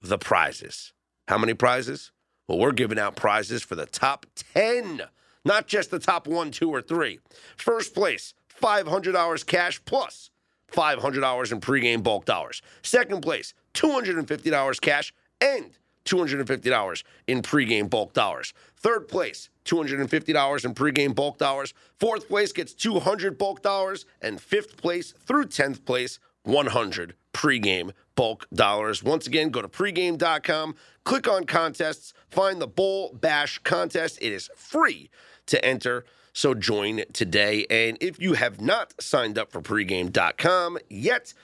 the 0.00 0.18
prizes. 0.18 0.92
How 1.28 1.36
many 1.36 1.52
prizes? 1.52 2.10
Well, 2.46 2.56
we're 2.58 2.72
giving 2.72 2.98
out 2.98 3.14
prizes 3.14 3.62
for 3.62 3.74
the 3.74 3.84
top 3.84 4.24
10, 4.54 5.02
not 5.44 5.66
just 5.66 5.90
the 5.90 5.98
top 5.98 6.26
one, 6.26 6.50
two, 6.50 6.70
or 6.70 6.80
three. 6.80 7.20
First 7.54 7.94
place, 7.94 8.32
$500 8.62 9.44
cash 9.44 9.78
plus 9.84 10.30
$500 10.72 11.52
in 11.52 11.60
pregame 11.60 12.02
bulk 12.02 12.24
dollars. 12.24 12.62
Second 12.82 13.20
place, 13.20 13.52
$250 13.74 14.80
cash 14.80 15.12
and 15.42 15.72
$250 16.06 17.02
in 17.26 17.42
pregame 17.42 17.90
bulk 17.90 18.14
dollars. 18.14 18.54
Third 18.78 19.06
place, 19.06 19.50
$250 19.66 20.64
in 20.64 20.74
pregame 20.74 21.14
bulk 21.14 21.36
dollars. 21.36 21.74
Fourth 22.00 22.26
place 22.26 22.52
gets 22.52 22.72
200 22.72 23.36
bulk 23.36 23.60
dollars. 23.60 24.06
And 24.22 24.40
fifth 24.40 24.78
place 24.78 25.12
through 25.26 25.46
10th 25.46 25.84
place, 25.84 26.18
100 26.44 27.14
pregame 27.32 27.92
bulk 28.14 28.46
dollars. 28.52 29.02
Once 29.02 29.26
again, 29.26 29.50
go 29.50 29.62
to 29.62 29.68
pregame.com, 29.68 30.74
click 31.04 31.28
on 31.28 31.44
contests, 31.44 32.12
find 32.28 32.60
the 32.60 32.66
Bowl 32.66 33.12
Bash 33.12 33.58
contest. 33.60 34.18
It 34.20 34.32
is 34.32 34.50
free 34.56 35.10
to 35.46 35.64
enter. 35.64 36.04
So 36.32 36.54
join 36.54 37.02
today. 37.12 37.66
And 37.70 37.98
if 38.00 38.20
you 38.20 38.34
have 38.34 38.60
not 38.60 38.94
signed 39.00 39.38
up 39.38 39.50
for 39.50 39.60
pregame.com 39.60 40.78
yet, 40.88 41.34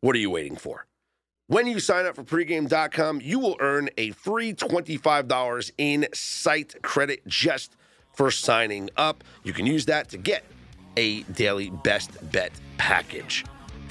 what 0.00 0.14
are 0.14 0.20
you 0.20 0.30
waiting 0.30 0.56
for? 0.56 0.86
When 1.46 1.66
you 1.66 1.78
sign 1.78 2.06
up 2.06 2.16
for 2.16 2.24
pregame.com, 2.24 3.20
you 3.22 3.38
will 3.38 3.56
earn 3.60 3.90
a 3.98 4.12
free 4.12 4.54
$25 4.54 5.70
in 5.76 6.06
site 6.14 6.82
credit 6.82 7.26
just 7.26 7.76
for 8.12 8.30
signing 8.30 8.90
up. 8.96 9.22
You 9.42 9.52
can 9.52 9.66
use 9.66 9.86
that 9.86 10.08
to 10.10 10.18
get 10.18 10.44
a 10.96 11.22
daily 11.24 11.70
best 11.70 12.10
bet 12.32 12.52
package. 12.78 13.44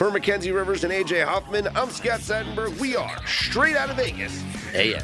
For 0.03 0.11
Mackenzie 0.11 0.51
Rivers 0.51 0.83
and 0.83 0.91
AJ 0.91 1.23
Hoffman, 1.23 1.69
I'm 1.77 1.89
Scott 1.89 2.19
Seidenberg. 2.19 2.77
We 2.77 2.97
are 2.97 3.25
straight 3.25 3.77
out 3.77 3.89
of 3.89 3.95
Vegas. 3.95 4.43
AM. 4.73 5.01